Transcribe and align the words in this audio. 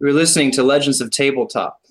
We're 0.00 0.12
listening 0.12 0.50
to 0.52 0.64
Legends 0.64 1.00
of 1.00 1.10
Tabletop. 1.10 1.83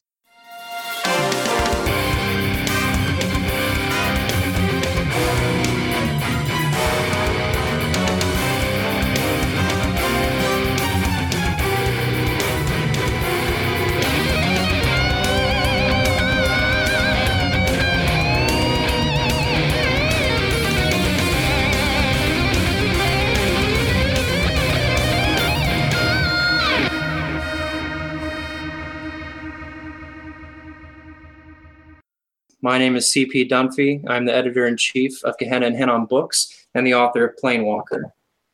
My 32.64 32.78
name 32.78 32.96
is 32.96 33.12
C.P. 33.12 33.50
Dunphy. 33.50 34.10
I'm 34.10 34.24
the 34.24 34.34
editor 34.34 34.66
in 34.68 34.78
chief 34.78 35.22
of 35.26 35.38
Gehenna 35.38 35.66
and 35.66 35.76
Hinnom 35.76 36.06
Books 36.06 36.66
and 36.74 36.88
the 36.88 36.94
author 36.94 37.26
of 37.26 37.36
Planewalker. 37.36 38.04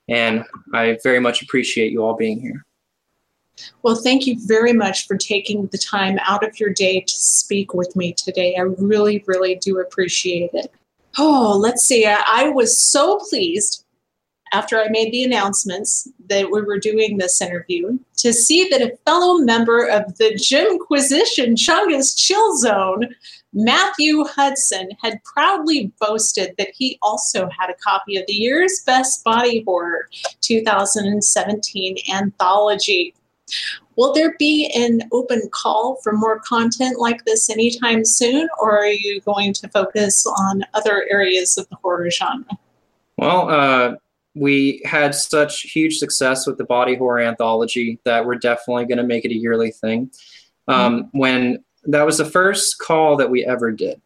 And 0.08 0.46
I 0.74 0.98
very 1.04 1.20
much 1.20 1.44
appreciate 1.44 1.92
you 1.92 2.04
all 2.04 2.16
being 2.16 2.42
here. 2.42 2.66
Well, 3.84 3.96
thank 3.96 4.26
you 4.26 4.36
very 4.48 4.74
much 4.74 5.06
for 5.06 5.16
taking 5.16 5.68
the 5.68 5.78
time 5.78 6.18
out 6.24 6.44
of 6.44 6.60
your 6.60 6.72
day 6.72 7.02
to 7.02 7.14
speak 7.14 7.76
with 7.76 7.96
me 7.96 8.14
today. 8.14 8.56
I 8.56 8.62
really, 8.62 9.24
really 9.28 9.58
do 9.58 9.80
appreciate 9.80 10.50
it. 10.54 10.74
Oh, 11.20 11.56
let's 11.56 11.84
see. 11.84 12.08
I 12.08 12.50
was 12.50 12.76
so 12.84 13.20
pleased 13.30 13.86
after 14.54 14.80
I 14.80 14.90
made 14.90 15.12
the 15.12 15.24
announcements 15.24 16.08
that 16.30 16.50
we 16.50 16.64
were 16.64 16.80
doing 16.80 17.20
this 17.20 17.40
interview 17.40 18.00
to 18.18 18.34
see 18.34 18.70
that 18.70 18.82
a 18.82 18.98
fellow 19.06 19.38
member 19.38 19.86
of 19.86 20.18
the 20.18 20.34
Jimquisition 20.34 21.54
Chungus 21.54 22.18
Chill 22.18 22.58
Zone 22.58 23.14
Matthew 23.54 24.24
Hudson 24.26 24.90
had 25.02 25.24
proudly 25.24 25.92
boasted 26.00 26.54
that 26.58 26.70
he 26.74 27.00
also 27.02 27.50
had 27.58 27.70
a 27.70 27.76
copy 27.76 28.18
of 28.18 28.26
the 28.28 28.34
year's 28.34 28.82
Best 28.86 29.24
Body 29.24 29.64
Horror 29.66 30.08
2017 30.42 31.98
anthology. 32.14 33.16
Will 33.96 34.14
there 34.14 34.36
be 34.38 34.72
an 34.76 35.02
open 35.12 35.42
call 35.52 35.98
for 36.04 36.14
more 36.14 36.40
content 36.40 37.00
like 37.00 37.26
this 37.26 37.50
anytime 37.50 38.06
soon, 38.06 38.48
or 38.60 38.78
are 38.78 38.88
you 38.88 39.20
going 39.22 39.54
to 39.54 39.68
focus 39.70 40.26
on 40.26 40.64
other 40.74 41.06
areas 41.10 41.58
of 41.58 41.68
the 41.70 41.76
horror 41.78 42.10
genre? 42.12 42.46
Well, 43.18 43.50
uh, 43.50 43.96
we 44.36 44.82
had 44.86 45.16
such 45.16 45.64
huge 45.64 45.98
success 45.98 46.46
with 46.46 46.58
the 46.58 46.64
body 46.64 46.96
horror 46.96 47.20
anthology 47.20 48.00
that 48.06 48.26
we're 48.26 48.36
definitely 48.36 48.86
going 48.86 49.00
to 49.00 49.04
make 49.04 49.26
it 49.26 49.32
a 49.32 49.38
yearly 49.38 49.72
thing. 49.72 50.12
Um, 50.68 51.04
mm-hmm. 51.04 51.18
When 51.18 51.64
that 51.94 52.06
was 52.06 52.18
the 52.18 52.26
first 52.26 52.80
call 52.80 53.18
that 53.18 53.30
we 53.30 53.46
ever 53.46 53.72
did. 53.72 54.02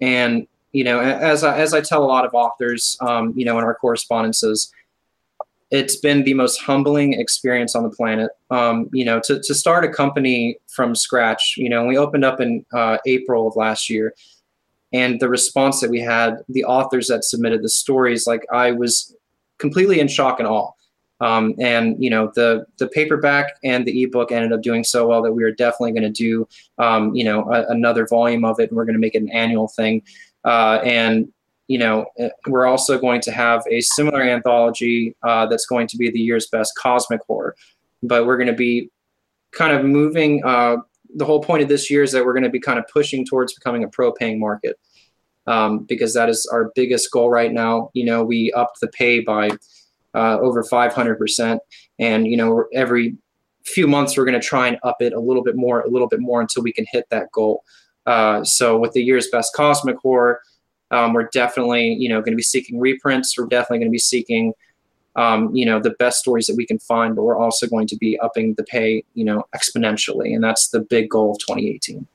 And, 0.00 0.46
you 0.72 0.84
know, 0.84 1.00
as 1.00 1.44
I, 1.44 1.58
as 1.58 1.74
I 1.74 1.80
tell 1.80 2.02
a 2.02 2.06
lot 2.06 2.24
of 2.24 2.34
authors, 2.34 2.96
um, 3.00 3.32
you 3.36 3.44
know, 3.44 3.58
in 3.58 3.64
our 3.64 3.74
correspondences, 3.74 4.72
it's 5.70 5.96
been 5.96 6.24
the 6.24 6.34
most 6.34 6.60
humbling 6.60 7.12
experience 7.12 7.76
on 7.76 7.84
the 7.84 7.90
planet. 7.90 8.30
Um, 8.50 8.90
you 8.92 9.04
know, 9.04 9.20
to, 9.20 9.40
to 9.40 9.54
start 9.54 9.84
a 9.84 9.88
company 9.88 10.58
from 10.68 10.94
scratch, 10.94 11.54
you 11.56 11.68
know, 11.68 11.84
we 11.86 11.96
opened 11.96 12.24
up 12.24 12.40
in 12.40 12.64
uh, 12.72 12.98
April 13.06 13.46
of 13.46 13.56
last 13.56 13.88
year 13.88 14.14
and 14.92 15.20
the 15.20 15.28
response 15.28 15.80
that 15.80 15.90
we 15.90 16.00
had, 16.00 16.38
the 16.48 16.64
authors 16.64 17.06
that 17.08 17.24
submitted 17.24 17.62
the 17.62 17.68
stories, 17.68 18.26
like 18.26 18.44
I 18.52 18.72
was 18.72 19.14
completely 19.58 20.00
in 20.00 20.08
shock 20.08 20.40
and 20.40 20.48
awe. 20.48 20.72
Um, 21.20 21.54
and 21.58 22.02
you 22.02 22.08
know 22.08 22.32
the 22.34 22.66
the 22.78 22.88
paperback 22.88 23.58
and 23.62 23.84
the 23.84 24.02
ebook 24.02 24.32
ended 24.32 24.52
up 24.52 24.62
doing 24.62 24.84
so 24.84 25.06
well 25.06 25.22
that 25.22 25.32
we 25.32 25.44
are 25.44 25.52
definitely 25.52 25.92
going 25.92 26.02
to 26.02 26.08
do 26.10 26.48
um, 26.78 27.14
you 27.14 27.24
know 27.24 27.50
a, 27.52 27.66
another 27.66 28.06
volume 28.06 28.44
of 28.44 28.58
it 28.58 28.70
and 28.70 28.76
we're 28.76 28.86
going 28.86 28.94
to 28.94 29.00
make 29.00 29.14
it 29.14 29.22
an 29.22 29.30
annual 29.30 29.68
thing. 29.68 30.02
Uh, 30.44 30.80
and 30.82 31.28
you 31.68 31.78
know 31.78 32.06
eh, 32.18 32.30
we're 32.46 32.66
also 32.66 32.98
going 32.98 33.20
to 33.20 33.30
have 33.30 33.62
a 33.70 33.80
similar 33.82 34.22
anthology 34.22 35.14
uh, 35.22 35.46
that's 35.46 35.66
going 35.66 35.86
to 35.88 35.98
be 35.98 36.10
the 36.10 36.18
year's 36.18 36.48
best 36.48 36.74
cosmic 36.76 37.20
horror. 37.26 37.54
But 38.02 38.26
we're 38.26 38.38
going 38.38 38.46
to 38.46 38.54
be 38.54 38.90
kind 39.52 39.76
of 39.76 39.84
moving 39.84 40.42
uh, 40.44 40.78
the 41.16 41.26
whole 41.26 41.42
point 41.42 41.62
of 41.62 41.68
this 41.68 41.90
year 41.90 42.02
is 42.02 42.12
that 42.12 42.24
we're 42.24 42.32
going 42.32 42.44
to 42.44 42.50
be 42.50 42.60
kind 42.60 42.78
of 42.78 42.86
pushing 42.88 43.26
towards 43.26 43.52
becoming 43.52 43.84
a 43.84 43.88
pro 43.88 44.12
paying 44.12 44.40
market. 44.40 44.76
Um, 45.46 45.80
because 45.80 46.14
that 46.14 46.28
is 46.28 46.46
our 46.52 46.70
biggest 46.76 47.10
goal 47.10 47.28
right 47.28 47.52
now. 47.52 47.90
You 47.92 48.06
know 48.06 48.24
we 48.24 48.52
upped 48.52 48.80
the 48.80 48.88
pay 48.88 49.20
by 49.20 49.50
uh, 50.14 50.38
over 50.40 50.62
500%. 50.62 51.58
And, 51.98 52.26
you 52.26 52.36
know, 52.36 52.64
every 52.74 53.16
few 53.64 53.86
months, 53.86 54.16
we're 54.16 54.24
going 54.24 54.40
to 54.40 54.46
try 54.46 54.68
and 54.68 54.78
up 54.82 54.96
it 55.00 55.12
a 55.12 55.20
little 55.20 55.42
bit 55.42 55.56
more, 55.56 55.80
a 55.80 55.88
little 55.88 56.08
bit 56.08 56.20
more 56.20 56.40
until 56.40 56.62
we 56.62 56.72
can 56.72 56.86
hit 56.90 57.06
that 57.10 57.30
goal. 57.32 57.64
Uh, 58.06 58.42
so 58.44 58.78
with 58.78 58.92
the 58.92 59.02
year's 59.02 59.28
best 59.28 59.54
cosmic 59.54 59.96
horror, 59.98 60.40
um, 60.90 61.12
we're 61.12 61.28
definitely, 61.28 61.94
you 61.94 62.08
know, 62.08 62.20
going 62.20 62.32
to 62.32 62.36
be 62.36 62.42
seeking 62.42 62.80
reprints. 62.80 63.38
We're 63.38 63.46
definitely 63.46 63.78
going 63.78 63.90
to 63.90 63.92
be 63.92 63.98
seeking, 63.98 64.54
um, 65.14 65.54
you 65.54 65.64
know, 65.64 65.78
the 65.78 65.90
best 65.90 66.18
stories 66.18 66.46
that 66.46 66.56
we 66.56 66.66
can 66.66 66.80
find, 66.80 67.14
but 67.14 67.22
we're 67.22 67.38
also 67.38 67.68
going 67.68 67.86
to 67.88 67.96
be 67.96 68.18
upping 68.18 68.54
the 68.54 68.64
pay, 68.64 69.04
you 69.14 69.24
know, 69.24 69.44
exponentially. 69.54 70.34
And 70.34 70.42
that's 70.42 70.68
the 70.68 70.80
big 70.80 71.10
goal 71.10 71.32
of 71.32 71.38
2018 71.38 72.06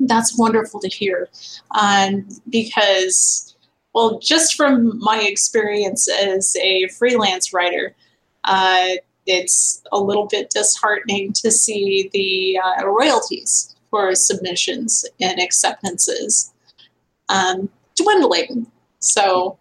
that's 0.00 0.38
wonderful 0.38 0.80
to 0.80 0.88
hear 0.88 1.28
um, 1.72 2.28
because 2.48 3.56
well, 3.98 4.20
just 4.20 4.54
from 4.54 4.96
my 5.00 5.20
experience 5.22 6.08
as 6.08 6.54
a 6.54 6.86
freelance 6.86 7.52
writer, 7.52 7.96
uh, 8.44 8.90
it's 9.26 9.82
a 9.90 9.98
little 9.98 10.26
bit 10.26 10.50
disheartening 10.50 11.32
to 11.32 11.50
see 11.50 12.08
the 12.12 12.60
uh, 12.64 12.86
royalties 12.86 13.74
for 13.90 14.14
submissions 14.14 15.04
and 15.20 15.40
acceptances 15.40 16.52
um, 17.28 17.68
dwindling. 17.96 18.68
So, 19.00 19.58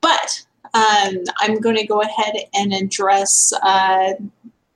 but 0.00 0.42
um, 0.72 1.18
I'm 1.40 1.60
going 1.60 1.76
to 1.76 1.86
go 1.86 2.00
ahead 2.00 2.36
and 2.54 2.72
address 2.72 3.52
uh, 3.62 4.14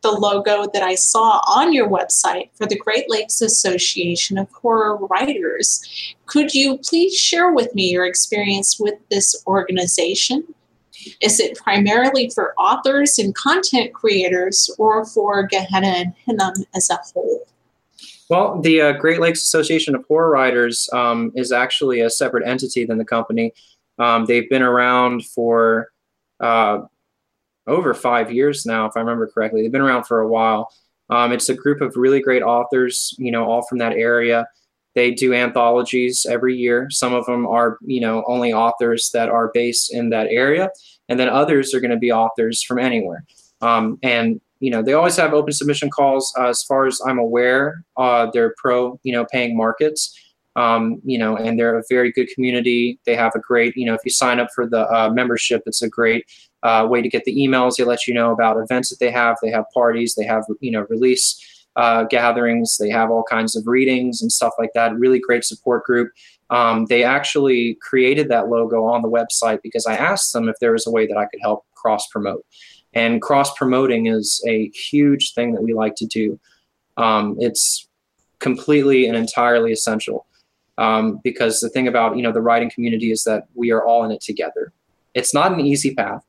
the 0.04 0.12
logo 0.12 0.66
that 0.72 0.82
I 0.82 0.94
saw 0.94 1.40
on 1.48 1.72
your 1.72 1.88
website 1.88 2.50
for 2.54 2.66
the 2.66 2.76
Great 2.76 3.08
Lakes 3.08 3.40
Association 3.40 4.36
of 4.36 4.50
Horror 4.52 4.98
Writers. 5.06 5.82
Could 6.26 6.52
you 6.52 6.76
please 6.78 7.18
share 7.18 7.52
with 7.52 7.74
me 7.74 7.90
your 7.90 8.04
experience 8.04 8.78
with 8.78 8.94
this 9.10 9.42
organization? 9.46 10.44
Is 11.22 11.40
it 11.40 11.56
primarily 11.56 12.28
for 12.28 12.54
authors 12.58 13.18
and 13.18 13.34
content 13.34 13.94
creators 13.94 14.70
or 14.78 15.06
for 15.06 15.46
Gehenna 15.46 15.88
and 15.88 16.14
Hinnom 16.26 16.52
as 16.74 16.90
a 16.90 16.98
whole? 17.14 17.46
Well, 18.28 18.60
the 18.60 18.82
uh, 18.82 18.92
Great 18.92 19.20
Lakes 19.20 19.42
Association 19.42 19.94
of 19.94 20.04
Horror 20.06 20.30
Writers 20.30 20.88
um, 20.92 21.32
is 21.34 21.50
actually 21.50 22.00
a 22.00 22.10
separate 22.10 22.46
entity 22.46 22.84
than 22.84 22.98
the 22.98 23.04
company. 23.06 23.54
Um, 23.98 24.26
they've 24.26 24.48
been 24.50 24.62
around 24.62 25.24
for 25.24 25.88
uh, 26.40 26.80
over 27.66 27.94
five 27.94 28.32
years 28.32 28.66
now, 28.66 28.86
if 28.86 28.92
I 28.96 29.00
remember 29.00 29.26
correctly. 29.26 29.62
They've 29.62 29.72
been 29.72 29.80
around 29.80 30.04
for 30.04 30.20
a 30.20 30.28
while. 30.28 30.72
Um, 31.10 31.32
it's 31.32 31.48
a 31.48 31.54
group 31.54 31.80
of 31.80 31.96
really 31.96 32.20
great 32.20 32.42
authors, 32.42 33.14
you 33.18 33.30
know, 33.30 33.44
all 33.44 33.62
from 33.62 33.78
that 33.78 33.92
area. 33.92 34.46
They 34.94 35.10
do 35.10 35.34
anthologies 35.34 36.24
every 36.28 36.56
year. 36.56 36.88
Some 36.90 37.14
of 37.14 37.26
them 37.26 37.46
are, 37.46 37.78
you 37.82 38.00
know, 38.00 38.24
only 38.26 38.52
authors 38.52 39.10
that 39.12 39.28
are 39.28 39.50
based 39.52 39.92
in 39.92 40.10
that 40.10 40.28
area, 40.30 40.70
and 41.08 41.18
then 41.18 41.28
others 41.28 41.74
are 41.74 41.80
going 41.80 41.90
to 41.90 41.96
be 41.96 42.12
authors 42.12 42.62
from 42.62 42.78
anywhere. 42.78 43.24
Um, 43.60 43.98
and 44.02 44.40
you 44.60 44.70
know, 44.70 44.82
they 44.82 44.94
always 44.94 45.16
have 45.16 45.34
open 45.34 45.52
submission 45.52 45.90
calls. 45.90 46.32
Uh, 46.38 46.48
as 46.48 46.62
far 46.62 46.86
as 46.86 46.98
I'm 47.06 47.18
aware, 47.18 47.84
uh, 47.98 48.30
they're 48.32 48.54
pro, 48.56 48.98
you 49.02 49.12
know, 49.12 49.26
paying 49.26 49.56
markets. 49.56 50.18
Um, 50.56 51.00
you 51.04 51.18
know, 51.18 51.36
and 51.36 51.58
they're 51.58 51.76
a 51.76 51.82
very 51.88 52.12
good 52.12 52.28
community. 52.28 53.00
They 53.06 53.16
have 53.16 53.32
a 53.34 53.40
great, 53.40 53.76
you 53.76 53.86
know, 53.86 53.94
if 53.94 54.02
you 54.04 54.12
sign 54.12 54.38
up 54.38 54.48
for 54.54 54.68
the 54.68 54.88
uh, 54.88 55.10
membership, 55.10 55.62
it's 55.66 55.82
a 55.82 55.88
great 55.88 56.26
uh, 56.62 56.86
way 56.88 57.02
to 57.02 57.08
get 57.08 57.24
the 57.24 57.36
emails. 57.36 57.76
They 57.76 57.84
let 57.84 58.06
you 58.06 58.14
know 58.14 58.32
about 58.32 58.56
events 58.58 58.88
that 58.90 58.98
they 58.98 59.10
have. 59.10 59.36
They 59.42 59.50
have 59.50 59.64
parties. 59.74 60.14
They 60.14 60.24
have 60.24 60.44
you 60.60 60.70
know 60.70 60.86
release 60.88 61.40
uh, 61.76 62.04
gatherings. 62.04 62.78
They 62.78 62.88
have 62.90 63.10
all 63.10 63.24
kinds 63.24 63.56
of 63.56 63.66
readings 63.66 64.22
and 64.22 64.32
stuff 64.32 64.54
like 64.58 64.70
that. 64.74 64.96
Really 64.96 65.18
great 65.18 65.44
support 65.44 65.84
group. 65.84 66.10
Um, 66.50 66.86
they 66.86 67.04
actually 67.04 67.76
created 67.82 68.28
that 68.28 68.48
logo 68.48 68.84
on 68.84 69.02
the 69.02 69.08
website 69.08 69.60
because 69.62 69.86
I 69.86 69.94
asked 69.96 70.32
them 70.32 70.48
if 70.48 70.56
there 70.60 70.72
was 70.72 70.86
a 70.86 70.90
way 70.90 71.06
that 71.06 71.16
I 71.16 71.26
could 71.26 71.40
help 71.42 71.64
cross 71.74 72.06
promote. 72.08 72.44
And 72.92 73.20
cross 73.20 73.52
promoting 73.54 74.06
is 74.06 74.42
a 74.46 74.68
huge 74.68 75.34
thing 75.34 75.52
that 75.52 75.62
we 75.62 75.74
like 75.74 75.96
to 75.96 76.06
do. 76.06 76.38
Um, 76.96 77.36
it's 77.40 77.88
completely 78.38 79.06
and 79.06 79.16
entirely 79.16 79.72
essential 79.72 80.26
um, 80.78 81.20
because 81.22 81.60
the 81.60 81.68
thing 81.68 81.88
about 81.88 82.16
you 82.16 82.22
know 82.22 82.32
the 82.32 82.42
writing 82.42 82.70
community 82.70 83.10
is 83.10 83.24
that 83.24 83.46
we 83.54 83.70
are 83.70 83.84
all 83.84 84.04
in 84.04 84.10
it 84.10 84.20
together. 84.20 84.72
It's 85.14 85.32
not 85.32 85.52
an 85.52 85.60
easy 85.60 85.94
path. 85.94 86.24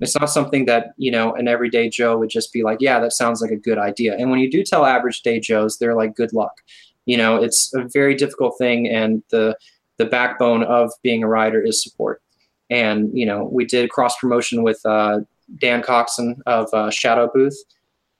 It's 0.00 0.18
not 0.18 0.28
something 0.28 0.66
that, 0.66 0.92
you 0.96 1.10
know, 1.10 1.34
an 1.34 1.48
everyday 1.48 1.88
Joe 1.88 2.18
would 2.18 2.28
just 2.28 2.52
be 2.52 2.62
like, 2.62 2.80
yeah, 2.80 2.98
that 2.98 3.12
sounds 3.12 3.40
like 3.40 3.52
a 3.52 3.56
good 3.56 3.78
idea. 3.78 4.16
And 4.16 4.30
when 4.30 4.40
you 4.40 4.50
do 4.50 4.62
tell 4.64 4.84
average 4.84 5.22
day 5.22 5.38
Joes, 5.38 5.78
they're 5.78 5.94
like, 5.94 6.16
good 6.16 6.32
luck. 6.32 6.60
You 7.06 7.16
know, 7.16 7.36
it's 7.36 7.72
a 7.74 7.86
very 7.92 8.14
difficult 8.14 8.58
thing. 8.58 8.88
And 8.88 9.22
the, 9.30 9.56
the 9.98 10.04
backbone 10.04 10.64
of 10.64 10.90
being 11.02 11.22
a 11.22 11.28
writer 11.28 11.62
is 11.62 11.82
support. 11.82 12.22
And, 12.70 13.16
you 13.16 13.24
know, 13.24 13.44
we 13.44 13.64
did 13.64 13.90
cross 13.90 14.18
promotion 14.18 14.62
with 14.62 14.80
uh, 14.84 15.20
Dan 15.58 15.82
Coxon 15.82 16.42
of 16.46 16.72
uh, 16.74 16.90
Shadow 16.90 17.30
Booth. 17.32 17.56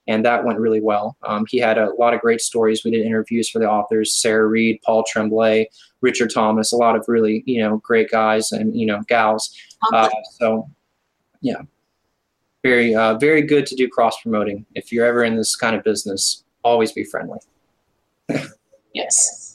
And 0.06 0.24
that 0.24 0.44
went 0.44 0.58
really 0.58 0.80
well. 0.80 1.16
Um, 1.22 1.46
he 1.48 1.58
had 1.58 1.78
a 1.78 1.92
lot 1.98 2.14
of 2.14 2.20
great 2.20 2.40
stories. 2.40 2.84
We 2.84 2.90
did 2.90 3.06
interviews 3.06 3.48
for 3.48 3.58
the 3.58 3.68
authors: 3.68 4.12
Sarah 4.14 4.46
Reed, 4.46 4.80
Paul 4.84 5.04
Tremblay, 5.08 5.68
Richard 6.00 6.30
Thomas, 6.32 6.72
a 6.72 6.76
lot 6.76 6.96
of 6.96 7.04
really 7.08 7.42
you 7.46 7.62
know 7.62 7.78
great 7.78 8.10
guys 8.10 8.52
and 8.52 8.78
you 8.78 8.86
know 8.86 9.02
gals. 9.08 9.54
Uh, 9.92 10.08
so, 10.38 10.68
yeah, 11.40 11.62
very 12.62 12.94
uh, 12.94 13.14
very 13.18 13.42
good 13.42 13.66
to 13.66 13.74
do 13.74 13.88
cross 13.88 14.20
promoting. 14.20 14.64
If 14.74 14.92
you're 14.92 15.06
ever 15.06 15.24
in 15.24 15.36
this 15.36 15.56
kind 15.56 15.76
of 15.76 15.84
business, 15.84 16.44
always 16.62 16.92
be 16.92 17.04
friendly. 17.04 17.38
yes. 18.94 19.50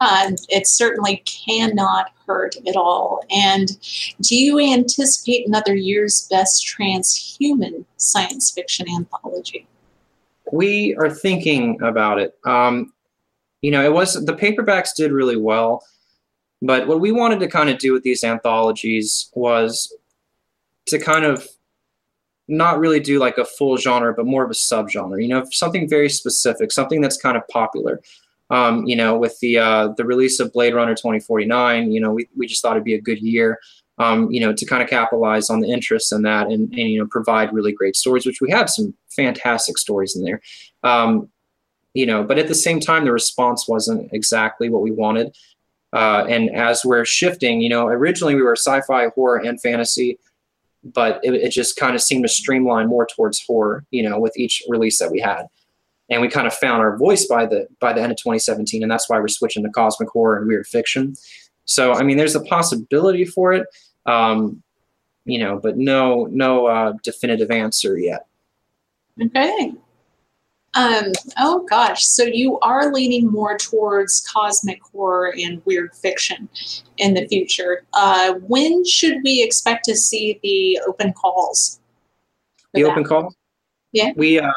Uh, 0.00 0.32
it 0.48 0.66
certainly 0.66 1.22
cannot 1.24 2.10
hurt 2.26 2.56
at 2.66 2.76
all. 2.76 3.24
And 3.30 3.68
do 4.20 4.36
you 4.36 4.58
anticipate 4.58 5.46
another 5.46 5.74
year's 5.74 6.26
best 6.30 6.66
transhuman 6.66 7.84
science 7.96 8.50
fiction 8.50 8.86
anthology? 8.90 9.66
We 10.52 10.94
are 10.96 11.10
thinking 11.10 11.80
about 11.82 12.20
it. 12.20 12.34
Um, 12.44 12.92
you 13.62 13.70
know, 13.70 13.82
it 13.84 13.92
was 13.92 14.24
the 14.24 14.34
paperbacks 14.34 14.94
did 14.94 15.10
really 15.10 15.36
well, 15.36 15.84
but 16.60 16.86
what 16.86 17.00
we 17.00 17.12
wanted 17.12 17.40
to 17.40 17.48
kind 17.48 17.70
of 17.70 17.78
do 17.78 17.92
with 17.92 18.02
these 18.02 18.22
anthologies 18.22 19.30
was 19.34 19.94
to 20.86 20.98
kind 20.98 21.24
of 21.24 21.48
not 22.46 22.78
really 22.78 23.00
do 23.00 23.18
like 23.18 23.38
a 23.38 23.44
full 23.44 23.76
genre, 23.76 24.12
but 24.12 24.26
more 24.26 24.44
of 24.44 24.50
a 24.50 24.54
subgenre. 24.54 25.22
You 25.22 25.28
know, 25.28 25.44
something 25.50 25.88
very 25.88 26.10
specific, 26.10 26.72
something 26.72 27.00
that's 27.00 27.16
kind 27.16 27.36
of 27.36 27.46
popular. 27.48 28.02
Um, 28.50 28.84
you 28.84 28.94
know, 28.96 29.16
with 29.16 29.38
the 29.40 29.58
uh, 29.58 29.88
the 29.96 30.04
release 30.04 30.38
of 30.40 30.52
Blade 30.52 30.74
Runner 30.74 30.94
2049, 30.94 31.90
you 31.90 32.00
know, 32.00 32.12
we, 32.12 32.28
we 32.36 32.46
just 32.46 32.60
thought 32.60 32.72
it'd 32.72 32.84
be 32.84 32.94
a 32.94 33.00
good 33.00 33.20
year, 33.20 33.58
um, 33.98 34.30
you 34.30 34.40
know, 34.40 34.52
to 34.52 34.66
kind 34.66 34.82
of 34.82 34.88
capitalize 34.88 35.50
on 35.50 35.60
the 35.60 35.70
interest 35.70 36.12
in 36.12 36.22
that 36.22 36.48
and, 36.48 36.68
and, 36.70 36.90
you 36.90 36.98
know, 36.98 37.06
provide 37.06 37.52
really 37.52 37.72
great 37.72 37.96
stories, 37.96 38.26
which 38.26 38.40
we 38.40 38.50
have 38.50 38.68
some 38.68 38.94
fantastic 39.10 39.78
stories 39.78 40.16
in 40.16 40.24
there. 40.24 40.40
Um, 40.82 41.28
you 41.92 42.06
know, 42.06 42.24
but 42.24 42.38
at 42.38 42.48
the 42.48 42.54
same 42.54 42.80
time, 42.80 43.04
the 43.04 43.12
response 43.12 43.68
wasn't 43.68 44.12
exactly 44.12 44.68
what 44.68 44.82
we 44.82 44.90
wanted. 44.90 45.36
Uh, 45.92 46.26
and 46.28 46.50
as 46.50 46.84
we're 46.84 47.04
shifting, 47.04 47.60
you 47.60 47.68
know, 47.68 47.86
originally 47.86 48.34
we 48.34 48.42
were 48.42 48.56
sci-fi, 48.56 49.08
horror, 49.14 49.36
and 49.36 49.60
fantasy, 49.60 50.18
but 50.82 51.20
it, 51.22 51.34
it 51.34 51.50
just 51.50 51.76
kind 51.76 51.94
of 51.94 52.02
seemed 52.02 52.24
to 52.24 52.28
streamline 52.28 52.88
more 52.88 53.06
towards 53.06 53.44
horror, 53.46 53.84
you 53.92 54.02
know, 54.02 54.18
with 54.18 54.36
each 54.36 54.60
release 54.68 54.98
that 54.98 55.12
we 55.12 55.20
had 55.20 55.46
and 56.10 56.20
we 56.20 56.28
kind 56.28 56.46
of 56.46 56.54
found 56.54 56.82
our 56.82 56.96
voice 56.96 57.26
by 57.26 57.46
the 57.46 57.66
by 57.80 57.92
the 57.92 58.00
end 58.00 58.12
of 58.12 58.18
2017 58.18 58.82
and 58.82 58.90
that's 58.90 59.08
why 59.08 59.18
we're 59.18 59.28
switching 59.28 59.62
to 59.62 59.70
cosmic 59.70 60.08
horror 60.10 60.36
and 60.38 60.46
weird 60.46 60.66
fiction 60.66 61.14
so 61.64 61.92
i 61.92 62.02
mean 62.02 62.16
there's 62.16 62.34
a 62.34 62.44
possibility 62.44 63.24
for 63.24 63.52
it 63.52 63.66
um, 64.06 64.62
you 65.24 65.38
know 65.38 65.58
but 65.58 65.76
no 65.76 66.26
no 66.30 66.66
uh, 66.66 66.92
definitive 67.02 67.50
answer 67.50 67.98
yet. 67.98 68.26
Okay. 69.20 69.72
Um, 70.76 71.12
oh 71.38 71.64
gosh 71.70 72.04
so 72.04 72.24
you 72.24 72.58
are 72.58 72.92
leaning 72.92 73.30
more 73.30 73.56
towards 73.56 74.26
cosmic 74.28 74.82
horror 74.82 75.32
and 75.38 75.62
weird 75.64 75.94
fiction 75.94 76.48
in 76.96 77.14
the 77.14 77.28
future. 77.28 77.84
Uh, 77.92 78.34
when 78.48 78.84
should 78.84 79.18
we 79.22 79.42
expect 79.42 79.84
to 79.84 79.94
see 79.96 80.40
the 80.42 80.80
open 80.86 81.12
calls? 81.12 81.80
The 82.72 82.82
that? 82.82 82.90
open 82.90 83.04
call? 83.04 83.34
Yeah. 83.92 84.12
We 84.16 84.40
uh 84.40 84.50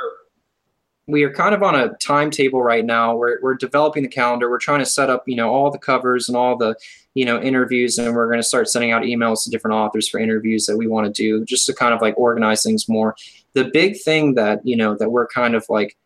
we 1.07 1.23
are 1.23 1.31
kind 1.31 1.55
of 1.55 1.63
on 1.63 1.73
a 1.73 1.93
timetable 1.95 2.61
right 2.61 2.85
now. 2.85 3.15
We're, 3.15 3.39
we're 3.41 3.55
developing 3.55 4.03
the 4.03 4.09
calendar. 4.09 4.49
We're 4.49 4.59
trying 4.59 4.79
to 4.79 4.85
set 4.85 5.09
up, 5.09 5.23
you 5.25 5.37
know, 5.37 5.49
all 5.49 5.71
the 5.71 5.77
covers 5.77 6.27
and 6.27 6.35
all 6.37 6.57
the, 6.57 6.75
you 7.13 7.23
know, 7.23 7.41
interviews, 7.41 7.97
and 7.97 8.13
we're 8.13 8.27
going 8.27 8.39
to 8.39 8.43
start 8.43 8.69
sending 8.69 8.91
out 8.91 9.03
emails 9.03 9.43
to 9.43 9.49
different 9.49 9.75
authors 9.75 10.09
for 10.09 10.19
interviews 10.19 10.65
that 10.65 10.77
we 10.77 10.85
want 10.85 11.07
to 11.07 11.11
do, 11.11 11.45
just 11.45 11.65
to 11.67 11.73
kind 11.73 11.93
of 11.93 12.01
like 12.01 12.17
organize 12.17 12.61
things 12.61 12.89
more. 12.89 13.15
The 13.53 13.71
big 13.73 13.99
thing 13.99 14.35
that 14.35 14.59
you 14.65 14.75
know 14.75 14.95
that 14.97 15.09
we're 15.09 15.27
kind 15.27 15.55
of 15.55 15.65
like 15.69 15.97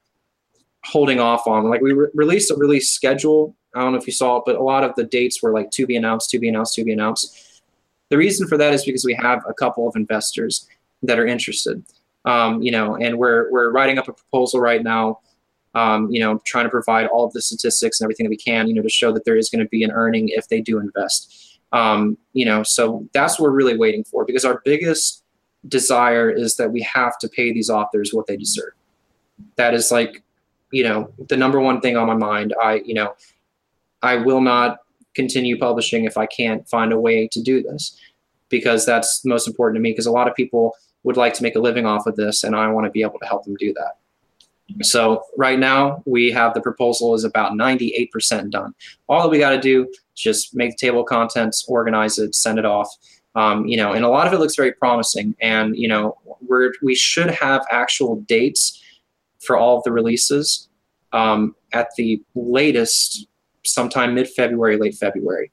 holding 0.86 1.19
off 1.19 1.47
on, 1.47 1.69
like 1.69 1.81
we 1.81 1.94
re- 1.94 2.09
released 2.13 2.51
a 2.51 2.56
release 2.56 2.92
schedule. 2.92 3.56
I 3.74 3.81
don't 3.81 3.94
know 3.94 3.97
if 3.97 4.07
you 4.07 4.13
saw 4.13 4.38
it, 4.38 4.44
but 4.45 4.56
a 4.56 4.63
lot 4.63 4.83
of 4.83 4.94
the 4.95 5.04
dates 5.04 5.42
were 5.42 5.51
like 5.51 5.71
to 5.71 5.88
be 5.88 5.95
announced, 5.95 6.30
to 6.31 6.39
be 6.39 6.47
announced, 6.47 6.75
to 6.75 6.83
be 6.83 6.94
announced. 6.94 7.62
The 8.09 8.18
reason 8.18 8.47
for 8.47 8.57
that 8.57 8.74
is 8.74 8.86
because 8.86 9.06
we 9.06 9.13
have 9.15 9.44
a 9.47 9.54
couple 9.54 9.88
of 9.88 9.95
investors 9.95 10.68
that 11.01 11.18
are 11.18 11.25
interested 11.25 11.83
um, 12.25 12.62
you 12.62 12.71
know, 12.71 12.95
and 12.95 13.18
we're 13.18 13.51
we're 13.51 13.71
writing 13.71 13.97
up 13.97 14.07
a 14.07 14.13
proposal 14.13 14.59
right 14.59 14.83
now, 14.83 15.19
um, 15.73 16.09
you 16.12 16.19
know, 16.19 16.39
trying 16.45 16.65
to 16.65 16.69
provide 16.69 17.07
all 17.07 17.25
of 17.25 17.33
the 17.33 17.41
statistics 17.41 18.00
and 18.00 18.06
everything 18.06 18.25
that 18.25 18.29
we 18.29 18.38
can, 18.38 18.68
you 18.68 18.73
know, 18.73 18.81
to 18.81 18.89
show 18.89 19.12
that 19.12 19.25
there 19.25 19.38
is 19.38 19.50
going 19.50 19.63
to 19.63 19.69
be 19.69 19.83
an 19.83 19.91
earning 19.91 20.29
if 20.29 20.47
they 20.47 20.62
do 20.62 20.79
invest. 20.79 21.59
Um, 21.71 22.18
you 22.33 22.45
know, 22.45 22.63
so 22.63 23.07
that's 23.13 23.39
what 23.39 23.50
we're 23.50 23.56
really 23.56 23.77
waiting 23.77 24.03
for 24.03 24.25
because 24.25 24.44
our 24.44 24.62
biggest 24.65 25.23
desire 25.68 26.29
is 26.29 26.56
that 26.56 26.71
we 26.71 26.81
have 26.81 27.18
to 27.19 27.29
pay 27.29 27.53
these 27.53 27.69
authors 27.69 28.13
what 28.13 28.27
they 28.27 28.35
deserve. 28.35 28.73
That 29.56 29.73
is 29.73 29.91
like, 29.91 30.21
you 30.71 30.83
know, 30.83 31.12
the 31.29 31.38
number 31.38 31.59
one 31.59 31.81
thing 31.81 31.97
on 31.97 32.07
my 32.07 32.15
mind. 32.15 32.53
I, 32.62 32.81
you 32.85 32.94
know, 32.94 33.15
I 34.01 34.15
will 34.15 34.41
not 34.41 34.79
continue 35.15 35.57
publishing 35.57 36.06
if 36.06 36.18
I 36.18 36.25
can't 36.25 36.68
find 36.68 36.91
a 36.91 37.00
way 37.00 37.27
to 37.31 37.41
do 37.41 37.62
this 37.62 37.97
because 38.50 38.85
that's 38.85 39.23
most 39.25 39.47
important 39.47 39.77
to 39.77 39.81
me 39.81 39.91
because 39.91 40.06
a 40.06 40.12
lot 40.12 40.27
of 40.27 40.35
people 40.35 40.75
would 41.03 41.18
like 41.18 41.33
to 41.36 41.44
make 41.44 41.56
a 41.56 41.59
living 41.59 41.86
off 41.86 42.06
of 42.07 42.15
this, 42.15 42.44
and 42.44 42.56
I 42.56 42.68
want 42.68 42.86
to 42.86 42.92
be 42.92 43.01
able 43.01 43.19
to 43.19 43.25
help 43.25 43.45
them 43.45 43.56
do 43.56 43.74
that. 43.74 43.98
So 44.81 45.24
right 45.38 45.59
now 45.59 46.01
we 46.06 46.31
have 46.31 46.53
the 46.53 46.62
proposal 46.62 47.13
is 47.13 47.24
about 47.24 47.53
98% 47.53 48.51
done. 48.51 48.74
All 49.09 49.21
that 49.24 49.30
we 49.30 49.39
got 49.39 49.51
to 49.51 49.59
do 49.59 49.88
is 49.89 50.00
just 50.15 50.56
make 50.56 50.71
the 50.71 50.77
table 50.77 51.01
of 51.01 51.07
contents, 51.07 51.65
organize 51.68 52.18
it, 52.18 52.36
send 52.36 52.59
it 52.59 52.65
off. 52.65 52.89
Um, 53.36 53.65
you 53.65 53.77
know, 53.77 53.94
and 53.94 54.03
a 54.03 54.09
lot 54.09 54.27
of 54.27 54.33
it 54.33 54.39
looks 54.39 54.56
very 54.56 54.74
promising. 54.74 55.36
And 55.42 55.75
you 55.75 55.88
know, 55.88 56.18
we're 56.42 56.74
we 56.81 56.95
should 56.95 57.30
have 57.30 57.65
actual 57.71 58.18
dates 58.21 58.81
for 59.39 59.57
all 59.57 59.77
of 59.77 59.83
the 59.83 59.92
releases 59.92 60.69
um, 61.13 61.56
at 61.74 61.89
the 61.97 62.21
latest, 62.36 63.27
sometime 63.63 64.13
mid-February, 64.13 64.77
late 64.77 64.95
February. 64.95 65.51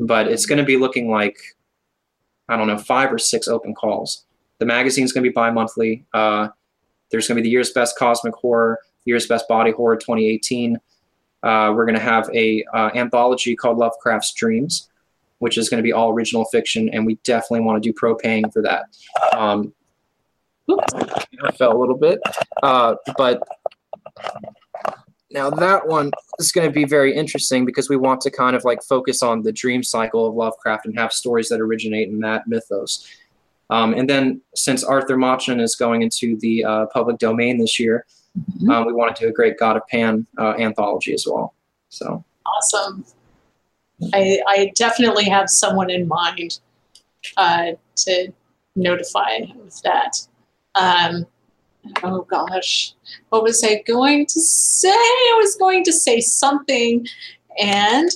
But 0.00 0.28
it's 0.28 0.46
going 0.46 0.58
to 0.58 0.64
be 0.64 0.76
looking 0.76 1.10
like 1.10 1.36
I 2.48 2.56
don't 2.56 2.66
know 2.66 2.78
five 2.78 3.12
or 3.12 3.18
six 3.18 3.46
open 3.46 3.74
calls. 3.74 4.24
The 4.58 4.66
magazine 4.66 5.04
is 5.04 5.12
going 5.12 5.24
to 5.24 5.30
be 5.30 5.32
bi-monthly. 5.32 6.04
Uh, 6.12 6.48
there's 7.10 7.28
going 7.28 7.36
to 7.36 7.42
be 7.42 7.46
the 7.46 7.50
year's 7.50 7.72
best 7.72 7.96
cosmic 7.96 8.34
horror, 8.34 8.78
year's 9.04 9.26
best 9.26 9.48
body 9.48 9.70
horror 9.70 9.96
2018. 9.96 10.78
Uh, 11.42 11.72
we're 11.74 11.86
going 11.86 11.94
to 11.94 12.00
have 12.00 12.28
a 12.34 12.64
uh, 12.74 12.90
anthology 12.94 13.54
called 13.54 13.78
Lovecraft's 13.78 14.32
Dreams, 14.34 14.90
which 15.38 15.56
is 15.56 15.68
going 15.68 15.78
to 15.78 15.82
be 15.82 15.92
all 15.92 16.10
original 16.10 16.44
fiction, 16.46 16.88
and 16.90 17.06
we 17.06 17.14
definitely 17.24 17.60
want 17.60 17.80
to 17.82 17.88
do 17.88 17.92
pro-paying 17.92 18.50
for 18.50 18.62
that. 18.62 18.86
Um, 19.36 19.72
I 20.68 21.52
fell 21.52 21.76
a 21.76 21.78
little 21.78 21.96
bit, 21.96 22.20
uh, 22.62 22.96
but 23.16 23.42
now 25.30 25.50
that 25.50 25.86
one 25.86 26.10
is 26.38 26.52
going 26.52 26.66
to 26.66 26.72
be 26.72 26.84
very 26.84 27.14
interesting 27.14 27.64
because 27.64 27.88
we 27.88 27.96
want 27.96 28.20
to 28.22 28.30
kind 28.30 28.56
of 28.56 28.64
like 28.64 28.82
focus 28.82 29.22
on 29.22 29.42
the 29.42 29.52
dream 29.52 29.82
cycle 29.82 30.26
of 30.26 30.34
Lovecraft 30.34 30.86
and 30.86 30.98
have 30.98 31.12
stories 31.12 31.48
that 31.50 31.60
originate 31.60 32.08
in 32.08 32.20
that 32.20 32.48
mythos. 32.48 33.06
Um, 33.70 33.94
and 33.94 34.08
then 34.08 34.40
since 34.54 34.82
Arthur 34.82 35.16
Machen 35.16 35.60
is 35.60 35.74
going 35.74 36.02
into 36.02 36.38
the 36.38 36.64
uh, 36.64 36.86
public 36.86 37.18
domain 37.18 37.58
this 37.58 37.78
year, 37.78 38.06
mm-hmm. 38.38 38.70
um, 38.70 38.86
we 38.86 38.92
want 38.92 39.14
to 39.16 39.24
do 39.24 39.28
a 39.28 39.32
great 39.32 39.58
God 39.58 39.76
of 39.76 39.86
Pan 39.88 40.26
uh, 40.38 40.54
anthology 40.58 41.12
as 41.12 41.26
well. 41.28 41.54
So 41.90 42.24
awesome! 42.46 43.04
I, 44.14 44.40
I 44.46 44.72
definitely 44.74 45.24
have 45.24 45.50
someone 45.50 45.90
in 45.90 46.08
mind 46.08 46.60
uh, 47.36 47.72
to 47.96 48.32
notify 48.76 49.38
of 49.64 49.82
that. 49.82 50.26
Um, 50.74 51.26
oh 52.02 52.22
gosh, 52.22 52.94
what 53.28 53.42
was 53.42 53.62
I 53.64 53.82
going 53.86 54.26
to 54.26 54.40
say? 54.40 54.88
I 54.90 55.34
was 55.38 55.56
going 55.56 55.84
to 55.84 55.92
say 55.92 56.20
something, 56.20 57.06
and 57.60 58.08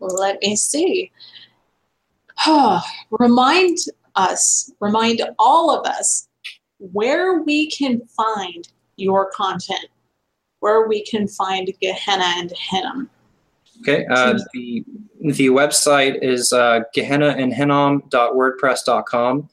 let 0.00 0.40
me 0.42 0.56
see. 0.56 1.10
Oh, 2.46 2.82
remind 3.10 3.78
us, 4.16 4.72
remind 4.80 5.22
all 5.38 5.70
of 5.70 5.86
us 5.86 6.28
where 6.78 7.42
we 7.42 7.70
can 7.70 8.00
find 8.08 8.68
your 8.96 9.30
content, 9.30 9.86
where 10.60 10.86
we 10.86 11.04
can 11.04 11.28
find 11.28 11.70
Gehenna 11.80 12.32
and 12.36 12.52
Hinnom. 12.56 13.10
Okay, 13.80 14.06
uh, 14.06 14.38
the, 14.52 14.84
the 15.20 15.48
website 15.48 16.22
is 16.22 16.52
uh, 16.52 16.82
gehennaandhinnom.wordpress.com. 16.96 19.48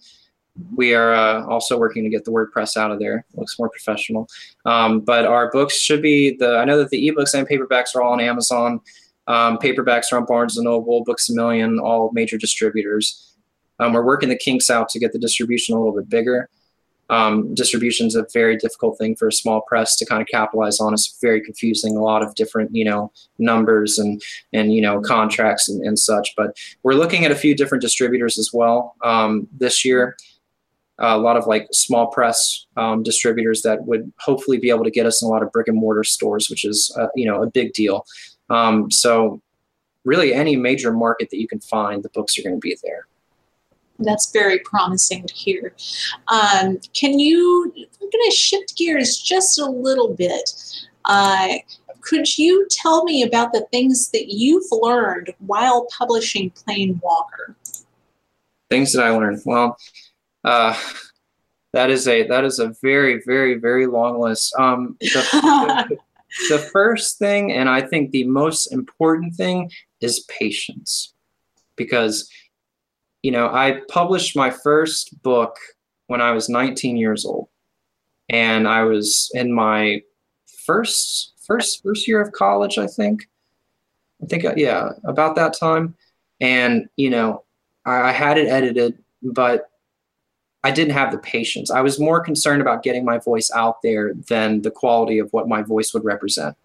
We 0.75 0.94
are 0.94 1.13
uh, 1.13 1.46
also 1.48 1.80
working 1.80 2.03
to 2.03 2.10
get 2.10 2.25
the 2.25 2.32
WordPress 2.32 2.75
out 2.77 2.91
of 2.91 3.00
there. 3.00 3.25
It 3.34 3.38
looks 3.38 3.58
more 3.58 3.70
professional. 3.70 4.27
Um, 4.65 5.00
but 5.00 5.25
our 5.25 5.50
books 5.50 5.80
should 5.80 6.01
be 6.01 6.36
the. 6.38 6.58
I 6.58 6.65
know 6.65 6.77
that 6.77 6.89
the 6.89 7.10
ebooks 7.10 7.34
and 7.34 7.48
paperbacks 7.48 7.96
are 7.96 8.01
all 8.01 8.12
on 8.13 8.20
Amazon. 8.20 8.82
Um, 9.27 9.58
paperbacks 9.58 10.12
are 10.12 10.18
on 10.18 10.25
Barnes 10.25 10.58
and 10.58 10.65
Noble, 10.65 11.03
Books 11.03 11.30
a 11.30 11.34
Million, 11.34 11.80
all 11.80 12.12
major 12.13 12.38
distributors. 12.38 13.30
Um, 13.81 13.93
we're 13.93 14.05
working 14.05 14.29
the 14.29 14.38
kinks 14.38 14.69
out 14.69 14.88
to 14.89 15.00
get 15.00 15.11
the 15.11 15.19
distribution 15.19 15.75
a 15.75 15.79
little 15.79 15.95
bit 15.95 16.07
bigger. 16.07 16.50
Um, 17.09 17.53
distribution 17.53 18.07
is 18.07 18.15
a 18.15 18.25
very 18.31 18.55
difficult 18.55 18.97
thing 18.97 19.17
for 19.17 19.27
a 19.27 19.33
small 19.33 19.61
press 19.61 19.97
to 19.97 20.05
kind 20.05 20.21
of 20.21 20.29
capitalize 20.29 20.79
on. 20.79 20.93
It's 20.93 21.17
very 21.21 21.41
confusing, 21.41 21.97
a 21.97 22.01
lot 22.01 22.23
of 22.23 22.33
different, 22.35 22.73
you 22.73 22.85
know, 22.85 23.11
numbers 23.38 24.00
and 24.00 24.21
and 24.53 24.73
you 24.73 24.81
know 24.81 25.01
contracts 25.01 25.67
and, 25.67 25.85
and 25.85 26.00
such. 26.00 26.33
But 26.38 26.55
we're 26.83 26.93
looking 26.93 27.25
at 27.25 27.31
a 27.31 27.35
few 27.35 27.53
different 27.53 27.81
distributors 27.81 28.38
as 28.38 28.51
well 28.53 28.95
um, 29.03 29.50
this 29.51 29.83
year. 29.83 30.15
a 31.00 31.17
lot 31.17 31.35
of 31.35 31.47
like 31.47 31.67
small 31.73 32.07
press 32.07 32.65
um, 32.77 33.03
distributors 33.03 33.61
that 33.63 33.85
would 33.88 34.13
hopefully 34.19 34.57
be 34.57 34.69
able 34.69 34.85
to 34.85 34.91
get 34.91 35.05
us 35.05 35.21
in 35.21 35.27
a 35.27 35.31
lot 35.31 35.43
of 35.43 35.51
brick 35.51 35.67
and 35.67 35.77
mortar 35.77 36.05
stores, 36.05 36.50
which 36.50 36.63
is 36.63 36.95
uh, 36.97 37.07
you 37.13 37.25
know 37.27 37.43
a 37.43 37.47
big 37.47 37.73
deal. 37.73 38.05
Um, 38.50 38.89
so 38.89 39.41
really, 40.05 40.33
any 40.33 40.55
major 40.55 40.93
market 40.93 41.29
that 41.31 41.39
you 41.39 41.47
can 41.47 41.59
find, 41.59 42.03
the 42.03 42.09
books 42.09 42.38
are 42.38 42.43
going 42.43 42.55
to 42.55 42.59
be 42.59 42.77
there. 42.83 43.07
That's 44.03 44.31
very 44.31 44.60
promising 44.60 45.25
to 45.27 45.34
hear. 45.34 45.74
Um, 46.27 46.79
can 46.93 47.20
you? 47.20 47.72
I'm 47.75 48.10
going 48.10 48.29
to 48.29 48.36
shift 48.36 48.77
gears 48.77 49.17
just 49.17 49.60
a 49.60 49.65
little 49.65 50.13
bit. 50.13 50.51
Uh, 51.05 51.55
could 52.01 52.38
you 52.38 52.67
tell 52.70 53.03
me 53.03 53.24
about 53.24 53.53
the 53.53 53.65
things 53.72 54.10
that 54.12 54.27
you've 54.27 54.72
learned 54.72 55.34
while 55.39 55.88
publishing 55.98 56.51
Planewalker? 56.51 57.55
Things 58.70 58.93
that 58.93 59.05
I 59.05 59.12
learned. 59.12 59.41
Well, 59.46 59.77
uh, 60.43 60.77
that 61.74 61.89
is 61.89 62.08
a 62.08 62.27
that 62.27 62.43
is 62.43 62.60
a 62.60 62.74
very 62.81 63.22
very 63.25 63.55
very 63.55 63.88
long 63.88 64.20
list. 64.20 64.53
Um, 64.58 64.98
the, 65.00 65.98
the 66.50 66.58
first 66.58 67.20
thing, 67.20 67.51
and 67.51 67.70
I 67.70 67.81
think 67.81 68.12
the 68.12 68.25
most 68.25 68.67
important 68.67 69.36
thing, 69.36 69.72
is 70.01 70.25
patience, 70.39 71.13
because 71.75 72.29
you 73.23 73.31
know 73.31 73.47
I 73.47 73.81
published 73.89 74.35
my 74.35 74.49
first 74.49 75.21
book 75.23 75.57
when 76.07 76.21
I 76.21 76.31
was 76.31 76.49
19 76.49 76.97
years 76.97 77.25
old, 77.25 77.47
and 78.29 78.67
I 78.67 78.83
was 78.83 79.31
in 79.33 79.53
my 79.53 80.01
first 80.65 81.33
first 81.45 81.83
first 81.83 82.07
year 82.07 82.21
of 82.21 82.31
college, 82.31 82.77
I 82.77 82.87
think. 82.87 83.27
I 84.21 84.25
think 84.27 84.45
uh, 84.45 84.53
yeah, 84.55 84.89
about 85.03 85.35
that 85.35 85.53
time, 85.53 85.95
and 86.39 86.87
you 86.95 87.09
know 87.09 87.43
I, 87.85 88.09
I 88.09 88.11
had 88.11 88.37
it 88.37 88.47
edited, 88.47 88.97
but 89.21 89.69
I 90.63 90.71
didn't 90.71 90.93
have 90.93 91.11
the 91.11 91.17
patience. 91.17 91.71
I 91.71 91.81
was 91.81 91.99
more 91.99 92.19
concerned 92.21 92.61
about 92.61 92.83
getting 92.83 93.03
my 93.03 93.17
voice 93.17 93.49
out 93.55 93.81
there 93.81 94.13
than 94.27 94.61
the 94.61 94.69
quality 94.71 95.17
of 95.17 95.31
what 95.33 95.47
my 95.47 95.63
voice 95.63 95.93
would 95.93 96.05
represent. 96.05 96.55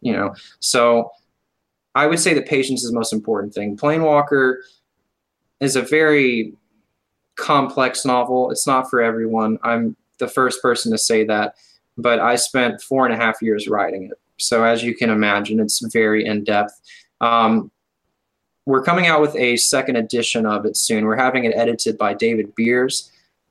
You 0.00 0.12
know, 0.12 0.34
so 0.58 1.12
I 1.94 2.06
would 2.06 2.18
say 2.18 2.34
the 2.34 2.42
patience 2.42 2.82
is 2.82 2.90
the 2.90 2.98
most 2.98 3.12
important 3.12 3.54
thing. 3.54 3.76
Planewalker 3.76 4.56
is 5.62 5.76
a 5.76 5.82
very 5.82 6.52
complex 7.36 8.04
novel. 8.04 8.50
It's 8.50 8.66
not 8.66 8.90
for 8.90 9.00
everyone. 9.00 9.58
I'm 9.62 9.96
the 10.18 10.28
first 10.28 10.60
person 10.60 10.90
to 10.92 10.98
say 10.98 11.24
that, 11.24 11.54
but 11.96 12.18
I 12.18 12.36
spent 12.36 12.82
four 12.82 13.06
and 13.06 13.14
a 13.14 13.16
half 13.16 13.40
years 13.40 13.68
writing 13.68 14.04
it. 14.04 14.18
So 14.38 14.64
as 14.64 14.82
you 14.82 14.94
can 14.94 15.08
imagine, 15.08 15.60
it's 15.60 15.80
very 15.92 16.26
in 16.26 16.42
depth. 16.42 16.80
Um, 17.20 17.70
we're 18.66 18.82
coming 18.82 19.06
out 19.06 19.20
with 19.20 19.36
a 19.36 19.56
second 19.56 19.96
edition 19.96 20.46
of 20.46 20.66
it 20.66 20.76
soon. 20.76 21.04
We're 21.04 21.16
having 21.16 21.44
it 21.44 21.54
edited 21.54 21.96
by 21.96 22.14
David 22.14 22.54
Beers, 22.56 23.10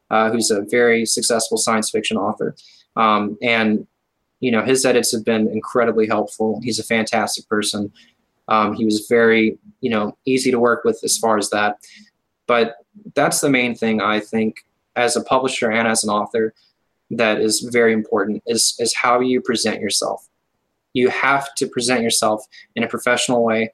uh, 0.09 0.29
who's 0.31 0.51
a 0.51 0.61
very 0.63 1.05
successful 1.05 1.57
science 1.57 1.89
fiction 1.89 2.17
author. 2.17 2.55
Um, 2.97 3.37
and, 3.41 3.87
you 4.41 4.51
know, 4.51 4.63
his 4.63 4.85
edits 4.85 5.13
have 5.13 5.23
been 5.23 5.47
incredibly 5.47 6.07
helpful. 6.07 6.59
He's 6.61 6.79
a 6.79 6.83
fantastic 6.83 7.47
person. 7.47 7.91
Um, 8.47 8.73
he 8.73 8.85
was 8.85 9.07
very, 9.07 9.57
you 9.81 9.89
know, 9.89 10.17
easy 10.25 10.51
to 10.51 10.59
work 10.59 10.83
with 10.83 10.99
as 11.03 11.17
far 11.17 11.37
as 11.37 11.49
that. 11.51 11.77
But 12.47 12.77
that's 13.15 13.39
the 13.39 13.49
main 13.49 13.75
thing 13.75 14.01
I 14.01 14.19
think 14.19 14.65
as 14.95 15.15
a 15.15 15.23
publisher 15.23 15.71
and 15.71 15.87
as 15.87 16.03
an 16.03 16.09
author 16.09 16.53
that 17.11 17.39
is 17.39 17.61
very 17.71 17.93
important 17.93 18.43
is, 18.45 18.75
is 18.79 18.93
how 18.93 19.19
you 19.19 19.41
present 19.41 19.79
yourself. 19.79 20.27
You 20.93 21.09
have 21.09 21.53
to 21.55 21.67
present 21.67 22.03
yourself 22.03 22.45
in 22.75 22.83
a 22.83 22.87
professional 22.87 23.43
way 23.43 23.71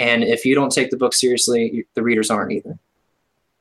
and 0.00 0.24
if 0.24 0.46
you 0.46 0.54
don't 0.54 0.72
take 0.72 0.90
the 0.90 0.96
book 0.96 1.12
seriously, 1.12 1.86
the 1.94 2.02
readers 2.02 2.30
aren't 2.30 2.52
either. 2.52 2.78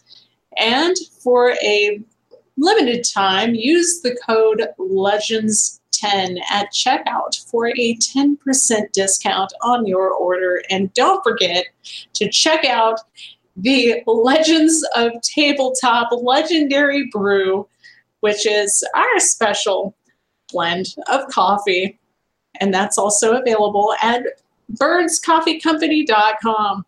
And 0.57 0.97
for 1.21 1.57
a 1.61 2.01
limited 2.57 3.05
time, 3.05 3.55
use 3.55 4.01
the 4.03 4.17
code 4.27 4.67
LEGENDS10 4.79 6.41
at 6.51 6.73
checkout 6.73 7.49
for 7.49 7.69
a 7.69 7.97
10% 7.97 8.37
discount 8.93 9.53
on 9.63 9.87
your 9.87 10.11
order. 10.11 10.63
And 10.71 10.93
don't 10.95 11.23
forget 11.23 11.67
to 12.15 12.29
check 12.31 12.65
out 12.65 12.99
the 13.57 14.03
Legends 14.07 14.85
of 14.97 15.13
Tabletop 15.23 16.09
Legendary 16.13 17.09
Brew, 17.13 17.69
which 18.21 18.47
is 18.47 18.83
our 18.95 19.21
special 19.21 19.95
blend 20.53 20.95
of 21.09 21.29
coffee. 21.29 21.99
And 22.61 22.75
that's 22.75 22.99
also 22.99 23.37
available 23.37 23.95
at 24.03 24.23
birdscoffeecompany.com. 24.73 26.87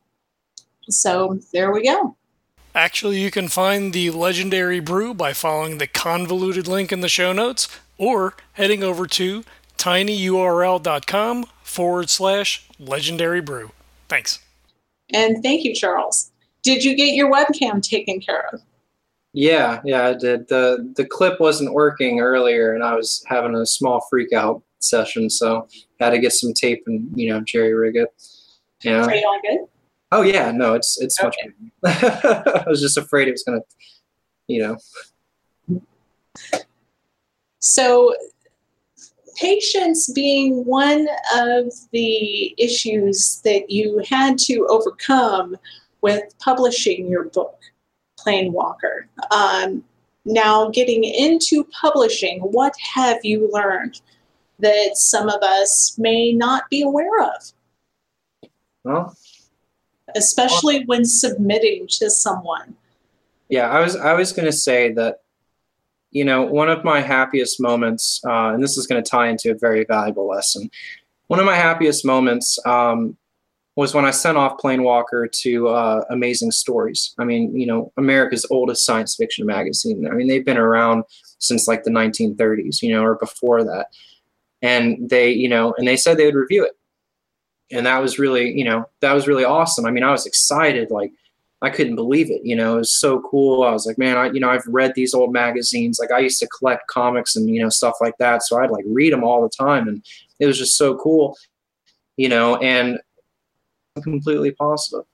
So 0.88 1.38
there 1.52 1.73
we 1.73 1.85
go. 1.85 2.16
Actually, 2.76 3.18
you 3.18 3.30
can 3.30 3.49
find 3.49 3.95
the 3.95 4.11
legendary 4.11 4.80
brew 4.80 5.14
by 5.14 5.33
following 5.33 5.78
the 5.78 5.87
convoluted 5.87 6.68
link 6.68 6.92
in 6.92 7.00
the 7.00 7.09
show 7.09 7.33
notes 7.33 7.68
or 7.97 8.35
heading 8.52 8.83
over 8.83 9.06
to 9.06 9.45
tinyurl.com 9.78 11.47
forward 11.62 12.11
slash 12.11 12.68
legendary 12.78 13.40
brew. 13.40 13.71
Thanks. 14.11 14.40
And 15.14 15.42
thank 15.42 15.64
you, 15.64 15.75
Charles. 15.75 16.30
Did 16.62 16.85
you 16.85 16.95
get 16.95 17.14
your 17.14 17.33
webcam 17.33 17.80
taken 17.80 18.21
care 18.21 18.47
of? 18.52 18.61
Yeah, 19.33 19.80
yeah, 19.83 20.09
I 20.09 20.12
did. 20.12 20.49
The 20.49 20.92
the 20.97 21.06
clip 21.06 21.40
wasn't 21.40 21.73
working 21.73 22.21
earlier 22.21 22.75
and 22.75 22.85
I 22.85 22.95
was 22.95 23.25
having 23.26 23.54
a 23.54 23.64
small 23.64 24.06
freak 24.11 24.35
out 24.35 24.62
session, 24.80 25.30
so 25.30 25.66
I 25.99 26.04
had 26.04 26.11
to 26.11 26.18
get 26.18 26.33
some 26.33 26.52
tape 26.52 26.83
and 26.87 27.11
you 27.18 27.30
know 27.30 27.40
jerry 27.40 27.73
rig 27.73 27.97
it. 27.97 28.09
Yeah. 28.83 29.02
Are 29.02 29.14
you 29.14 29.26
all 29.26 29.40
good? 29.40 29.66
Oh 30.16 30.23
yeah, 30.23 30.50
no, 30.50 30.73
it's 30.73 30.99
it's 30.99 31.23
okay. 31.23 31.50
much. 31.82 32.02
I 32.02 32.64
was 32.66 32.80
just 32.80 32.96
afraid 32.96 33.28
it 33.28 33.32
was 33.32 33.42
gonna, 33.42 33.61
you 34.49 34.62
know. 34.62 35.80
So, 37.58 38.14
patience 39.37 40.11
being 40.14 40.64
one 40.64 41.06
of 41.35 41.70
the 41.92 42.54
issues 42.56 43.42
that 43.44 43.68
you 43.68 44.02
had 44.08 44.38
to 44.38 44.66
overcome 44.70 45.58
with 46.00 46.23
publishing 46.38 47.11
your 47.11 47.25
book, 47.25 47.61
Planewalker. 48.18 49.04
Um, 49.30 49.85
now, 50.25 50.70
getting 50.70 51.04
into 51.04 51.64
publishing, 51.64 52.40
what 52.40 52.73
have 52.94 53.23
you 53.23 53.50
learned 53.52 54.00
that 54.61 54.92
some 54.96 55.28
of 55.28 55.42
us 55.42 55.94
may 55.99 56.32
not 56.32 56.70
be 56.70 56.80
aware 56.80 57.20
of? 57.20 57.52
Well, 58.82 59.16
especially 60.16 60.85
when 60.87 61.04
submitting 61.04 61.87
to 61.88 62.11
someone. 62.11 62.75
Yeah, 63.49 63.68
I 63.68 63.80
was 63.80 63.94
I 63.96 64.14
was 64.14 64.32
going 64.32 64.46
to 64.46 64.52
say 64.52 64.92
that, 64.94 65.20
you 66.11 66.25
know, 66.25 66.42
one 66.42 66.68
of 66.68 66.82
my 66.85 67.00
happiest 67.00 67.61
moments, 67.61 68.20
uh, 68.26 68.52
and 68.54 68.62
this 68.62 68.76
is 68.76 68.87
going 68.87 69.02
to 69.02 69.08
tie 69.08 69.28
into 69.28 69.50
a 69.50 69.54
very 69.54 69.85
valuable 69.85 70.26
lesson. 70.26 70.70
One 71.28 71.38
of 71.38 71.46
my 71.46 71.54
happiest 71.54 72.04
moments 72.04 72.58
um, 72.66 73.16
was 73.76 73.94
when 73.94 74.04
I 74.04 74.11
sent 74.11 74.38
off 74.38 74.58
Planewalker 74.58 75.30
to 75.42 75.68
uh, 75.68 76.04
Amazing 76.11 76.50
Stories. 76.50 77.14
I 77.18 77.25
mean, 77.25 77.54
you 77.54 77.66
know, 77.66 77.92
America's 77.96 78.46
oldest 78.50 78.85
science 78.85 79.14
fiction 79.14 79.46
magazine. 79.46 80.08
I 80.11 80.14
mean, 80.14 80.28
they've 80.28 80.44
been 80.44 80.56
around 80.56 81.04
since 81.38 81.68
like 81.68 81.85
the 81.85 81.90
1930s, 81.90 82.82
you 82.82 82.92
know, 82.92 83.04
or 83.04 83.16
before 83.16 83.62
that. 83.64 83.88
And 84.62 85.08
they, 85.08 85.30
you 85.30 85.49
know, 85.49 85.75
and 85.76 85.87
they 85.87 85.96
said 85.96 86.16
they 86.16 86.25
would 86.25 86.35
review 86.35 86.64
it. 86.64 86.73
And 87.73 87.87
that 87.87 87.99
was 87.99 88.18
really, 88.18 88.56
you 88.56 88.64
know, 88.64 88.88
that 89.00 89.12
was 89.12 89.26
really 89.26 89.44
awesome. 89.44 89.87
I 89.87 89.90
mean, 89.90 90.04
I 90.04 90.12
was 90.12 90.26
excited, 90.26 90.90
like 90.90 91.12
I 91.62 91.70
couldn't 91.70 91.96
believe 91.96 92.30
it. 92.30 92.42
You 92.44 92.54
know, 92.54 92.76
it 92.76 92.78
was 92.78 92.92
so 92.92 93.20
cool. 93.20 93.64
I 93.64 93.73
was 93.73 93.87
like, 93.87 93.99
man, 93.99 94.16
I, 94.16 94.30
you 94.30 94.40
know, 94.40 94.50
I've 94.50 94.66
read 94.66 94.92
these 94.94 95.14
old 95.14 95.32
magazines. 95.32 95.99
Like 95.99 96.12
I 96.12 96.20
used 96.20 96.40
to 96.40 96.49
collect 96.49 96.87
comics 96.87 97.35
and 97.35 97.49
you 97.49 97.62
know 97.62 97.68
stuff 97.68 97.96
like 98.00 98.16
that, 98.18 98.42
so 98.42 98.58
I'd 98.58 98.70
like 98.70 98.85
read 98.87 99.12
them 99.12 99.25
all 99.25 99.42
the 99.42 99.49
time, 99.49 99.88
and 99.88 100.04
it 100.38 100.46
was 100.46 100.58
just 100.58 100.78
so 100.78 100.96
cool. 100.96 101.37
You 102.16 102.28
know, 102.28 102.56
and 102.56 103.00
completely 104.02 104.52
positive. 104.52 105.04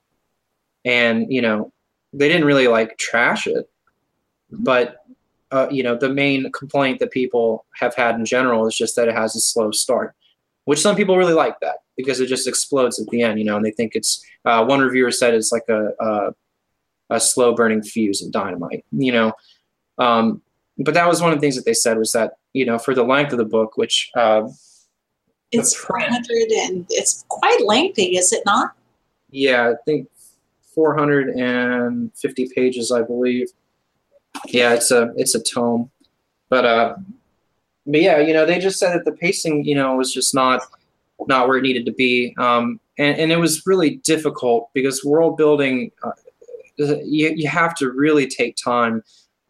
And, 0.84 1.32
you 1.32 1.42
know, 1.42 1.72
they 2.12 2.28
didn't 2.28 2.46
really 2.46 2.68
like 2.68 2.98
trash 2.98 3.46
it, 3.46 3.68
but, 4.50 4.96
uh, 5.50 5.68
you 5.70 5.82
know, 5.82 5.96
the 5.96 6.08
main 6.08 6.50
complaint 6.52 6.98
that 7.00 7.10
people 7.10 7.64
have 7.78 7.94
had 7.94 8.16
in 8.16 8.24
general 8.24 8.66
is 8.66 8.76
just 8.76 8.96
that 8.96 9.08
it 9.08 9.14
has 9.14 9.36
a 9.36 9.40
slow 9.40 9.70
start, 9.70 10.14
which 10.64 10.80
some 10.80 10.96
people 10.96 11.16
really 11.16 11.32
like 11.32 11.58
that 11.60 11.78
because 11.96 12.20
it 12.20 12.26
just 12.26 12.48
explodes 12.48 13.00
at 13.00 13.06
the 13.08 13.22
end, 13.22 13.38
you 13.38 13.44
know, 13.44 13.56
and 13.56 13.64
they 13.64 13.70
think 13.70 13.92
it's, 13.94 14.24
uh, 14.44 14.64
one 14.64 14.80
reviewer 14.80 15.10
said 15.10 15.34
it's 15.34 15.52
like 15.52 15.64
a, 15.68 15.90
a, 16.00 16.34
a 17.10 17.20
slow 17.20 17.54
burning 17.54 17.82
fuse 17.82 18.22
of 18.24 18.32
dynamite, 18.32 18.84
you 18.92 19.12
know. 19.12 19.32
Um, 19.98 20.42
but 20.78 20.94
that 20.94 21.06
was 21.06 21.20
one 21.20 21.32
of 21.32 21.36
the 21.38 21.40
things 21.40 21.56
that 21.56 21.64
they 21.64 21.74
said 21.74 21.98
was 21.98 22.12
that, 22.12 22.34
you 22.52 22.64
know, 22.64 22.78
for 22.78 22.94
the 22.94 23.02
length 23.04 23.32
of 23.32 23.38
the 23.38 23.44
book, 23.44 23.76
which, 23.76 24.10
uh, 24.16 24.48
it's 25.50 25.74
400 25.76 26.50
and 26.50 26.86
it's 26.88 27.24
quite 27.28 27.60
lengthy, 27.66 28.16
is 28.16 28.32
it 28.32 28.42
not? 28.46 28.72
Yeah, 29.30 29.70
I 29.70 29.74
think 29.84 30.08
450 30.74 32.48
pages, 32.54 32.90
I 32.90 33.02
believe. 33.02 33.48
Yeah, 34.46 34.72
it's 34.72 34.90
a 34.90 35.12
it's 35.16 35.34
a 35.34 35.42
tome, 35.42 35.90
but 36.48 36.64
uh, 36.64 36.94
but 37.86 38.00
yeah, 38.00 38.18
you 38.18 38.32
know, 38.32 38.46
they 38.46 38.58
just 38.58 38.78
said 38.78 38.94
that 38.94 39.04
the 39.04 39.12
pacing, 39.12 39.64
you 39.64 39.74
know, 39.74 39.96
was 39.96 40.12
just 40.12 40.34
not 40.34 40.62
not 41.28 41.46
where 41.46 41.58
it 41.58 41.62
needed 41.62 41.86
to 41.86 41.92
be, 41.92 42.34
um, 42.38 42.80
and 42.98 43.18
and 43.18 43.32
it 43.32 43.38
was 43.38 43.66
really 43.66 43.96
difficult 43.96 44.70
because 44.74 45.04
world 45.04 45.36
building, 45.36 45.90
uh, 46.02 46.12
you 46.78 47.32
you 47.34 47.48
have 47.48 47.74
to 47.76 47.90
really 47.90 48.26
take 48.26 48.56
time 48.56 49.02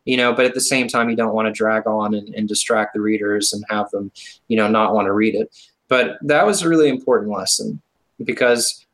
you 0.05 0.17
know 0.17 0.33
but 0.33 0.45
at 0.45 0.53
the 0.53 0.61
same 0.61 0.89
time 0.89 1.09
you 1.09 1.15
don't 1.15 1.33
want 1.33 1.47
to 1.47 1.53
drag 1.53 1.87
on 1.87 2.13
and, 2.13 2.35
and 2.35 2.49
distract 2.49 2.93
the 2.93 3.01
readers 3.01 3.53
and 3.53 3.65
have 3.71 3.89
them 3.91 4.11
you 4.49 4.57
know 4.57 4.67
not 4.67 4.93
want 4.93 5.07
to 5.07 5.13
read 5.13 5.35
it. 5.35 5.49
But 5.89 6.19
that 6.23 6.47
was 6.47 6.63
a 6.63 6.69
really 6.69 6.89
important 6.89 7.31
lesson 7.31 7.81
because 8.25 8.87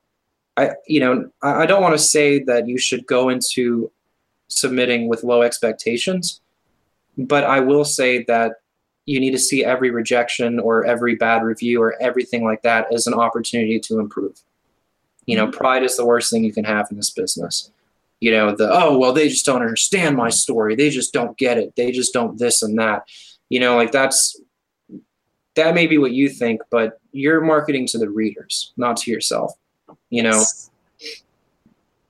I, 0.57 0.73
you 0.89 0.99
know, 0.99 1.31
I, 1.43 1.63
I 1.63 1.67
don't 1.67 1.83
want 1.83 1.95
to 1.95 2.03
say 2.03 2.43
that 2.45 2.67
you 2.67 2.79
should 2.79 3.07
go 3.07 3.29
into 3.29 3.93
submitting 4.49 5.09
with 5.09 5.23
low 5.23 5.43
expectations, 5.43 6.41
but 7.17 7.45
I 7.45 7.61
will 7.61 7.85
say 7.85 8.25
that 8.25 8.55
you 9.09 9.19
need 9.21 9.31
to 9.31 9.39
see 9.39 9.65
every 9.65 9.91
rejection 9.91 10.61
or 10.61 10.85
every 10.85 11.15
bad 11.15 11.43
review 11.43 11.81
or 11.81 11.95
everything 11.99 12.45
like 12.45 12.61
that 12.61 12.93
as 12.93 13.07
an 13.07 13.15
opportunity 13.15 13.81
to 13.81 13.99
improve. 13.99 14.39
You 15.25 15.35
know, 15.35 15.47
mm-hmm. 15.47 15.57
pride 15.57 15.83
is 15.83 15.97
the 15.97 16.05
worst 16.05 16.31
thing 16.31 16.45
you 16.45 16.53
can 16.53 16.65
have 16.65 16.89
in 16.91 16.99
this 16.99 17.09
business. 17.09 17.71
You 18.21 18.33
know, 18.33 18.55
the, 18.55 18.69
oh, 18.71 18.99
well, 18.99 19.15
they 19.15 19.31
just 19.31 19.47
don't 19.47 19.63
understand 19.63 20.15
my 20.15 20.29
story. 20.29 20.75
They 20.75 20.91
just 20.91 21.15
don't 21.15 21.39
get 21.39 21.57
it. 21.57 21.75
They 21.75 21.91
just 21.91 22.13
don't 22.13 22.39
this 22.39 22.61
and 22.61 22.79
that. 22.79 23.05
You 23.49 23.61
know, 23.61 23.77
like 23.77 23.93
that's 23.93 24.39
that 25.55 25.75
may 25.75 25.87
be 25.87 25.97
what 25.97 26.13
you 26.13 26.29
think, 26.29 26.61
but 26.71 27.01
you're 27.13 27.41
marketing 27.41 27.87
to 27.89 27.99
the 27.99 28.11
readers, 28.11 28.75
not 28.77 28.99
to 28.99 29.11
yourself. 29.11 29.53
You 30.11 30.23
know. 30.25 30.45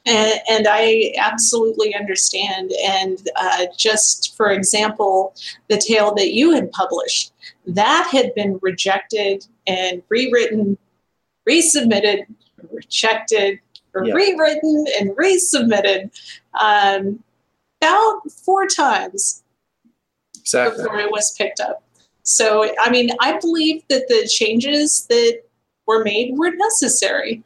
And, 0.09 0.41
and 0.49 0.67
I 0.69 1.13
absolutely 1.19 1.95
understand. 1.95 2.73
And 2.83 3.29
uh, 3.37 3.67
just 3.77 4.37
for 4.37 4.51
example, 4.51 5.35
the 5.69 5.77
tale 5.77 6.15
that 6.15 6.33
you 6.33 6.53
had 6.53 6.73
published, 6.73 7.33
that 7.67 8.09
had 8.11 8.35
been 8.35 8.59
rejected 8.63 9.47
and 9.67 10.03
rewritten, 10.09 10.79
resubmitted, 11.49 12.25
rejected, 12.73 13.61
yeah. 14.03 14.13
rewritten, 14.15 14.87
and 14.99 15.11
resubmitted 15.11 16.11
um, 16.59 17.23
about 17.81 18.23
four 18.31 18.67
times 18.67 19.43
exactly. 20.41 20.83
before 20.83 21.01
it 21.01 21.11
was 21.11 21.35
picked 21.37 21.61
up. 21.61 21.83
So, 22.23 22.71
I 22.81 22.91
mean, 22.91 23.11
I 23.21 23.39
believe 23.39 23.83
that 23.89 24.09
the 24.09 24.29
changes 24.29 25.07
that 25.09 25.43
were 25.87 26.05
made 26.05 26.37
were 26.37 26.51
necessary. 26.51 27.43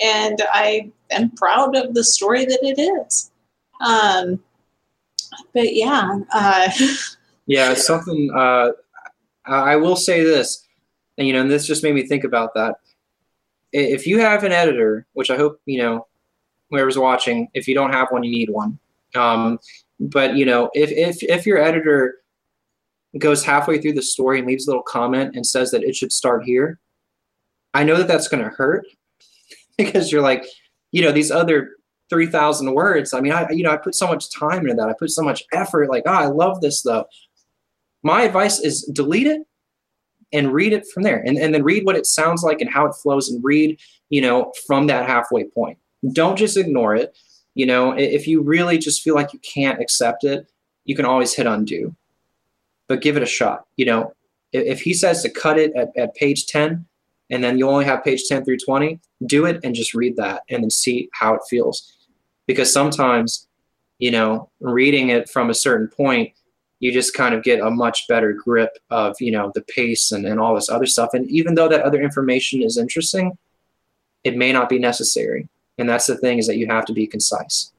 And 0.00 0.42
I 0.52 0.90
am 1.10 1.30
proud 1.30 1.76
of 1.76 1.94
the 1.94 2.04
story 2.04 2.44
that 2.44 2.60
it 2.62 2.80
is. 2.80 3.30
Um, 3.84 4.42
but 5.52 5.74
yeah. 5.74 6.18
Uh, 6.32 6.70
yeah, 7.46 7.74
something. 7.74 8.30
Uh, 8.34 8.70
I 9.46 9.76
will 9.76 9.96
say 9.96 10.24
this, 10.24 10.66
and 11.18 11.26
you 11.26 11.32
know, 11.32 11.42
and 11.42 11.50
this 11.50 11.66
just 11.66 11.82
made 11.82 11.94
me 11.94 12.06
think 12.06 12.24
about 12.24 12.54
that. 12.54 12.76
If 13.72 14.06
you 14.06 14.18
have 14.20 14.44
an 14.44 14.52
editor, 14.52 15.06
which 15.12 15.30
I 15.30 15.36
hope 15.36 15.60
you 15.66 15.78
know, 15.78 16.06
whoever's 16.70 16.98
watching, 16.98 17.48
if 17.54 17.68
you 17.68 17.74
don't 17.74 17.92
have 17.92 18.08
one, 18.10 18.24
you 18.24 18.30
need 18.30 18.50
one. 18.50 18.78
Um, 19.14 19.58
but 20.00 20.36
you 20.36 20.46
know, 20.46 20.70
if 20.74 20.90
if 20.90 21.22
if 21.22 21.46
your 21.46 21.58
editor 21.58 22.16
goes 23.18 23.44
halfway 23.44 23.80
through 23.80 23.92
the 23.92 24.02
story 24.02 24.38
and 24.38 24.48
leaves 24.48 24.66
a 24.66 24.70
little 24.70 24.82
comment 24.82 25.36
and 25.36 25.46
says 25.46 25.70
that 25.70 25.84
it 25.84 25.94
should 25.94 26.10
start 26.10 26.44
here, 26.44 26.80
I 27.74 27.84
know 27.84 27.96
that 27.96 28.08
that's 28.08 28.28
going 28.28 28.42
to 28.42 28.50
hurt 28.50 28.86
because 29.78 30.10
you're 30.12 30.22
like, 30.22 30.44
you 30.92 31.02
know, 31.02 31.12
these 31.12 31.30
other 31.30 31.70
3,000 32.10 32.74
words. 32.74 33.12
I 33.14 33.20
mean, 33.20 33.32
I, 33.32 33.48
you 33.50 33.64
know, 33.64 33.70
I 33.70 33.76
put 33.76 33.94
so 33.94 34.06
much 34.06 34.30
time 34.30 34.60
into 34.60 34.74
that. 34.74 34.88
I 34.88 34.94
put 34.98 35.10
so 35.10 35.22
much 35.22 35.42
effort. 35.52 35.90
Like, 35.90 36.04
oh, 36.06 36.12
I 36.12 36.26
love 36.26 36.60
this 36.60 36.82
though. 36.82 37.06
My 38.02 38.22
advice 38.22 38.60
is 38.60 38.82
delete 38.82 39.26
it 39.26 39.42
and 40.32 40.52
read 40.52 40.72
it 40.72 40.84
from 40.92 41.02
there 41.02 41.22
and, 41.24 41.38
and 41.38 41.54
then 41.54 41.62
read 41.62 41.84
what 41.84 41.96
it 41.96 42.06
sounds 42.06 42.42
like 42.42 42.60
and 42.60 42.70
how 42.70 42.86
it 42.86 42.94
flows 42.94 43.30
and 43.30 43.42
read, 43.42 43.80
you 44.10 44.20
know, 44.20 44.52
from 44.66 44.86
that 44.88 45.08
halfway 45.08 45.44
point. 45.44 45.78
Don't 46.12 46.36
just 46.36 46.56
ignore 46.56 46.94
it. 46.94 47.16
You 47.54 47.66
know, 47.66 47.92
if 47.92 48.26
you 48.26 48.42
really 48.42 48.78
just 48.78 49.02
feel 49.02 49.14
like 49.14 49.32
you 49.32 49.38
can't 49.38 49.80
accept 49.80 50.24
it, 50.24 50.46
you 50.84 50.94
can 50.94 51.06
always 51.06 51.34
hit 51.34 51.46
undo 51.46 51.94
but 52.88 53.00
give 53.00 53.16
it 53.16 53.22
a 53.22 53.26
shot. 53.26 53.64
You 53.76 53.86
know, 53.86 54.14
if, 54.52 54.80
he 54.80 54.94
says 54.94 55.22
to 55.22 55.30
cut 55.30 55.58
it 55.58 55.74
at, 55.74 55.90
at 55.96 56.14
page 56.14 56.46
10 56.46 56.86
and 57.30 57.42
then 57.42 57.58
you 57.58 57.68
only 57.68 57.84
have 57.84 58.04
page 58.04 58.24
10 58.24 58.44
through 58.44 58.58
20, 58.58 59.00
do 59.26 59.46
it 59.46 59.60
and 59.64 59.74
just 59.74 59.94
read 59.94 60.16
that 60.16 60.42
and 60.50 60.62
then 60.62 60.70
see 60.70 61.08
how 61.12 61.34
it 61.34 61.40
feels. 61.48 61.92
Because 62.46 62.72
sometimes, 62.72 63.48
you 63.98 64.10
know, 64.10 64.50
reading 64.60 65.08
it 65.08 65.28
from 65.30 65.50
a 65.50 65.54
certain 65.54 65.88
point, 65.88 66.32
you 66.80 66.92
just 66.92 67.14
kind 67.14 67.34
of 67.34 67.42
get 67.42 67.60
a 67.60 67.70
much 67.70 68.06
better 68.08 68.32
grip 68.32 68.76
of, 68.90 69.16
you 69.20 69.30
know, 69.30 69.50
the 69.54 69.62
pace 69.62 70.12
and, 70.12 70.26
and 70.26 70.38
all 70.38 70.54
this 70.54 70.68
other 70.68 70.86
stuff. 70.86 71.10
And 71.14 71.26
even 71.30 71.54
though 71.54 71.68
that 71.68 71.82
other 71.82 72.02
information 72.02 72.62
is 72.62 72.76
interesting, 72.76 73.38
it 74.22 74.36
may 74.36 74.52
not 74.52 74.68
be 74.68 74.78
necessary. 74.78 75.48
And 75.78 75.88
that's 75.88 76.06
the 76.06 76.18
thing 76.18 76.38
is 76.38 76.46
that 76.46 76.58
you 76.58 76.66
have 76.66 76.84
to 76.86 76.92
be 76.92 77.06
concise. 77.06 77.72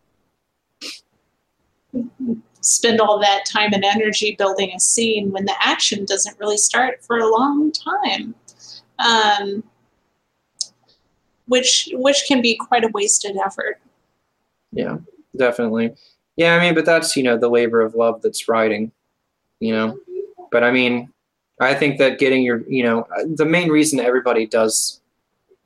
Spend 2.62 2.99
all 2.99 3.19
that 3.19 3.45
time 3.45 3.73
and 3.73 3.86
energy 3.86 4.36
building 4.38 4.71
a 4.75 4.79
scene 4.79 5.31
when 5.31 5.45
the 5.45 5.55
action 5.62 6.03
doesn't 6.05 6.39
really 6.39 6.58
start 6.58 7.03
for 7.03 7.19
a 7.19 7.29
long 7.29 7.71
time. 7.71 8.34
Um, 8.99 9.63
which 11.47 11.89
which 11.93 12.23
can 12.27 12.41
be 12.41 12.55
quite 12.55 12.84
a 12.84 12.89
wasted 12.93 13.38
effort. 13.38 13.79
Yeah, 14.71 14.97
definitely. 15.36 15.93
Yeah, 16.38 16.55
I 16.55 16.60
mean, 16.60 16.75
but 16.75 16.86
that's 16.86 17.15
you 17.15 17.23
know 17.23 17.38
the 17.38 17.49
labor 17.49 17.81
of 17.81 17.95
love 17.95 18.21
that's 18.21 18.47
writing, 18.47 18.91
you 19.60 19.73
know. 19.73 19.97
But 20.51 20.63
I 20.63 20.71
mean, 20.71 21.10
I 21.60 21.73
think 21.75 21.97
that 21.99 22.19
getting 22.19 22.43
your 22.43 22.63
you 22.69 22.84
know 22.84 23.08
the 23.36 23.45
main 23.45 23.69
reason 23.69 23.99
everybody 23.99 24.45
does 24.45 25.01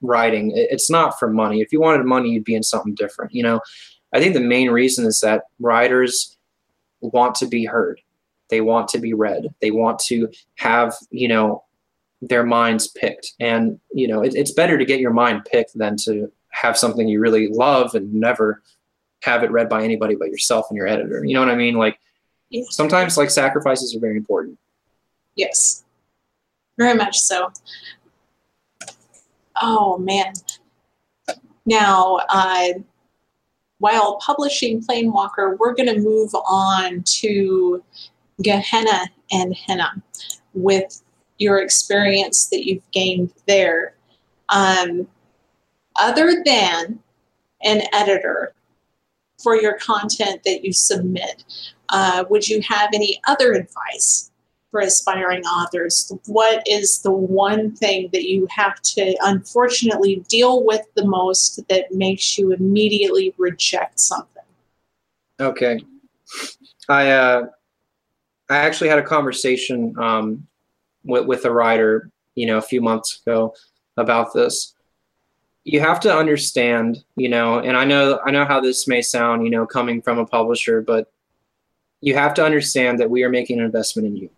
writing 0.02 0.52
it's 0.56 0.90
not 0.90 1.20
for 1.20 1.30
money. 1.30 1.62
If 1.62 1.72
you 1.74 1.82
wanted 1.82 2.06
money, 2.06 2.30
you'd 2.30 2.44
be 2.46 2.56
in 2.56 2.64
something 2.64 2.96
different, 2.96 3.34
you 3.34 3.44
know. 3.44 3.60
I 4.14 4.20
think 4.20 4.34
the 4.34 4.40
main 4.42 4.72
reason 4.72 5.06
is 5.06 5.20
that 5.22 5.44
writers 5.60 6.38
want 7.02 7.36
to 7.36 7.48
be 7.48 7.66
heard. 7.66 8.02
they 8.50 8.62
want 8.62 8.88
to 8.90 9.00
be 9.00 9.14
read 9.14 9.54
they 9.62 9.72
want 9.72 10.00
to 10.00 10.28
have 10.56 10.94
you 11.12 11.28
know 11.28 11.64
their 12.22 12.46
minds 12.46 12.88
picked. 12.88 13.34
And 13.40 13.80
you 13.94 14.08
know 14.08 14.22
it, 14.22 14.36
it's 14.36 14.52
better 14.52 14.78
to 14.78 14.86
get 14.86 15.00
your 15.00 15.14
mind 15.14 15.46
picked 15.46 15.78
than 15.78 15.98
to 15.98 16.32
have 16.50 16.78
something 16.78 17.08
you 17.08 17.20
really 17.20 17.48
love 17.48 17.96
and 17.96 18.14
never 18.14 18.62
have 19.24 19.44
it 19.44 19.52
read 19.52 19.70
by 19.70 19.84
anybody 19.84 20.16
but 20.16 20.30
yourself 20.30 20.68
and 20.70 20.78
your 20.78 20.88
editor. 20.88 21.24
You 21.24 21.34
know 21.34 21.42
what 21.42 21.50
i 21.50 21.56
mean? 21.56 21.76
Like 21.76 22.00
sometimes 22.70 23.18
like 23.18 23.30
sacrifices 23.30 23.96
are 23.96 24.00
very 24.00 24.18
important. 24.18 24.58
Yes, 25.36 25.84
very 26.78 26.96
much 26.96 27.20
so. 27.20 27.52
Oh 29.62 29.98
man. 29.98 30.34
Now, 31.66 32.20
uh, 32.30 32.80
while 33.78 34.18
publishing 34.18 34.82
Planewalker, 34.82 35.58
we're 35.58 35.74
going 35.74 35.94
to 35.94 36.00
move 36.00 36.34
on 36.34 37.04
to 37.04 37.84
Gehenna 38.42 39.10
and 39.32 39.54
Hinnom 39.54 40.02
with 40.54 41.04
your 41.40 41.60
experience 41.60 42.48
that 42.48 42.68
you've 42.68 42.90
gained 42.92 43.32
there. 43.48 43.96
Um, 44.50 45.08
other 46.00 46.44
than 46.46 47.00
an 47.64 47.82
editor 47.94 48.54
for 49.42 49.56
your 49.56 49.78
content 49.78 50.42
that 50.44 50.64
you 50.64 50.74
submit, 50.74 51.44
uh, 51.90 52.26
would 52.30 52.48
you 52.48 52.62
have 52.62 52.90
any 52.94 53.20
other 53.28 53.54
advice 53.54 54.32
for 54.70 54.82
aspiring 54.82 55.44
authors? 55.44 56.12
What 56.28 56.62
is 56.68 57.02
the 57.02 57.12
one 57.12 57.76
thing 57.76 58.10
that 58.14 58.30
you 58.30 58.48
have 58.52 58.82
to 58.82 59.16
unfortunately 59.22 60.24
deal 60.28 60.64
with 60.64 60.82
the 60.96 61.06
most 61.06 61.68
that 61.70 61.92
makes 61.92 62.38
you 62.38 62.52
immediately 62.52 63.34
reject 63.38 64.00
something? 64.00 64.44
Okay. 65.40 65.80
I 66.88 67.12
uh, 67.12 67.48
I 68.50 68.58
actually 68.58 68.90
had 68.90 69.00
a 69.00 69.04
conversation 69.04 69.96
um, 69.98 70.48
with 71.04 71.26
with 71.26 71.46
a 71.46 71.52
writer, 71.52 72.10
you 72.36 72.46
know, 72.46 72.58
a 72.58 72.62
few 72.62 72.82
months 72.82 73.22
ago 73.22 73.54
about 73.98 74.34
this. 74.34 74.74
You 75.64 75.80
have 75.82 76.00
to 76.02 76.16
understand, 76.16 77.04
you 77.16 77.30
know, 77.30 77.60
and 77.60 77.78
I 77.78 77.86
know 77.86 78.20
I 78.26 78.32
know 78.32 78.46
how 78.46 78.60
this 78.60 78.88
may 78.88 79.02
sound, 79.02 79.44
you 79.44 79.50
know, 79.50 79.66
coming 79.66 80.02
from 80.02 80.20
a 80.20 80.26
publisher, 80.26 80.82
but 80.82 81.12
you 82.02 82.16
have 82.16 82.34
to 82.36 82.46
understand 82.46 83.00
that 83.00 83.10
we 83.10 83.24
are 83.24 83.30
making 83.30 83.60
an 83.60 83.66
investment 83.66 84.08
in 84.08 84.16
you. 84.16 84.30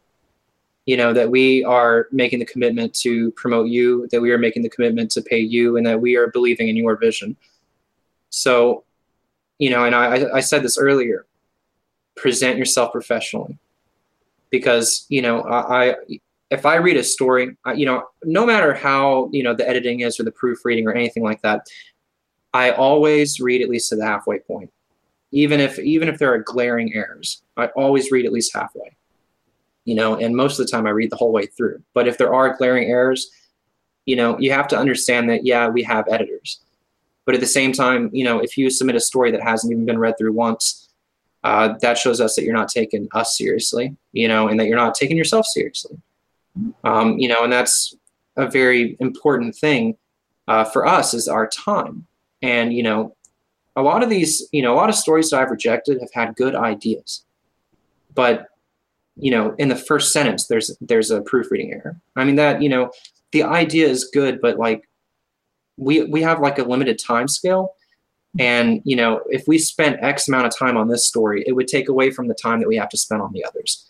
You 0.87 0.97
know, 0.97 1.13
that 1.13 1.29
we 1.29 1.63
are 1.63 2.07
making 2.11 2.39
the 2.39 2.45
commitment 2.45 2.93
to 2.95 3.31
promote 3.31 3.67
you, 3.67 4.07
that 4.11 4.19
we 4.19 4.31
are 4.31 4.39
making 4.39 4.63
the 4.63 4.69
commitment 4.69 5.11
to 5.11 5.21
pay 5.21 5.39
you, 5.39 5.77
and 5.77 5.85
that 5.85 6.01
we 6.01 6.15
are 6.15 6.27
believing 6.31 6.69
in 6.69 6.75
your 6.75 6.97
vision. 6.97 7.37
So, 8.31 8.83
you 9.59 9.69
know, 9.69 9.85
and 9.85 9.93
I, 9.93 10.25
I 10.33 10.39
said 10.39 10.63
this 10.63 10.79
earlier 10.79 11.27
present 12.15 12.57
yourself 12.57 12.91
professionally 12.91 13.57
because 14.49 15.05
you 15.09 15.21
know 15.21 15.41
I, 15.41 15.91
I 15.91 15.95
if 16.51 16.65
I 16.65 16.75
read 16.75 16.97
a 16.97 17.03
story, 17.03 17.55
you 17.75 17.85
know, 17.85 18.03
no 18.23 18.45
matter 18.45 18.73
how 18.73 19.29
you 19.31 19.41
know 19.41 19.55
the 19.55 19.67
editing 19.67 20.01
is 20.01 20.19
or 20.19 20.23
the 20.23 20.31
proofreading 20.31 20.85
or 20.85 20.93
anything 20.93 21.23
like 21.23 21.41
that, 21.41 21.65
I 22.53 22.71
always 22.71 23.39
read 23.39 23.61
at 23.61 23.69
least 23.69 23.89
to 23.89 23.95
the 23.95 24.05
halfway 24.05 24.39
point, 24.39 24.69
even 25.31 25.61
if 25.61 25.79
even 25.79 26.09
if 26.09 26.19
there 26.19 26.31
are 26.33 26.39
glaring 26.39 26.93
errors. 26.93 27.41
I 27.55 27.67
always 27.67 28.11
read 28.11 28.25
at 28.25 28.33
least 28.33 28.53
halfway, 28.53 28.95
you 29.85 29.95
know, 29.95 30.17
and 30.17 30.35
most 30.35 30.59
of 30.59 30.65
the 30.65 30.71
time 30.71 30.85
I 30.85 30.91
read 30.91 31.09
the 31.09 31.15
whole 31.15 31.31
way 31.31 31.45
through. 31.45 31.81
But 31.93 32.07
if 32.07 32.17
there 32.17 32.33
are 32.33 32.55
glaring 32.57 32.89
errors, 32.89 33.31
you 34.05 34.17
know, 34.17 34.37
you 34.37 34.51
have 34.51 34.67
to 34.69 34.77
understand 34.77 35.29
that 35.29 35.45
yeah, 35.45 35.69
we 35.69 35.83
have 35.83 36.05
editors, 36.09 36.59
but 37.25 37.33
at 37.33 37.41
the 37.41 37.47
same 37.47 37.71
time, 37.71 38.09
you 38.11 38.25
know, 38.25 38.39
if 38.39 38.57
you 38.57 38.69
submit 38.69 38.97
a 38.97 39.01
story 39.01 39.31
that 39.31 39.41
hasn't 39.41 39.71
even 39.71 39.85
been 39.85 39.99
read 39.99 40.17
through 40.17 40.33
once, 40.33 40.89
uh, 41.45 41.75
that 41.81 41.97
shows 41.97 42.19
us 42.19 42.35
that 42.35 42.43
you're 42.43 42.53
not 42.53 42.67
taking 42.67 43.07
us 43.13 43.37
seriously, 43.37 43.95
you 44.11 44.27
know, 44.27 44.49
and 44.49 44.59
that 44.59 44.67
you're 44.67 44.75
not 44.75 44.95
taking 44.95 45.15
yourself 45.15 45.45
seriously. 45.45 45.97
Um, 46.83 47.17
you 47.17 47.27
know, 47.27 47.43
and 47.43 47.51
that's 47.51 47.95
a 48.37 48.49
very 48.49 48.97
important 48.99 49.55
thing 49.55 49.97
uh, 50.47 50.63
for 50.65 50.85
us 50.85 51.13
is 51.13 51.27
our 51.27 51.47
time. 51.47 52.07
And, 52.41 52.73
you 52.73 52.83
know, 52.83 53.15
a 53.75 53.81
lot 53.81 54.03
of 54.03 54.09
these, 54.09 54.47
you 54.51 54.61
know, 54.61 54.73
a 54.73 54.75
lot 54.75 54.89
of 54.89 54.95
stories 54.95 55.29
that 55.29 55.39
I've 55.39 55.51
rejected 55.51 55.99
have 56.01 56.11
had 56.13 56.35
good 56.35 56.55
ideas, 56.55 57.23
but, 58.13 58.47
you 59.15 59.31
know, 59.31 59.55
in 59.57 59.69
the 59.69 59.75
first 59.75 60.11
sentence, 60.11 60.47
there's, 60.47 60.75
there's 60.81 61.11
a 61.11 61.21
proofreading 61.21 61.71
error. 61.73 61.99
I 62.15 62.25
mean 62.25 62.35
that, 62.35 62.61
you 62.61 62.69
know, 62.69 62.91
the 63.31 63.43
idea 63.43 63.87
is 63.87 64.05
good, 64.05 64.41
but 64.41 64.57
like 64.57 64.89
we, 65.77 66.03
we 66.03 66.21
have 66.21 66.41
like 66.41 66.59
a 66.59 66.63
limited 66.63 66.99
time 66.99 67.27
scale 67.27 67.75
and 68.39 68.81
you 68.85 68.95
know, 68.95 69.21
if 69.29 69.47
we 69.47 69.57
spent 69.57 70.01
X 70.01 70.27
amount 70.27 70.47
of 70.47 70.57
time 70.57 70.77
on 70.77 70.87
this 70.87 71.05
story, 71.05 71.43
it 71.45 71.53
would 71.53 71.67
take 71.67 71.89
away 71.89 72.11
from 72.11 72.27
the 72.27 72.33
time 72.33 72.59
that 72.59 72.67
we 72.67 72.77
have 72.77 72.89
to 72.89 72.97
spend 72.97 73.21
on 73.21 73.33
the 73.33 73.43
others. 73.43 73.87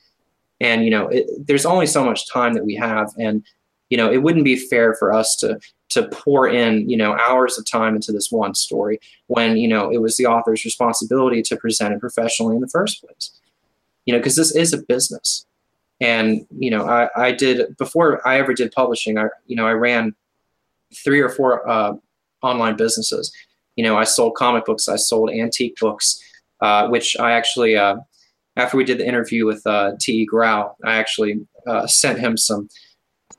And 0.62 0.86
you 0.86 0.92
know, 0.92 1.08
it, 1.08 1.28
there's 1.46 1.66
only 1.66 1.88
so 1.88 2.04
much 2.06 2.32
time 2.32 2.54
that 2.54 2.66
we 2.66 2.76
have, 2.76 3.12
and 3.18 3.44
you 3.90 3.98
know, 3.98 4.12
it 4.12 4.18
wouldn't 4.18 4.46
be 4.46 4.56
fair 4.56 4.96
for 4.96 5.14
us 5.14 5.36
to 5.38 5.60
to 5.90 6.08
pour 6.08 6.48
in 6.48 6.90
you 6.90 6.96
know 6.96 7.18
hours 7.18 7.58
of 7.58 7.70
time 7.70 7.96
into 7.96 8.12
this 8.12 8.32
one 8.32 8.56
story 8.56 9.00
when 9.28 9.58
you 9.58 9.68
know 9.68 9.92
it 9.92 10.02
was 10.02 10.16
the 10.18 10.26
author's 10.26 10.64
responsibility 10.64 11.42
to 11.42 11.58
present 11.58 11.94
it 11.94 12.00
professionally 12.00 12.56
in 12.56 12.62
the 12.62 12.70
first 12.70 13.04
place. 13.04 13.38
You 14.06 14.14
know, 14.14 14.20
because 14.20 14.36
this 14.36 14.56
is 14.56 14.74
a 14.74 14.82
business, 14.84 15.46
and 16.00 16.46
you 16.58 16.72
know, 16.72 16.88
I, 16.88 17.10
I 17.16 17.32
did 17.34 17.76
before 17.78 18.26
I 18.28 18.40
ever 18.40 18.54
did 18.54 18.72
publishing. 18.72 19.18
I 19.18 19.28
you 19.48 19.56
know 19.56 19.68
I 19.68 19.74
ran 19.74 20.16
three 21.04 21.22
or 21.22 21.30
four 21.30 21.68
uh, 21.68 21.94
online 22.42 22.76
businesses 22.76 23.32
you 23.76 23.84
know, 23.84 23.98
I 23.98 24.04
sold 24.04 24.36
comic 24.36 24.66
books, 24.66 24.88
I 24.88 24.96
sold 24.96 25.32
antique 25.32 25.78
books, 25.80 26.22
uh, 26.62 26.88
which 26.90 27.16
I 27.20 27.32
actually, 27.32 27.76
uh, 27.76 27.98
after 28.62 28.78
we 28.78 28.84
did 28.84 29.00
the 29.00 29.08
interview 29.08 29.46
with 29.46 29.66
uh, 29.66 29.94
T. 30.00 30.26
Grau, 30.26 30.76
I 30.86 30.96
actually 30.96 31.46
uh, 31.68 31.88
sent 31.88 32.20
him 32.20 32.38
some 32.38 32.70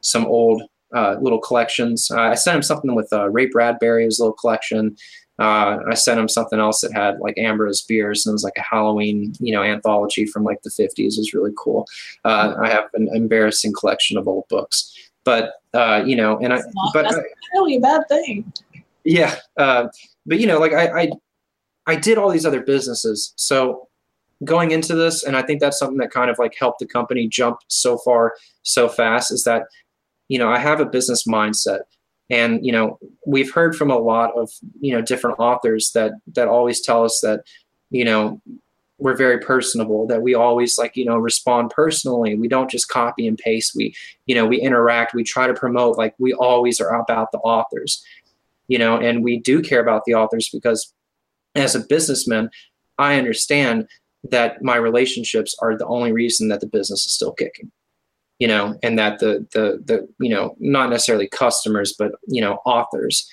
some 0.01 0.27
old 0.27 0.63
uh, 0.95 1.17
little 1.21 1.39
collections. 1.39 2.11
Uh, 2.11 2.21
I 2.21 2.35
sent 2.35 2.57
him 2.57 2.63
something 2.63 2.95
with 2.95 3.09
Ray 3.31 3.47
Bradbury's 3.47 4.19
little 4.19 4.35
collection. 4.35 4.97
I 5.39 5.95
sent 5.95 6.21
him 6.21 6.29
something 6.29 6.61
else 6.61 6.83
that 6.83 6.93
had 6.93 7.19
like 7.19 7.37
Ambrose 7.37 7.83
Bierce 7.83 8.27
and 8.27 8.33
it 8.33 8.35
was 8.35 8.45
like 8.45 8.57
a 8.57 8.63
Halloween, 8.63 9.33
you 9.41 9.53
know, 9.53 9.63
anthology 9.63 10.25
from 10.25 10.45
like 10.45 10.63
the 10.63 10.71
50s. 10.71 10.93
It 10.99 11.19
was 11.19 11.35
really 11.35 11.53
cool. 11.57 11.87
I 12.25 12.69
have 12.69 12.85
an 12.95 13.09
embarrassing 13.13 13.73
collection 13.73 14.17
of 14.17 14.29
old 14.29 14.45
books, 14.49 14.95
but 15.25 15.55
you 16.07 16.15
know, 16.15 16.39
and 16.39 16.53
That's 16.53 16.65
I, 16.65 16.71
not 16.75 16.95
but 16.95 17.07
I, 17.07 17.11
necessarily 17.11 17.77
a 17.77 17.81
bad 17.81 18.03
thing. 18.09 18.53
yeah 19.05 19.37
uh, 19.57 19.89
but 20.27 20.39
you 20.39 20.47
know 20.47 20.59
like 20.61 20.73
I, 20.73 21.03
I 21.03 21.11
i 21.87 21.97
did 21.97 22.19
all 22.19 22.31
these 22.31 22.47
other 22.47 22.61
businesses 22.61 23.33
so 23.37 23.89
going 24.45 24.71
into 24.71 24.95
this 24.95 25.23
and 25.25 25.37
i 25.37 25.43
think 25.43 25.61
that's 25.61 25.79
something 25.79 25.99
that 25.99 26.11
kind 26.11 26.31
of 26.31 26.39
like 26.39 26.55
helped 26.59 26.79
the 26.79 26.87
company 26.87 27.29
jump 27.29 27.61
so 27.69 27.99
far 27.99 28.35
so 28.63 28.89
fast 28.89 29.31
is 29.31 29.45
that 29.45 29.65
you 30.29 30.39
know 30.39 30.51
i 30.51 30.59
have 30.59 30.81
a 30.81 30.87
business 30.87 31.27
mindset. 31.27 31.81
And 32.31 32.65
you 32.65 32.73
know 32.73 32.99
we've 33.27 33.53
heard 33.53 33.77
from 33.77 33.91
a 33.91 33.99
lot 33.99 34.33
of 34.37 34.51
you 34.81 34.95
know 34.95 35.03
different 35.03 35.39
authors 35.39 35.91
that 35.93 36.13
that 36.35 36.49
always 36.49 36.81
tell 36.81 37.05
us 37.05 37.21
that 37.21 37.45
you 37.91 38.05
know 38.05 38.41
we're 38.99 39.17
very 39.17 39.39
personable 39.41 40.07
that 40.07 40.23
we 40.23 40.35
always 40.35 40.79
like 40.79 40.97
you 40.97 41.05
know 41.05 41.19
respond 41.19 41.71
personally. 41.71 42.35
We 42.35 42.49
don't 42.49 42.71
just 42.71 42.89
copy 42.89 43.27
and 43.27 43.37
paste. 43.37 43.75
We 43.75 43.95
you 44.25 44.35
know 44.35 44.47
we 44.47 44.61
interact. 44.61 45.13
We 45.13 45.25
try 45.25 45.47
to 45.47 45.53
promote 45.53 45.99
like 45.99 46.15
we 46.19 46.33
always 46.33 46.81
are 46.81 46.99
about 46.99 47.33
the 47.33 47.39
authors 47.39 48.03
you 48.73 48.79
know, 48.79 48.97
and 48.97 49.23
we 49.23 49.39
do 49.39 49.61
care 49.61 49.83
about 49.83 50.07
the 50.07 50.15
authors 50.15 50.49
because 50.49 50.95
as 51.55 51.75
a 51.75 51.81
businessman, 51.81 52.49
I 52.97 53.17
understand 53.17 53.87
that 54.25 54.63
my 54.63 54.77
relationships 54.77 55.55
are 55.61 55.77
the 55.77 55.87
only 55.87 56.13
reason 56.13 56.49
that 56.49 56.61
the 56.61 56.67
business 56.67 57.05
is 57.05 57.13
still 57.13 57.33
kicking 57.33 57.71
you 58.39 58.49
know 58.49 58.79
and 58.83 58.99
that 58.99 59.19
the 59.19 59.47
the 59.53 59.83
the 59.85 60.09
you 60.21 60.31
know 60.31 60.57
not 60.59 60.91
necessarily 60.91 61.29
customers 61.29 61.95
but 61.99 62.13
you 62.27 62.41
know 62.41 62.59
authors 62.65 63.29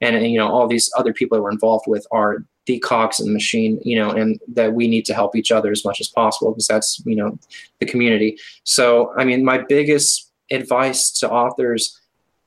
and, 0.00 0.16
and 0.16 0.30
you 0.30 0.38
know 0.38 0.48
all 0.48 0.66
these 0.66 0.90
other 0.96 1.12
people 1.12 1.36
that 1.36 1.42
we're 1.42 1.50
involved 1.50 1.86
with 1.86 2.06
are 2.10 2.44
the 2.66 2.78
cogs 2.78 3.20
in 3.20 3.26
the 3.26 3.32
machine 3.32 3.80
you 3.84 3.96
know 3.96 4.10
and 4.10 4.40
that 4.48 4.72
we 4.72 4.86
need 4.86 5.04
to 5.04 5.14
help 5.14 5.34
each 5.36 5.50
other 5.52 5.70
as 5.70 5.84
much 5.84 6.00
as 6.00 6.08
possible 6.08 6.52
because 6.52 6.66
that's 6.66 7.02
you 7.04 7.16
know 7.16 7.38
the 7.80 7.86
community 7.86 8.38
so 8.64 9.12
i 9.16 9.24
mean 9.24 9.44
my 9.44 9.58
biggest 9.58 10.30
advice 10.50 11.10
to 11.10 11.30
authors 11.30 12.00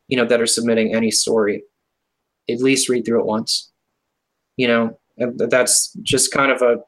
you 0.08 0.18
know 0.18 0.26
that 0.26 0.42
are 0.42 0.48
submitting 0.48 0.94
any 0.94 1.12
story 1.12 1.64
at 2.50 2.62
least 2.62 2.90
read 2.90 3.06
through 3.06 3.20
it 3.20 3.26
once. 3.26 3.72
You 4.56 4.68
know, 4.68 5.00
that's 5.18 5.94
just 6.02 6.32
kind 6.32 6.52
of 6.52 6.62
a, 6.62 6.80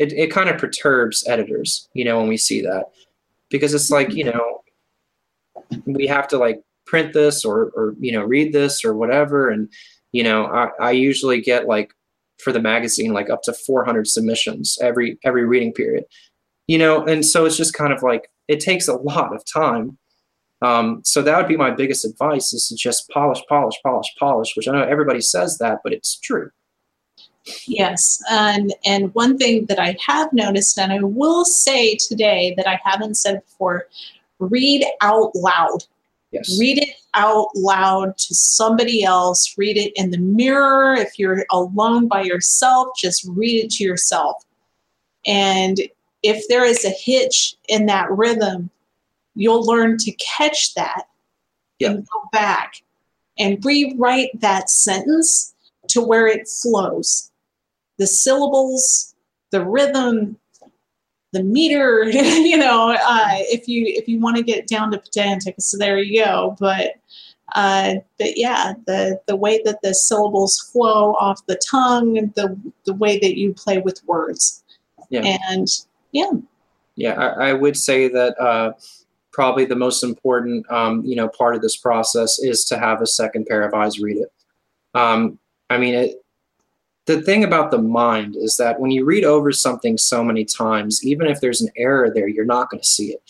it, 0.00 0.12
it 0.12 0.32
kind 0.32 0.48
of 0.48 0.58
perturbs 0.58 1.24
editors, 1.28 1.88
you 1.94 2.04
know, 2.04 2.18
when 2.18 2.28
we 2.28 2.36
see 2.36 2.60
that 2.62 2.86
because 3.50 3.74
it's 3.74 3.90
like, 3.90 4.12
you 4.12 4.24
know, 4.24 4.62
we 5.86 6.06
have 6.06 6.26
to 6.28 6.38
like 6.38 6.62
print 6.86 7.12
this 7.12 7.44
or, 7.44 7.70
or, 7.76 7.94
you 8.00 8.10
know, 8.10 8.22
read 8.22 8.52
this 8.52 8.84
or 8.84 8.94
whatever. 8.94 9.50
And, 9.50 9.68
you 10.12 10.24
know, 10.24 10.46
I, 10.46 10.70
I 10.80 10.90
usually 10.90 11.40
get 11.40 11.68
like 11.68 11.92
for 12.42 12.52
the 12.52 12.60
magazine, 12.60 13.12
like 13.12 13.30
up 13.30 13.42
to 13.42 13.52
400 13.52 14.08
submissions 14.08 14.78
every, 14.80 15.18
every 15.24 15.44
reading 15.44 15.72
period, 15.72 16.04
you 16.66 16.78
know? 16.78 17.04
And 17.04 17.24
so 17.24 17.44
it's 17.44 17.56
just 17.56 17.74
kind 17.74 17.92
of 17.92 18.02
like, 18.02 18.30
it 18.48 18.58
takes 18.58 18.88
a 18.88 18.94
lot 18.94 19.34
of 19.34 19.44
time 19.44 19.98
um, 20.62 21.00
so 21.04 21.22
that 21.22 21.36
would 21.38 21.48
be 21.48 21.56
my 21.56 21.70
biggest 21.70 22.04
advice 22.04 22.52
is 22.52 22.68
to 22.68 22.76
just 22.76 23.08
polish, 23.10 23.40
polish, 23.48 23.76
polish, 23.82 24.06
polish, 24.18 24.52
which 24.56 24.68
I 24.68 24.72
know 24.72 24.82
everybody 24.82 25.20
says 25.20 25.58
that, 25.58 25.78
but 25.82 25.92
it's 25.92 26.18
true. 26.20 26.50
Yes, 27.66 28.22
and 28.30 28.72
and 28.84 29.14
one 29.14 29.38
thing 29.38 29.66
that 29.66 29.78
I 29.78 29.96
have 30.06 30.32
noticed, 30.32 30.78
and 30.78 30.92
I 30.92 31.00
will 31.00 31.44
say 31.44 31.96
today 31.96 32.54
that 32.56 32.68
I 32.68 32.78
haven't 32.84 33.16
said 33.16 33.42
before, 33.44 33.86
read 34.38 34.84
out 35.00 35.34
loud. 35.34 35.84
Yes. 36.32 36.58
Read 36.60 36.78
it 36.78 36.90
out 37.14 37.48
loud 37.56 38.16
to 38.18 38.34
somebody 38.34 39.02
else. 39.02 39.54
Read 39.58 39.76
it 39.76 39.92
in 39.96 40.10
the 40.10 40.18
mirror. 40.18 40.94
If 40.94 41.18
you're 41.18 41.44
alone 41.50 42.06
by 42.06 42.22
yourself, 42.22 42.88
just 42.96 43.26
read 43.28 43.64
it 43.64 43.70
to 43.72 43.84
yourself. 43.84 44.44
And 45.26 45.78
if 46.22 46.46
there 46.48 46.64
is 46.64 46.84
a 46.84 46.90
hitch 46.90 47.56
in 47.68 47.86
that 47.86 48.10
rhythm, 48.10 48.70
you'll 49.34 49.64
learn 49.64 49.96
to 49.98 50.12
catch 50.12 50.74
that 50.74 51.04
Yep. 51.80 51.90
and 51.90 52.08
go 52.12 52.20
back 52.32 52.82
and 53.38 53.64
rewrite 53.64 54.38
that 54.40 54.70
sentence 54.70 55.54
to 55.88 56.02
where 56.02 56.26
it 56.26 56.46
flows. 56.46 57.29
The 58.00 58.06
syllables, 58.06 59.14
the 59.50 59.64
rhythm, 59.64 60.38
the 61.32 61.42
meter, 61.42 62.04
you 62.10 62.56
know, 62.56 62.90
uh, 62.90 63.28
if 63.52 63.68
you 63.68 63.84
if 63.86 64.08
you 64.08 64.18
want 64.18 64.36
to 64.36 64.42
get 64.42 64.66
down 64.66 64.90
to 64.92 64.98
pedantic, 64.98 65.54
so 65.58 65.76
there 65.76 65.98
you 65.98 66.24
go. 66.24 66.56
But 66.58 66.94
uh, 67.54 67.96
but 68.18 68.38
yeah, 68.38 68.72
the 68.86 69.20
the 69.26 69.36
way 69.36 69.60
that 69.64 69.82
the 69.82 69.94
syllables 69.94 70.58
flow 70.72 71.14
off 71.20 71.44
the 71.46 71.60
tongue, 71.70 72.32
the 72.36 72.58
the 72.86 72.94
way 72.94 73.18
that 73.18 73.38
you 73.38 73.52
play 73.52 73.78
with 73.78 74.02
words, 74.06 74.64
Yeah. 75.10 75.36
and 75.50 75.68
yeah, 76.12 76.30
Yeah, 76.96 77.14
I, 77.14 77.50
I 77.50 77.52
would 77.52 77.76
say 77.76 78.08
that 78.08 78.40
uh, 78.40 78.72
probably 79.32 79.64
the 79.64 79.76
most 79.76 80.02
important, 80.02 80.68
um, 80.70 81.04
you 81.04 81.16
know, 81.16 81.28
part 81.28 81.54
of 81.54 81.62
this 81.62 81.76
process 81.76 82.38
is 82.40 82.64
to 82.66 82.78
have 82.78 83.00
a 83.02 83.06
second 83.06 83.46
pair 83.46 83.62
of 83.62 83.74
eyes 83.74 84.00
read 84.00 84.16
it. 84.16 84.32
Um, 84.94 85.38
I 85.68 85.78
mean, 85.78 85.94
it, 85.94 86.24
the 87.16 87.22
thing 87.22 87.44
about 87.44 87.70
the 87.70 87.78
mind 87.78 88.36
is 88.36 88.56
that 88.56 88.80
when 88.80 88.90
you 88.90 89.04
read 89.04 89.24
over 89.24 89.52
something 89.52 89.98
so 89.98 90.22
many 90.22 90.44
times, 90.44 91.04
even 91.04 91.26
if 91.26 91.40
there's 91.40 91.60
an 91.60 91.70
error 91.76 92.10
there, 92.14 92.28
you're 92.28 92.44
not 92.44 92.70
going 92.70 92.80
to 92.80 92.86
see 92.86 93.12
it, 93.12 93.22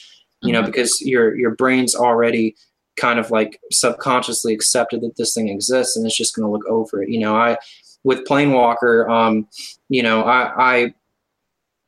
you 0.43 0.53
know, 0.53 0.63
Mhm. 0.63 0.67
because 0.67 1.01
your 1.01 1.35
your 1.37 1.55
brain's 1.55 1.95
already 1.95 2.55
kind 2.97 3.19
of 3.19 3.31
like 3.31 3.61
subconsciously 3.73 4.53
accepted 4.53 5.01
that 5.01 5.17
this 5.17 5.35
thing 5.35 5.49
exists, 5.49 5.97
and 5.97 6.05
it's 6.07 6.17
just 6.17 6.35
going 6.35 6.47
to 6.47 6.53
look 6.53 6.67
over 6.69 7.03
it. 7.03 7.09
You 7.09 7.21
know, 7.21 7.35
I 7.37 7.57
with 8.05 8.27
Planewalker, 8.27 9.09
um, 9.11 9.47
you 9.89 10.03
know, 10.03 10.23
I, 10.23 10.53
I 10.57 10.95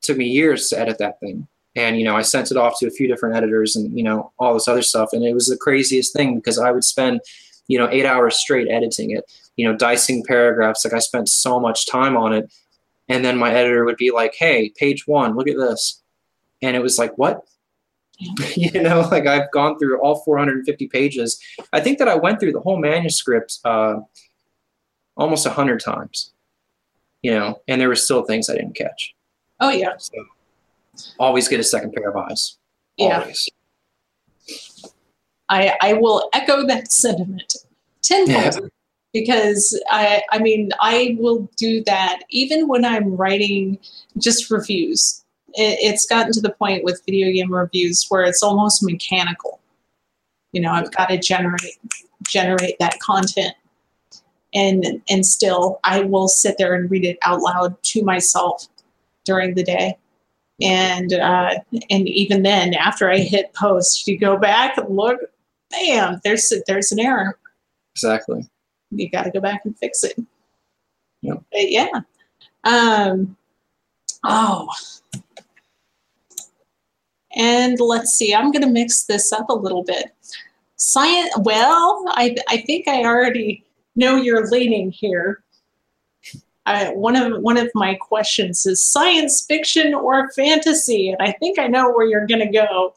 took 0.03 0.17
me 0.17 0.27
years 0.27 0.69
to 0.69 0.79
edit 0.79 0.99
that 0.99 1.19
thing 1.21 1.47
and 1.77 1.97
you 1.97 2.05
know 2.05 2.17
i 2.17 2.23
sent 2.23 2.51
it 2.51 2.57
off 2.57 2.79
to 2.79 2.87
a 2.87 2.91
few 2.91 3.07
different 3.09 3.35
editors 3.37 3.77
and 3.77 3.97
you 3.97 4.03
know 4.03 4.31
all 4.39 4.53
this 4.53 4.69
other 4.69 4.83
stuff 4.83 5.11
and 5.13 5.25
it 5.25 5.33
was 5.33 5.47
the 5.47 5.57
craziest 5.57 6.13
thing 6.13 6.35
because 6.37 6.59
i 6.59 6.71
would 6.73 6.85
spend 6.85 7.21
you 7.69 7.79
know 7.79 7.89
eight 7.91 8.05
hours 8.05 8.37
straight 8.37 8.69
editing 8.69 9.13
it 9.13 9.25
you 9.57 9.67
know 9.67 9.77
dicing 9.77 10.25
paragraphs 10.25 10.85
like 10.85 10.95
i 10.95 10.99
spent 10.99 11.29
so 11.29 11.61
much 11.61 11.87
time 11.87 12.17
on 12.17 12.33
it 12.33 12.53
and 13.09 13.25
then 13.25 13.37
my 13.37 13.53
editor 13.53 13.85
would 13.85 13.97
be 13.97 14.11
like 14.11 14.35
hey 14.35 14.73
page 14.77 15.07
one 15.07 15.37
look 15.37 15.49
at 15.49 15.57
this 15.57 16.03
and 16.63 16.77
it 16.77 16.83
was 16.83 16.99
like 16.99 17.17
what 17.19 17.43
you 18.57 18.83
know 18.83 19.01
like 19.11 19.27
i've 19.27 19.51
gone 19.53 19.79
through 19.79 20.01
all 20.01 20.23
450 20.25 20.89
pages 20.89 21.41
i 21.73 21.81
think 21.81 21.99
that 21.99 22.09
i 22.09 22.15
went 22.15 22.41
through 22.41 22.53
the 22.53 22.61
whole 22.61 22.79
manuscript 22.79 23.59
uh, 23.65 23.97
almost 25.17 25.47
100 25.47 25.81
times 25.81 26.33
you 27.23 27.33
know 27.33 27.61
and 27.69 27.81
there 27.81 27.89
were 27.89 27.95
still 27.95 28.23
things 28.25 28.49
i 28.49 28.55
didn't 28.55 28.77
catch 28.77 29.15
oh 29.63 29.71
yeah, 29.71 29.95
so 29.97 30.13
always 31.19 31.49
get 31.49 31.61
a 31.61 31.65
second 31.65 31.93
pair 31.93 32.11
of 32.11 32.17
eyes. 32.17 32.59
Yeah. 32.99 33.21
Always. 33.21 33.49
I 35.49 35.77
I 35.81 35.93
will 35.95 36.29
echo 36.33 36.67
that 36.67 36.93
sentiment 36.93 37.55
tenfold. 38.03 38.71
Because 39.13 39.81
I 39.91 40.23
I 40.31 40.39
mean 40.39 40.71
I 40.81 41.17
will 41.19 41.51
do 41.57 41.83
that 41.85 42.21
even 42.31 42.69
when 42.69 42.85
I'm 42.85 43.17
writing 43.17 43.79
just 44.19 44.51
reviews. 44.51 45.25
It, 45.55 45.79
it's 45.81 46.07
gotten 46.07 46.33
to 46.33 46.41
the 46.41 46.53
point 46.53 46.85
with 46.85 47.03
video 47.05 47.31
game 47.33 47.53
reviews 47.53 48.07
where 48.09 48.23
it's 48.25 48.43
almost 48.43 48.83
mechanical. 48.83 49.61
You 50.53 50.63
know, 50.63 50.73
I've 50.73 50.91
got 50.93 51.09
to 51.09 51.19
generate 51.19 51.79
generate 52.27 52.79
that 52.79 52.99
content, 53.01 53.55
and 54.55 55.03
and 55.09 55.27
still 55.27 55.81
I 55.85 56.01
will 56.01 56.29
sit 56.29 56.57
there 56.59 56.75
and 56.75 56.91
read 56.91 57.05
it 57.05 57.19
out 57.23 57.41
loud 57.41 57.83
to 57.83 58.03
myself 58.03 58.67
during 59.25 59.55
the 59.55 59.65
day. 59.65 59.97
And 60.61 61.13
uh, 61.13 61.55
and 61.91 62.09
even 62.09 62.43
then, 62.43 62.75
after 62.75 63.11
I 63.11 63.19
hit 63.19 63.53
post, 63.55 64.07
you 64.07 64.19
go 64.19 64.37
back 64.37 64.79
and 64.79 64.95
look, 64.95 65.19
bam, 65.71 66.21
there's 66.25 66.53
there's 66.67 66.93
an 66.93 67.01
error 67.01 67.39
Exactly. 67.95 68.49
You 68.93 69.11
got 69.11 69.25
to 69.25 69.31
go 69.31 69.41
back 69.41 69.63
and 69.65 69.77
fix 69.79 70.05
it. 70.05 70.19
Yep. 71.23 71.43
But 71.51 71.71
yeah. 71.71 72.01
Um, 72.65 73.37
oh. 74.25 74.69
And 77.35 77.81
let's 77.81 78.11
see, 78.13 78.35
I'm 78.35 78.53
going 78.53 78.63
to 78.63 78.69
mix 78.69 79.05
this 79.05 79.33
up 79.33 79.49
a 79.49 79.55
little 79.55 79.83
bit. 79.83 80.15
Science, 80.77 81.33
well, 81.39 82.05
I, 82.09 82.37
I 82.49 82.59
think 82.59 82.89
I 82.89 83.05
already 83.05 83.65
know 83.97 84.17
you're 84.17 84.49
leaning 84.49 84.91
here. 84.91 85.43
I, 86.67 86.91
one 86.91 87.17
of 87.17 87.43
one 87.43 87.57
of 87.57 87.69
my 87.75 87.95
questions 87.95 88.67
is 88.67 88.85
science 88.85 89.45
fiction 89.47 89.95
or 89.95 90.31
fantasy, 90.31 91.09
and 91.09 91.21
I 91.21 91.33
think 91.33 91.59
I 91.59 91.67
know 91.67 91.91
where 91.91 92.07
you're 92.07 92.27
going 92.27 92.47
to 92.47 92.53
go. 92.53 92.95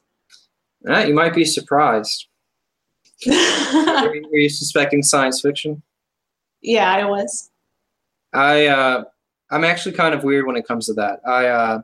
Ah, 0.88 1.02
you 1.02 1.16
might 1.16 1.34
be 1.34 1.46
surprised. 1.46 2.28
Were 3.26 4.16
you, 4.16 4.28
were 4.32 4.38
you 4.38 4.50
suspecting 4.50 5.04
science 5.04 5.42
fiction? 5.42 5.82
yeah, 6.62 6.92
I 6.92 7.06
was. 7.06 7.52
I 8.34 8.68
uh, 8.68 9.04
I'm 9.52 9.64
actually 9.64 9.94
kind 9.96 10.14
of 10.14 10.24
weird 10.24 10.46
when 10.48 10.56
it 10.58 10.68
comes 10.68 10.88
to 10.88 10.94
that. 10.94 11.20
I 11.26 11.48
uh, 11.48 11.82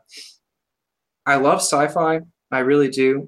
I 1.25 1.35
love 1.35 1.59
sci-fi. 1.59 2.21
I 2.51 2.59
really 2.59 2.89
do. 2.89 3.27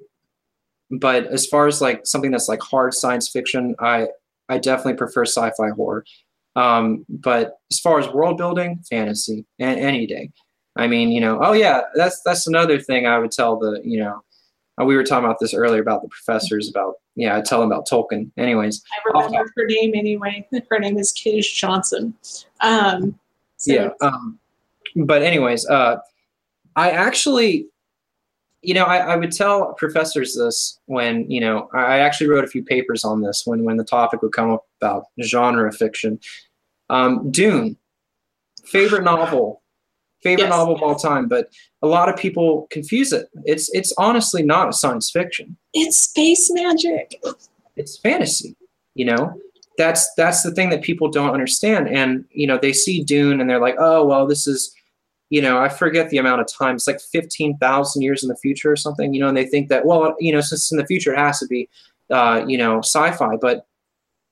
But 0.90 1.26
as 1.28 1.46
far 1.46 1.66
as 1.66 1.80
like 1.80 2.06
something 2.06 2.30
that's 2.30 2.48
like 2.48 2.60
hard 2.60 2.92
science 2.94 3.28
fiction, 3.28 3.74
I 3.80 4.08
I 4.48 4.58
definitely 4.58 4.94
prefer 4.94 5.24
sci-fi 5.24 5.70
horror. 5.70 6.04
Um, 6.56 7.04
but 7.08 7.56
as 7.72 7.80
far 7.80 7.98
as 7.98 8.08
world 8.08 8.36
building, 8.36 8.84
fantasy, 8.88 9.44
a- 9.60 9.64
any 9.64 10.06
day. 10.06 10.30
I 10.76 10.86
mean, 10.86 11.10
you 11.10 11.20
know, 11.20 11.38
oh 11.42 11.52
yeah, 11.52 11.82
that's 11.94 12.20
that's 12.22 12.46
another 12.46 12.80
thing 12.80 13.06
I 13.06 13.18
would 13.18 13.30
tell 13.32 13.58
the, 13.58 13.80
you 13.84 13.98
know, 14.00 14.22
uh, 14.80 14.84
we 14.84 14.96
were 14.96 15.04
talking 15.04 15.24
about 15.24 15.38
this 15.40 15.54
earlier 15.54 15.80
about 15.80 16.02
the 16.02 16.08
professors 16.08 16.68
about 16.68 16.94
yeah, 17.16 17.36
I 17.36 17.42
tell 17.42 17.60
them 17.60 17.70
about 17.70 17.88
Tolkien. 17.88 18.30
Anyways, 18.36 18.82
I 18.92 19.20
remember 19.20 19.48
her 19.56 19.66
name 19.66 19.92
anyway. 19.94 20.48
Her 20.70 20.80
name 20.80 20.98
is 20.98 21.12
Kish 21.12 21.52
Johnson. 21.52 22.12
Um, 22.60 23.18
so 23.64 23.72
yeah 23.72 23.88
um, 24.00 24.38
but 24.96 25.22
anyways 25.22 25.66
uh, 25.68 25.96
i 26.76 26.90
actually 26.90 27.66
you 28.62 28.74
know 28.74 28.84
I, 28.84 28.98
I 28.98 29.16
would 29.16 29.32
tell 29.32 29.74
professors 29.74 30.34
this 30.34 30.78
when 30.86 31.30
you 31.30 31.40
know 31.40 31.68
i 31.74 31.84
I 31.84 31.98
actually 31.98 32.28
wrote 32.28 32.44
a 32.44 32.48
few 32.48 32.62
papers 32.62 33.04
on 33.04 33.22
this 33.22 33.42
when 33.46 33.64
when 33.64 33.76
the 33.76 33.84
topic 33.84 34.22
would 34.22 34.32
come 34.32 34.50
up 34.50 34.64
about 34.80 35.06
genre 35.22 35.72
fiction 35.72 36.18
um, 36.90 37.30
dune 37.30 37.76
favorite 38.64 39.04
novel 39.04 39.62
favorite 40.24 40.44
Yes. 40.44 40.50
novel 40.58 40.74
of 40.74 40.82
all 40.82 40.96
time 40.96 41.28
but 41.28 41.50
a 41.82 41.86
lot 41.86 42.08
of 42.08 42.16
people 42.16 42.66
confuse 42.70 43.12
it. 43.12 43.26
It's 43.44 43.68
it's 43.78 43.92
honestly 43.98 44.42
not 44.42 44.68
a 44.68 44.72
science 44.72 45.10
fiction. 45.10 45.56
It's 45.74 45.98
space 45.98 46.50
magic. 46.52 47.06
it's 47.76 47.96
fantasy 47.98 48.56
you 48.96 49.04
know? 49.04 49.40
That's 49.76 50.02
that's 50.14 50.42
the 50.44 50.52
thing 50.52 50.70
that 50.70 50.82
people 50.82 51.08
don't 51.10 51.34
understand. 51.34 51.88
And 51.88 52.24
you 52.30 52.46
know 52.46 52.58
they 52.58 52.72
see 52.72 53.02
dune 53.02 53.40
and 53.40 53.48
they're 53.50 53.60
like 53.60 53.76
oh 53.78 54.04
well 54.04 54.24
this 54.26 54.46
is 54.46 54.72
you 55.30 55.42
know 55.42 55.58
i 55.58 55.68
forget 55.68 56.10
the 56.10 56.18
amount 56.18 56.40
of 56.40 56.46
time. 56.46 56.76
It's 56.76 56.86
like 56.86 57.00
15000 57.00 58.02
years 58.02 58.22
in 58.22 58.28
the 58.28 58.36
future 58.36 58.70
or 58.70 58.76
something 58.76 59.12
you 59.14 59.20
know 59.20 59.28
and 59.28 59.36
they 59.36 59.46
think 59.46 59.68
that 59.68 59.84
well 59.84 60.14
you 60.20 60.32
know 60.32 60.40
since 60.40 60.70
in 60.72 60.78
the 60.78 60.86
future 60.86 61.12
it 61.12 61.18
has 61.18 61.38
to 61.40 61.46
be 61.46 61.68
uh, 62.10 62.44
you 62.46 62.56
know 62.56 62.78
sci-fi. 62.78 63.36
But 63.36 63.66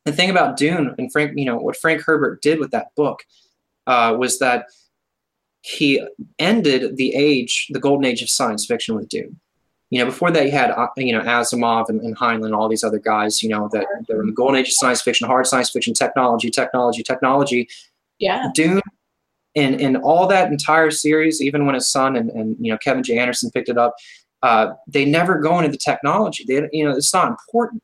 the 0.05 0.13
thing 0.13 0.31
about 0.31 0.57
dune 0.57 0.95
and 0.99 1.11
frank 1.13 1.33
you 1.37 1.45
know 1.45 1.57
what 1.57 1.77
frank 1.77 2.03
herbert 2.03 2.41
did 2.43 2.59
with 2.61 2.71
that 2.71 2.89
book 2.97 3.19
uh, 3.87 4.15
was 4.19 4.39
that 4.39 4.67
he 5.63 6.05
ended 6.39 6.97
the 6.97 7.15
age 7.15 7.69
the 7.71 7.81
golden 7.81 8.05
age 8.05 8.23
of 8.23 8.29
science 8.29 8.67
fiction 8.67 8.95
with 8.95 9.09
dune 9.09 9.41
you 9.93 9.99
know, 9.99 10.07
before 10.07 10.31
that, 10.31 10.47
you 10.47 10.53
had 10.53 10.71
uh, 10.71 10.87
you 10.97 11.13
know 11.13 11.21
Asimov 11.21 11.91
and, 11.91 12.01
and 12.01 12.17
Heinlein, 12.17 12.57
all 12.57 12.67
these 12.67 12.83
other 12.83 12.99
guys, 12.99 13.43
you 13.43 13.51
know, 13.51 13.69
that 13.75 13.85
they're 14.09 14.23
in 14.23 14.29
the 14.29 14.33
golden 14.33 14.57
age 14.57 14.69
of 14.69 14.73
science 14.73 15.03
fiction, 15.03 15.27
hard 15.27 15.47
science 15.47 15.69
fiction, 15.69 15.93
technology, 15.93 16.49
technology, 16.49 17.03
technology. 17.03 17.69
Yeah. 18.19 18.49
Dune, 18.55 18.81
and 19.55 19.79
and 19.83 19.99
all 19.99 20.27
that 20.29 20.51
entire 20.51 20.91
series, 20.91 21.43
even 21.43 21.67
when 21.67 21.75
his 21.75 21.93
son 21.93 22.17
and 22.17 22.31
and 22.31 22.57
you 22.59 22.73
know 22.73 22.79
Kevin 22.79 23.03
J. 23.03 23.19
Anderson 23.19 23.51
picked 23.51 23.69
it 23.69 23.77
up, 23.77 23.95
uh, 24.43 24.69
they 24.87 25.05
never 25.05 25.39
go 25.39 25.59
into 25.59 25.71
the 25.71 25.77
technology. 25.77 26.47
They 26.49 26.67
you 26.73 26.87
know 26.87 26.97
it's 26.97 27.13
not 27.13 27.29
important 27.29 27.83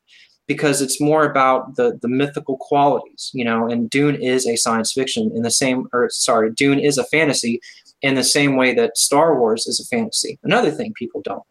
because 0.49 0.83
it's 0.83 1.01
more 1.01 1.25
about 1.25 1.77
the 1.77 1.99
the 2.03 2.09
mythical 2.09 2.57
qualities, 2.57 3.31
you 3.33 3.45
know. 3.45 3.69
And 3.69 3.89
Dune 3.89 4.17
is 4.17 4.47
a 4.47 4.57
science 4.57 4.93
fiction 4.93 5.31
in 5.37 5.43
the 5.43 5.51
same, 5.51 5.87
or 5.93 6.11
sorry, 6.11 6.51
Dune 6.53 6.81
is 6.81 6.99
a 6.99 7.05
fantasy 7.05 7.61
in 8.03 8.15
the 8.15 8.25
same 8.25 8.57
way 8.57 8.75
that 8.75 8.99
Star 8.99 9.39
Wars 9.39 9.67
is 9.67 9.79
a 9.79 9.85
fantasy. 9.85 10.39
Another 10.43 10.73
thing 10.73 10.93
people 10.95 11.21
don't 11.23 11.45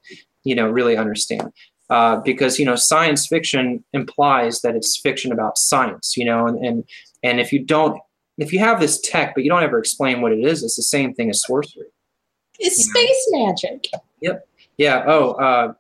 you 0.44 0.56
know 0.56 0.70
really 0.70 0.98
understand 0.98 1.52
uh, 1.90 2.18
because 2.18 2.60
you 2.60 2.66
know 2.66 2.76
science 2.76 3.28
fiction 3.28 3.84
implies 3.94 4.62
that 4.62 4.76
it's 4.76 5.00
fiction 5.00 5.32
about 5.32 5.58
science 5.58 6.16
you 6.16 6.26
know 6.26 6.48
and 6.48 6.58
and, 6.66 6.84
and 7.24 7.40
if 7.40 7.54
you 7.54 7.64
don't 7.64 8.00
if 8.38 8.54
you 8.54 8.60
have 8.60 8.80
this 8.80 9.00
tech, 9.02 9.34
but 9.34 9.44
you 9.44 9.50
don't 9.50 9.64
ever 9.64 9.80
explain 9.80 10.22
what 10.22 10.32
it 10.32 10.40
is, 10.40 10.64
it's 10.64 10.76
the 10.76 10.84
same 10.84 11.14
thing 11.14 11.30
as 11.30 11.42
sorcery. 11.42 11.88
It's 12.60 12.86
You 12.86 12.94
know. 12.94 13.00
space 13.00 13.28
magic. 13.32 13.88
Yep. 14.22 14.48
Yeah. 14.78 15.04
Oh, 15.08 15.32
uh, 15.34 15.74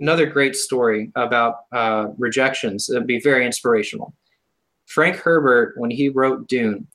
another 0.00 0.26
great 0.26 0.56
story 0.56 1.10
about 1.14 1.64
uh, 1.72 2.08
rejections. 2.18 2.86
that'd 2.86 3.06
be 3.06 3.20
very 3.20 3.46
inspirational. 3.46 4.14
Frank 4.86 5.16
Herbert, 5.16 5.74
when 5.78 5.90
he 5.90 6.08
wrote 6.08 6.48
Dune, 6.48 6.86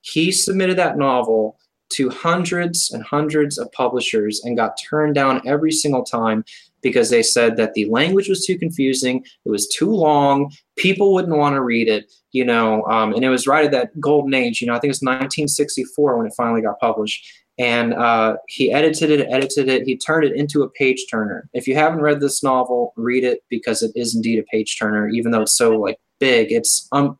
he 0.00 0.32
submitted 0.32 0.76
that 0.78 0.98
novel 0.98 1.58
to 1.90 2.08
hundreds 2.08 2.90
and 2.92 3.02
hundreds 3.02 3.58
of 3.58 3.70
publishers 3.72 4.42
and 4.44 4.56
got 4.56 4.78
turned 4.80 5.14
down 5.14 5.42
every 5.46 5.72
single 5.72 6.04
time 6.04 6.44
because 6.82 7.10
they 7.10 7.22
said 7.22 7.56
that 7.56 7.74
the 7.74 7.84
language 7.86 8.28
was 8.28 8.46
too 8.46 8.58
confusing, 8.58 9.24
it 9.44 9.50
was 9.50 9.68
too 9.68 9.90
long, 9.90 10.50
people 10.76 11.12
wouldn't 11.12 11.36
want 11.36 11.54
to 11.54 11.60
read 11.60 11.88
it, 11.88 12.10
you 12.32 12.44
know, 12.44 12.84
um, 12.84 13.12
and 13.12 13.24
it 13.24 13.28
was 13.28 13.46
right 13.46 13.66
at 13.66 13.70
that 13.70 13.98
golden 14.00 14.32
age. 14.32 14.60
You 14.60 14.68
know, 14.68 14.72
I 14.72 14.76
think 14.76 14.88
it 14.88 14.96
was 14.96 15.02
1964 15.02 16.16
when 16.16 16.26
it 16.26 16.32
finally 16.36 16.62
got 16.62 16.80
published 16.80 17.26
and 17.60 17.92
uh, 17.92 18.38
he 18.48 18.72
edited 18.72 19.10
it, 19.10 19.28
edited 19.30 19.68
it. 19.68 19.82
He 19.84 19.94
turned 19.94 20.24
it 20.24 20.34
into 20.34 20.62
a 20.62 20.70
page 20.70 21.04
turner. 21.10 21.46
If 21.52 21.68
you 21.68 21.74
haven't 21.74 22.00
read 22.00 22.20
this 22.20 22.42
novel, 22.42 22.94
read 22.96 23.22
it 23.22 23.44
because 23.50 23.82
it 23.82 23.92
is 23.94 24.14
indeed 24.14 24.38
a 24.38 24.44
page 24.44 24.78
turner. 24.78 25.10
Even 25.10 25.30
though 25.30 25.42
it's 25.42 25.56
so 25.56 25.76
like 25.76 25.98
big, 26.18 26.50
it's 26.50 26.88
um, 26.92 27.18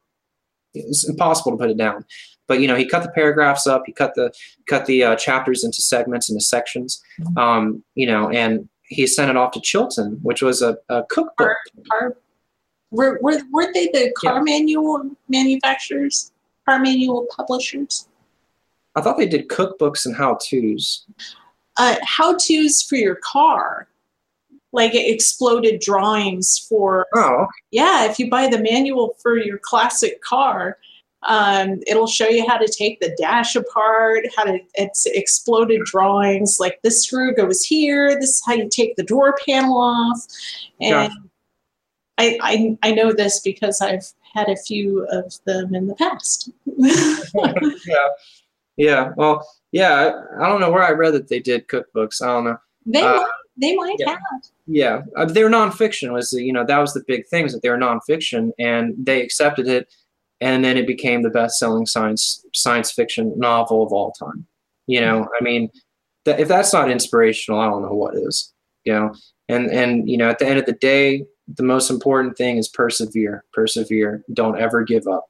it's 0.73 1.07
impossible 1.07 1.53
to 1.53 1.59
put 1.59 1.69
it 1.69 1.77
down. 1.77 2.07
But 2.49 2.61
you 2.61 2.69
know, 2.69 2.75
he 2.75 2.87
cut 2.87 3.03
the 3.03 3.11
paragraphs 3.11 3.67
up. 3.67 3.83
He 3.85 3.93
cut 3.93 4.15
the 4.15 4.33
cut 4.67 4.87
the 4.87 5.05
uh, 5.05 5.17
chapters 5.17 5.63
into 5.63 5.83
segments, 5.83 6.31
into 6.31 6.41
sections. 6.41 7.03
Um, 7.37 7.85
you 7.95 8.07
know, 8.07 8.31
and 8.31 8.67
he 8.85 9.07
sent 9.07 9.31
it 9.31 9.37
off 9.37 9.53
to 9.53 9.61
Chilton, 9.61 10.21
which 10.23 10.41
was 10.41 10.63
a, 10.63 10.79
a 10.89 11.05
cookbook. 11.11 11.55
Car, 11.91 12.17
were, 12.91 13.19
were, 13.21 13.41
weren't 13.53 13.75
they 13.75 13.89
the 13.89 14.11
car 14.17 14.43
manual 14.43 15.11
manufacturers? 15.29 16.33
Car 16.67 16.79
manual 16.81 17.27
publishers? 17.37 18.09
I 18.97 19.01
thought 19.01 19.19
they 19.19 19.29
did 19.29 19.49
cookbooks 19.49 20.05
and 20.05 20.17
how 20.17 20.35
tos. 20.35 21.05
Uh, 21.77 21.97
how 22.03 22.37
to's 22.37 22.83
for 22.83 22.97
your 22.97 23.17
car, 23.17 23.89
like 24.73 24.95
exploded 24.95 25.81
drawings 25.81 26.59
for 26.69 27.07
Oh, 27.15 27.47
yeah, 27.71 28.05
if 28.05 28.19
you 28.19 28.29
buy 28.29 28.49
the 28.49 28.63
manual 28.63 29.17
for 29.23 29.37
your 29.37 29.59
classic 29.59 30.21
car, 30.23 30.79
um, 31.23 31.81
it'll 31.87 32.07
show 32.07 32.29
you 32.29 32.49
how 32.49 32.57
to 32.57 32.67
take 32.67 33.01
the 33.01 33.15
dash 33.19 33.55
apart, 33.55 34.25
how 34.37 34.45
to 34.45 34.59
it's 34.75 35.07
exploded 35.07 35.83
drawings. 35.85 36.59
Like 36.59 36.81
this 36.83 37.05
screw 37.05 37.35
goes 37.35 37.63
here. 37.63 38.19
This 38.19 38.31
is 38.31 38.43
how 38.47 38.55
you 38.55 38.69
take 38.69 38.97
the 38.97 39.03
door 39.03 39.37
panel 39.47 39.79
off. 39.79 40.27
And 40.81 41.13
I, 42.19 42.39
I 42.43 42.79
I 42.83 42.93
know 42.93 43.13
this 43.13 43.41
because 43.41 43.81
I've 43.81 44.07
had 44.35 44.49
a 44.49 44.57
few 44.57 45.07
of 45.11 45.35
them 45.45 45.75
in 45.75 45.89
the 45.89 45.95
past. 45.95 46.51
yeah, 46.67 48.09
yeah. 48.81 49.11
Well, 49.17 49.47
yeah. 49.73 50.13
I, 50.41 50.49
don't 50.49 50.61
know 50.61 50.71
where 50.71 50.83
I 50.83 50.93
read 50.93 51.15
that 51.15 51.29
they 51.29 51.41
did 51.41 51.69
cookbooks. 51.69 52.23
I 52.23 52.27
don't 52.27 52.45
know. 52.45 52.59
they 52.87 53.03
Uh, 53.03 53.17
might, 53.17 53.31
they 53.61 53.75
might 53.77 53.97
yeah. 53.99 54.11
have. 54.11 54.19
Yeah, 54.67 55.03
uh, 55.17 55.25
they 55.25 55.43
were 55.43 55.51
nonfiction. 55.51 56.13
Was 56.13 56.33
you 56.33 56.53
know 56.53 56.65
that 56.65 56.79
was 56.79 56.95
the 56.95 57.05
big 57.07 57.27
thing 57.27 57.45
is 57.45 57.53
that 57.53 57.63
they 57.63 57.69
were 57.69 57.77
nonfiction, 57.77 58.53
and 58.59 58.95
they 58.97 59.21
accepted 59.21 59.67
it, 59.69 59.93
and 60.41 60.65
then 60.65 60.77
it 60.77 60.87
became 60.87 61.23
the 61.23 61.31
best-selling 61.31 61.87
science 61.87 62.45
science 62.55 62.93
fiction 62.93 63.33
novel 63.37 63.83
of 63.83 63.93
all 63.93 64.13
time. 64.13 64.47
You 64.87 65.01
know, 65.01 65.29
I 65.39 65.45
mean, 65.45 65.71
th- 66.25 66.39
if 66.39 66.49
that's 66.49 66.73
not 66.73 66.91
inspirational, 66.91 67.61
I 67.61 67.67
don't 67.67 67.83
know 67.83 67.95
what 67.95 68.17
is. 68.17 68.53
You 68.85 68.93
know, 68.95 69.15
and 69.49 69.67
and 69.71 70.09
you 70.09 70.17
know, 70.17 70.31
at 70.31 70.39
the 70.39 70.47
end 70.47 70.59
of 70.59 70.67
the 70.67 70.73
day, 70.73 71.27
the 71.49 71.63
most 71.65 71.91
important 71.91 72.37
thing 72.37 72.57
is 72.57 72.69
persevere. 72.69 73.45
Persevere. 73.53 74.25
Don't 74.33 74.59
ever 74.59 74.85
give 74.85 75.07
up. 75.07 75.30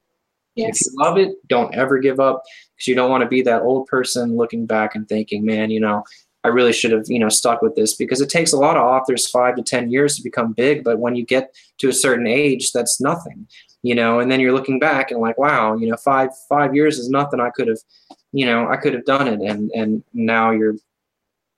Yes. 0.60 0.86
If 0.86 0.92
you 0.92 0.98
love 0.98 1.18
it, 1.18 1.36
don't 1.48 1.74
ever 1.74 1.98
give 1.98 2.20
up 2.20 2.42
because 2.76 2.88
you 2.88 2.94
don't 2.94 3.10
want 3.10 3.22
to 3.22 3.28
be 3.28 3.42
that 3.42 3.62
old 3.62 3.86
person 3.86 4.36
looking 4.36 4.66
back 4.66 4.94
and 4.94 5.08
thinking, 5.08 5.44
man, 5.44 5.70
you 5.70 5.80
know, 5.80 6.04
I 6.42 6.48
really 6.48 6.72
should 6.72 6.92
have, 6.92 7.04
you 7.08 7.18
know, 7.18 7.28
stuck 7.28 7.60
with 7.60 7.76
this 7.76 7.94
because 7.94 8.20
it 8.20 8.30
takes 8.30 8.52
a 8.52 8.56
lot 8.56 8.76
of 8.76 8.82
authors 8.82 9.28
five 9.28 9.56
to 9.56 9.62
10 9.62 9.90
years 9.90 10.16
to 10.16 10.22
become 10.22 10.52
big. 10.52 10.84
But 10.84 10.98
when 10.98 11.14
you 11.14 11.24
get 11.24 11.54
to 11.78 11.88
a 11.88 11.92
certain 11.92 12.26
age, 12.26 12.72
that's 12.72 13.00
nothing, 13.00 13.46
you 13.82 13.94
know, 13.94 14.20
and 14.20 14.32
then 14.32 14.40
you're 14.40 14.54
looking 14.54 14.78
back 14.78 15.10
and 15.10 15.20
like, 15.20 15.36
wow, 15.36 15.76
you 15.76 15.88
know, 15.88 15.96
five, 15.96 16.30
five 16.48 16.74
years 16.74 16.98
is 16.98 17.10
nothing. 17.10 17.40
I 17.40 17.50
could 17.50 17.68
have, 17.68 17.78
you 18.32 18.46
know, 18.46 18.68
I 18.68 18.76
could 18.76 18.94
have 18.94 19.04
done 19.04 19.28
it. 19.28 19.40
And, 19.40 19.70
and 19.72 20.02
now 20.14 20.50
you're, 20.50 20.76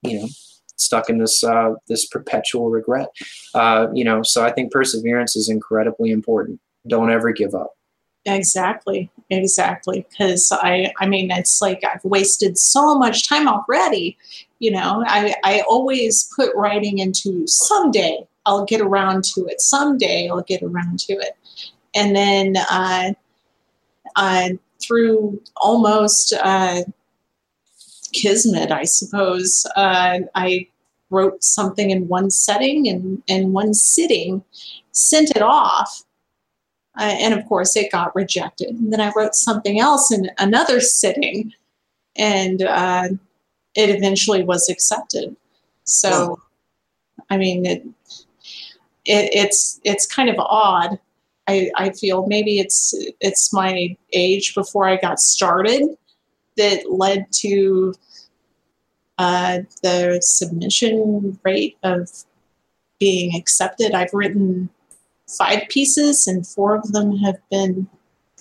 you 0.02 0.20
know, 0.20 0.28
stuck 0.76 1.08
in 1.08 1.18
this, 1.18 1.44
uh, 1.44 1.74
this 1.86 2.06
perpetual 2.06 2.68
regret, 2.68 3.08
uh, 3.54 3.86
you 3.94 4.02
know, 4.02 4.24
so 4.24 4.44
I 4.44 4.50
think 4.50 4.72
perseverance 4.72 5.36
is 5.36 5.48
incredibly 5.48 6.10
important. 6.10 6.60
Don't 6.88 7.12
ever 7.12 7.30
give 7.30 7.54
up. 7.54 7.70
Exactly, 8.24 9.10
exactly. 9.30 10.06
Because 10.10 10.52
I, 10.52 10.92
I 11.00 11.06
mean, 11.06 11.30
it's 11.30 11.60
like 11.60 11.82
I've 11.84 12.04
wasted 12.04 12.56
so 12.56 12.96
much 12.96 13.28
time 13.28 13.48
already. 13.48 14.16
You 14.60 14.70
know, 14.72 15.02
I, 15.06 15.34
I 15.42 15.62
always 15.68 16.30
put 16.36 16.54
writing 16.54 16.98
into 16.98 17.46
someday 17.46 18.26
I'll 18.46 18.64
get 18.64 18.80
around 18.80 19.24
to 19.24 19.46
it. 19.46 19.60
Someday 19.60 20.28
I'll 20.28 20.42
get 20.42 20.62
around 20.62 20.98
to 21.00 21.12
it, 21.14 21.36
and 21.94 22.14
then 22.14 22.56
uh, 22.70 23.12
uh, 24.16 24.48
through 24.80 25.40
almost 25.56 26.32
uh, 26.32 26.82
kismet, 28.12 28.70
I 28.70 28.84
suppose, 28.84 29.66
uh, 29.76 30.20
I 30.34 30.68
wrote 31.10 31.42
something 31.44 31.90
in 31.90 32.08
one 32.08 32.30
setting 32.30 32.88
and 32.88 33.22
in 33.26 33.52
one 33.52 33.74
sitting, 33.74 34.42
sent 34.92 35.30
it 35.30 35.42
off 35.42 36.04
uh, 36.98 37.14
and 37.20 37.34
of 37.34 37.46
course 37.48 37.76
it 37.76 37.92
got 37.92 38.14
rejected. 38.14 38.70
And 38.70 38.92
then 38.92 39.00
I 39.00 39.12
wrote 39.16 39.34
something 39.34 39.80
else 39.80 40.12
in 40.12 40.30
another 40.38 40.80
sitting, 40.80 41.52
and 42.16 42.62
uh, 42.62 43.08
it 43.74 43.90
eventually 43.90 44.42
was 44.42 44.68
accepted. 44.68 45.34
So, 45.84 46.40
I 47.30 47.36
mean, 47.36 47.66
it, 47.66 47.84
it 49.04 49.30
it's 49.34 49.80
it's 49.84 50.06
kind 50.06 50.28
of 50.28 50.36
odd. 50.38 50.98
I, 51.48 51.70
I 51.76 51.90
feel 51.90 52.26
maybe 52.26 52.60
it's 52.60 52.94
it's 53.20 53.52
my 53.52 53.96
age 54.12 54.54
before 54.54 54.88
I 54.88 54.96
got 54.96 55.20
started 55.20 55.96
that 56.56 56.92
led 56.92 57.26
to 57.32 57.94
uh, 59.18 59.60
the 59.82 60.20
submission 60.22 61.38
rate 61.42 61.78
of 61.82 62.08
being 62.98 63.34
accepted. 63.36 63.92
I've 63.92 64.12
written 64.12 64.68
five 65.36 65.62
pieces, 65.68 66.26
and 66.26 66.46
four 66.46 66.76
of 66.76 66.92
them 66.92 67.16
have 67.18 67.38
been 67.50 67.88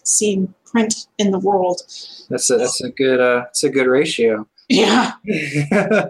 seen 0.04 0.54
print 0.66 1.08
in 1.18 1.32
the 1.32 1.40
world. 1.40 1.82
That's 2.30 2.50
a 2.50 2.58
that's 2.58 2.82
a 2.82 2.90
good 2.90 3.20
uh 3.20 3.46
it's 3.50 3.64
a 3.64 3.70
good 3.70 3.88
ratio. 3.88 4.48
Yeah. 4.70 5.12
yeah. 5.26 6.08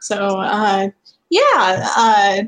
So, 0.00 0.16
uh, 0.16 0.88
yeah. 1.30 1.86
Uh, 1.96 2.42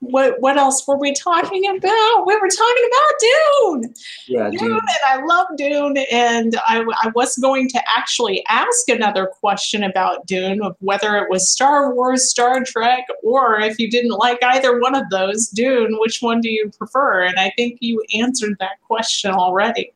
what 0.00 0.40
what 0.40 0.56
else 0.56 0.86
were 0.86 0.96
we 0.96 1.12
talking 1.12 1.66
about? 1.66 2.24
We 2.26 2.36
were 2.36 2.48
talking 2.48 2.88
about 2.88 3.20
Dune. 3.20 3.94
Yeah, 4.28 4.50
Dune, 4.50 4.58
dude. 4.58 4.70
and 4.70 4.88
I 5.06 5.24
love 5.24 5.46
Dune, 5.56 5.96
and 6.10 6.56
I, 6.66 6.84
I 7.02 7.10
was 7.14 7.36
going 7.36 7.68
to 7.70 7.82
actually 7.88 8.44
ask 8.48 8.88
another 8.88 9.26
question 9.26 9.82
about 9.82 10.26
Dune 10.26 10.62
of 10.62 10.76
whether 10.80 11.16
it 11.16 11.28
was 11.28 11.50
Star 11.50 11.94
Wars, 11.94 12.30
Star 12.30 12.62
Trek, 12.64 13.06
or 13.22 13.60
if 13.60 13.78
you 13.78 13.90
didn't 13.90 14.12
like 14.12 14.38
either 14.42 14.80
one 14.80 14.94
of 14.94 15.04
those, 15.10 15.48
Dune, 15.48 15.96
which 15.98 16.20
one 16.20 16.40
do 16.40 16.50
you 16.50 16.70
prefer? 16.78 17.24
And 17.24 17.38
I 17.38 17.52
think 17.56 17.78
you 17.80 18.02
answered 18.14 18.56
that 18.60 18.80
question 18.86 19.32
already. 19.32 19.92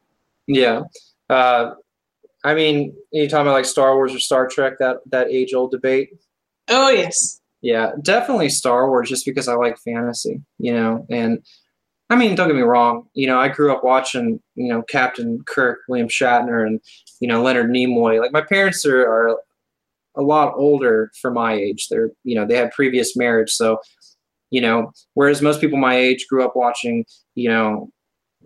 Yeah. 0.46 0.82
Uh 1.30 1.74
I 2.44 2.54
mean, 2.54 2.96
you 3.12 3.28
talking 3.28 3.42
about 3.42 3.52
like 3.52 3.64
Star 3.64 3.94
Wars 3.94 4.14
or 4.14 4.18
Star 4.18 4.48
Trek, 4.48 4.74
that 4.80 4.98
that 5.10 5.28
age 5.30 5.54
old 5.54 5.70
debate. 5.70 6.10
Oh 6.68 6.90
yes, 6.90 7.40
Yeah, 7.62 7.92
definitely 8.02 8.48
Star 8.48 8.88
Wars 8.88 9.08
just 9.08 9.24
because 9.24 9.48
I 9.48 9.54
like 9.54 9.78
fantasy, 9.78 10.42
you 10.58 10.74
know, 10.74 11.06
and 11.10 11.38
I 12.10 12.16
mean, 12.16 12.34
don't 12.34 12.48
get 12.48 12.56
me 12.56 12.62
wrong, 12.62 13.04
you 13.14 13.26
know, 13.26 13.38
I 13.38 13.48
grew 13.48 13.72
up 13.72 13.84
watching, 13.84 14.40
you 14.56 14.68
know, 14.68 14.82
Captain 14.82 15.40
Kirk, 15.46 15.78
William 15.88 16.08
Shatner, 16.08 16.66
and 16.66 16.80
you 17.20 17.28
know 17.28 17.42
Leonard 17.42 17.70
Nimoy. 17.70 18.20
Like 18.20 18.32
my 18.32 18.42
parents 18.42 18.84
are, 18.84 19.00
are 19.00 19.38
a 20.16 20.22
lot 20.22 20.54
older 20.56 21.10
for 21.20 21.30
my 21.30 21.54
age. 21.54 21.88
They're, 21.88 22.10
you 22.24 22.34
know, 22.34 22.44
they 22.46 22.56
had 22.56 22.72
previous 22.72 23.16
marriage, 23.16 23.50
so 23.50 23.80
you 24.50 24.60
know, 24.60 24.92
whereas 25.14 25.40
most 25.40 25.60
people 25.60 25.78
my 25.78 25.96
age 25.96 26.26
grew 26.28 26.44
up 26.44 26.54
watching, 26.54 27.06
you 27.34 27.48
know, 27.48 27.90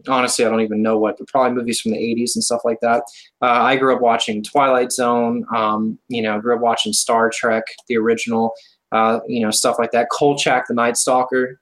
honestly, 0.08 0.44
I 0.44 0.48
don't 0.48 0.60
even 0.60 0.82
know 0.82 0.98
what, 0.98 1.18
but 1.18 1.26
probably 1.26 1.56
movies 1.56 1.80
from 1.80 1.92
the 1.92 1.98
80s 1.98 2.36
and 2.36 2.44
stuff 2.44 2.60
like 2.64 2.78
that. 2.80 3.02
Uh, 3.42 3.46
I 3.46 3.76
grew 3.76 3.94
up 3.94 4.00
watching 4.00 4.42
Twilight 4.42 4.92
Zone, 4.92 5.44
um, 5.54 5.98
you 6.08 6.22
know, 6.22 6.40
grew 6.40 6.54
up 6.54 6.60
watching 6.60 6.92
Star 6.92 7.30
Trek, 7.30 7.64
the 7.88 7.96
original, 7.96 8.52
uh, 8.92 9.20
you 9.26 9.40
know, 9.40 9.50
stuff 9.50 9.76
like 9.78 9.90
that. 9.92 10.08
Kolchak, 10.10 10.66
the 10.68 10.74
Night 10.74 10.96
Stalker. 10.96 11.60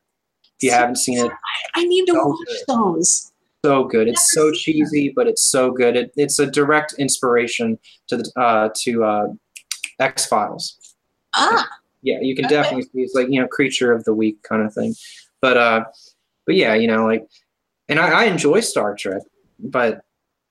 If 0.59 0.62
you 0.62 0.70
haven't 0.70 0.97
seen 0.97 1.18
it, 1.25 1.33
I 1.75 1.85
need 1.85 2.07
to 2.07 2.12
So 2.12 2.27
watch 2.29 2.39
good. 2.47 2.59
those. 2.68 3.33
so 3.64 3.85
good. 3.85 4.09
It's 4.09 4.33
so 4.33 4.53
cheesy, 4.53 5.12
but 5.14 5.27
it's 5.27 5.45
so 5.45 5.70
good. 5.70 5.97
It, 5.97 6.12
it's 6.16 6.39
a 6.39 6.47
direct 6.47 6.95
inspiration 6.99 7.79
to 8.09 8.18
the 8.18 8.33
uh, 8.41 8.68
to 8.83 9.05
uh, 9.05 9.27
X 9.99 10.27
Files. 10.27 10.79
Ah, 11.35 11.66
Yeah, 12.03 12.18
you 12.20 12.37
can 12.37 12.45
Okay. 12.45 12.55
definitely 12.55 12.83
see 12.85 13.01
it's 13.03 13.14
like 13.14 13.29
you 13.31 13.41
know 13.41 13.49
creature 13.49 13.91
of 13.93 14.05
the 14.05 14.14
week 14.14 14.43
kind 14.43 14.62
of 14.64 14.72
thing. 14.72 14.95
But 15.43 15.57
uh, 15.57 15.85
but 16.47 16.55
yeah, 16.55 16.75
you 16.75 16.87
know, 16.87 17.05
like, 17.07 17.27
and 17.89 17.99
I, 17.99 18.22
I 18.22 18.25
enjoy 18.27 18.61
Star 18.61 18.95
Trek, 18.95 19.22
but 19.59 20.03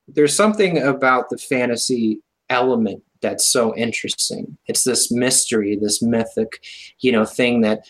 there's 0.07 0.35
something 0.35 0.79
about 0.79 1.29
the 1.29 1.37
fantasy 1.37 2.19
element 2.53 3.03
that's 3.21 3.47
so 3.47 3.75
interesting. 3.75 4.57
It's 4.67 4.83
this 4.83 5.11
mystery, 5.11 5.77
this 5.81 6.01
mythic, 6.01 6.61
you 6.99 7.11
know, 7.11 7.25
thing 7.25 7.61
that, 7.61 7.87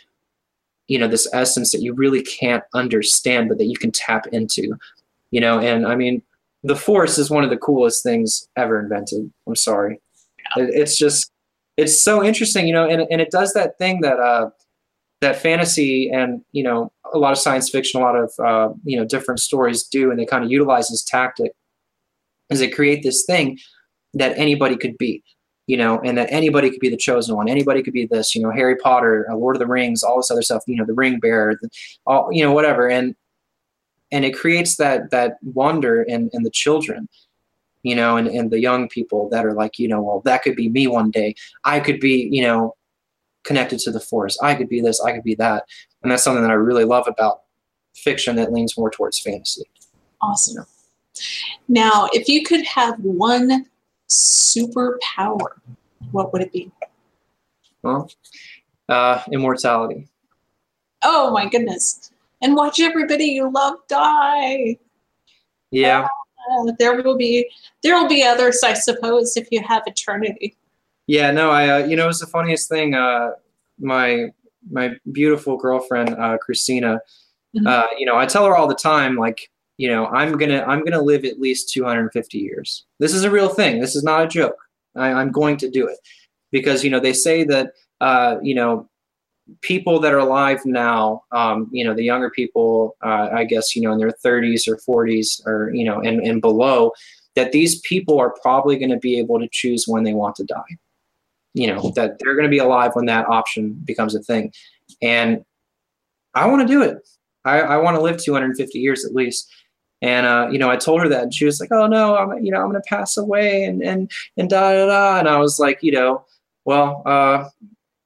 you 0.87 0.97
know, 0.97 1.07
this 1.07 1.27
essence 1.33 1.71
that 1.71 1.81
you 1.81 1.93
really 1.93 2.21
can't 2.21 2.63
understand, 2.73 3.49
but 3.49 3.57
that 3.57 3.65
you 3.65 3.77
can 3.77 3.91
tap 3.91 4.27
into, 4.27 4.75
you 5.31 5.41
know. 5.41 5.59
And 5.59 5.85
I 5.85 5.95
mean, 5.95 6.21
the 6.63 6.75
Force 6.75 7.17
is 7.17 7.29
one 7.29 7.43
of 7.43 7.49
the 7.49 7.57
coolest 7.57 8.03
things 8.03 8.47
ever 8.55 8.79
invented. 8.79 9.31
I'm 9.47 9.55
sorry, 9.55 9.99
it's 10.55 10.97
just, 10.97 11.31
it's 11.77 12.01
so 12.01 12.23
interesting, 12.23 12.67
you 12.67 12.73
know, 12.73 12.87
and 12.87 13.01
and 13.09 13.19
it 13.19 13.31
does 13.31 13.53
that 13.53 13.77
thing 13.77 14.01
that 14.01 14.19
uh 14.19 14.49
that 15.21 15.37
fantasy 15.37 16.11
and 16.11 16.41
you 16.51 16.63
know 16.63 16.91
a 17.13 17.17
lot 17.17 17.31
of 17.31 17.37
science 17.39 17.69
fiction, 17.69 17.99
a 17.99 18.03
lot 18.03 18.15
of 18.15 18.31
uh, 18.39 18.73
you 18.83 18.97
know 18.97 19.05
different 19.05 19.39
stories 19.39 19.83
do, 19.83 20.11
and 20.11 20.19
they 20.19 20.25
kind 20.25 20.43
of 20.43 20.51
utilize 20.51 20.89
this 20.89 21.03
tactic, 21.03 21.53
is 22.49 22.59
they 22.59 22.69
create 22.69 23.01
this 23.03 23.25
thing 23.25 23.57
that 24.13 24.37
anybody 24.37 24.75
could 24.77 24.97
be, 24.97 25.23
you 25.67 25.77
know, 25.77 25.99
and 26.01 26.17
that 26.17 26.31
anybody 26.31 26.69
could 26.69 26.79
be 26.79 26.89
the 26.89 26.97
chosen 26.97 27.35
one. 27.35 27.49
Anybody 27.49 27.81
could 27.81 27.93
be 27.93 28.05
this, 28.05 28.35
you 28.35 28.41
know, 28.41 28.51
Harry 28.51 28.75
Potter, 28.75 29.27
uh, 29.29 29.35
Lord 29.35 29.55
of 29.55 29.59
the 29.59 29.67
Rings, 29.67 30.03
all 30.03 30.17
this 30.17 30.31
other 30.31 30.41
stuff, 30.41 30.63
you 30.67 30.75
know, 30.75 30.85
the 30.85 30.93
Ring 30.93 31.19
Bearer, 31.19 31.57
the, 31.61 31.69
all 32.05 32.29
you 32.31 32.43
know, 32.43 32.51
whatever, 32.51 32.89
and 32.89 33.15
and 34.11 34.25
it 34.25 34.35
creates 34.35 34.75
that 34.77 35.11
that 35.11 35.37
wonder 35.41 36.03
in 36.03 36.29
in 36.33 36.43
the 36.43 36.51
children 36.51 37.07
you 37.83 37.95
know, 37.95 38.17
and, 38.17 38.27
and 38.27 38.49
the 38.49 38.59
young 38.59 38.87
people 38.87 39.29
that 39.29 39.45
are 39.45 39.53
like, 39.53 39.77
you 39.77 39.87
know, 39.87 40.01
well, 40.01 40.21
that 40.21 40.41
could 40.41 40.55
be 40.55 40.69
me 40.69 40.87
one 40.87 41.11
day. 41.11 41.35
I 41.65 41.81
could 41.81 41.99
be, 41.99 42.29
you 42.31 42.41
know, 42.41 42.75
connected 43.43 43.79
to 43.79 43.91
the 43.91 43.99
force. 43.99 44.37
I 44.41 44.55
could 44.55 44.69
be 44.69 44.81
this, 44.81 45.01
I 45.01 45.11
could 45.11 45.23
be 45.23 45.35
that. 45.35 45.65
And 46.01 46.11
that's 46.11 46.23
something 46.23 46.41
that 46.41 46.51
I 46.51 46.55
really 46.55 46.85
love 46.85 47.07
about 47.07 47.41
fiction 47.93 48.35
that 48.37 48.51
leans 48.51 48.77
more 48.77 48.89
towards 48.89 49.19
fantasy. 49.19 49.63
Awesome. 50.21 50.65
Now, 51.67 52.07
if 52.13 52.27
you 52.27 52.43
could 52.43 52.65
have 52.65 52.97
one 52.99 53.65
superpower, 54.09 55.59
what 56.11 56.33
would 56.33 56.41
it 56.41 56.51
be? 56.51 56.71
Well, 57.81 58.09
uh, 58.89 59.21
immortality. 59.31 60.07
Oh 61.03 61.31
my 61.31 61.49
goodness. 61.49 62.11
And 62.41 62.55
watch 62.55 62.79
everybody 62.79 63.25
you 63.25 63.51
love 63.51 63.75
die. 63.87 64.77
Yeah. 65.71 66.07
Uh, 66.51 66.71
there 66.77 67.01
will 67.01 67.17
be 67.17 67.49
there 67.83 67.95
will 67.95 68.07
be 68.07 68.23
others, 68.23 68.61
I 68.63 68.73
suppose, 68.73 69.37
if 69.37 69.47
you 69.51 69.61
have 69.63 69.83
eternity. 69.85 70.57
Yeah, 71.07 71.31
no, 71.31 71.51
I 71.51 71.69
uh, 71.69 71.85
you 71.85 71.95
know 71.95 72.09
it's 72.09 72.19
the 72.19 72.27
funniest 72.27 72.69
thing. 72.69 72.95
Uh, 72.95 73.31
my 73.79 74.27
my 74.69 74.91
beautiful 75.11 75.57
girlfriend 75.57 76.09
uh, 76.15 76.37
Christina, 76.37 77.01
mm-hmm. 77.55 77.67
uh, 77.67 77.85
you 77.97 78.05
know, 78.05 78.17
I 78.17 78.25
tell 78.25 78.45
her 78.45 78.55
all 78.55 78.67
the 78.67 78.75
time, 78.75 79.15
like, 79.15 79.49
you 79.77 79.89
know, 79.89 80.07
I'm 80.07 80.37
gonna 80.37 80.63
I'm 80.67 80.83
gonna 80.83 81.01
live 81.01 81.25
at 81.25 81.39
least 81.39 81.69
250 81.73 82.37
years. 82.37 82.85
This 82.99 83.13
is 83.13 83.23
a 83.23 83.31
real 83.31 83.49
thing. 83.49 83.79
This 83.79 83.95
is 83.95 84.03
not 84.03 84.23
a 84.23 84.27
joke. 84.27 84.57
I, 84.95 85.11
I'm 85.11 85.31
going 85.31 85.57
to 85.57 85.69
do 85.69 85.87
it 85.87 85.97
because 86.51 86.83
you 86.83 86.89
know 86.89 86.99
they 86.99 87.13
say 87.13 87.43
that 87.45 87.71
uh, 88.01 88.37
you 88.41 88.55
know 88.55 88.89
people 89.61 89.99
that 89.99 90.13
are 90.13 90.19
alive 90.19 90.61
now, 90.65 91.21
um, 91.33 91.69
you 91.73 91.83
know, 91.83 91.93
the 91.93 92.03
younger 92.03 92.29
people, 92.29 92.95
uh, 93.03 93.27
I 93.33 93.43
guess, 93.43 93.75
you 93.75 93.81
know, 93.81 93.91
in 93.91 93.97
their 93.97 94.13
30s 94.25 94.69
or 94.69 94.77
40s 94.77 95.45
or 95.45 95.71
you 95.73 95.83
know, 95.83 95.99
and 95.99 96.21
and 96.21 96.41
below, 96.41 96.91
that 97.35 97.51
these 97.51 97.81
people 97.81 98.19
are 98.19 98.35
probably 98.41 98.77
going 98.77 98.91
to 98.91 98.97
be 98.97 99.17
able 99.19 99.39
to 99.39 99.49
choose 99.51 99.85
when 99.87 100.03
they 100.03 100.13
want 100.13 100.35
to 100.37 100.43
die 100.45 100.77
you 101.53 101.67
know 101.67 101.91
that 101.95 102.17
they're 102.19 102.35
going 102.35 102.43
to 102.43 102.49
be 102.49 102.57
alive 102.57 102.91
when 102.93 103.05
that 103.05 103.27
option 103.29 103.73
becomes 103.85 104.15
a 104.15 104.21
thing 104.21 104.51
and 105.01 105.43
i 106.33 106.45
want 106.45 106.61
to 106.61 106.67
do 106.67 106.81
it 106.81 106.97
i, 107.45 107.59
I 107.59 107.77
want 107.77 107.95
to 107.95 108.01
live 108.01 108.21
250 108.21 108.79
years 108.79 109.05
at 109.05 109.13
least 109.13 109.51
and 110.03 110.25
uh, 110.25 110.47
you 110.51 110.59
know 110.59 110.69
i 110.69 110.75
told 110.75 111.01
her 111.01 111.09
that 111.09 111.23
and 111.23 111.33
she 111.33 111.45
was 111.45 111.59
like 111.59 111.71
oh 111.71 111.87
no 111.87 112.15
i'm 112.15 112.43
you 112.43 112.51
know 112.51 112.61
i'm 112.61 112.71
to 112.71 112.81
pass 112.87 113.17
away 113.17 113.63
and 113.63 113.81
and 113.81 114.11
and 114.37 114.49
da 114.49 114.71
da 114.71 114.85
da 114.85 115.19
and 115.19 115.27
i 115.27 115.37
was 115.37 115.57
like 115.59 115.79
you 115.81 115.91
know 115.91 116.23
well 116.65 117.01
uh, 117.05 117.49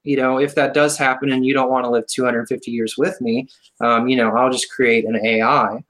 you 0.03 0.15
know 0.15 0.39
if 0.39 0.55
that 0.55 0.73
does 0.73 0.97
happen 0.97 1.31
and 1.31 1.45
you 1.45 1.53
don't 1.53 1.69
want 1.69 1.83
to 1.83 1.89
live 1.89 2.07
250 2.07 2.71
years 2.71 2.95
with 2.97 3.19
me 3.19 3.47
um, 3.81 4.07
you 4.07 4.15
know 4.15 4.29
i'll 4.31 4.51
just 4.51 4.71
create 4.71 5.05
an 5.05 5.19
ai 5.25 5.83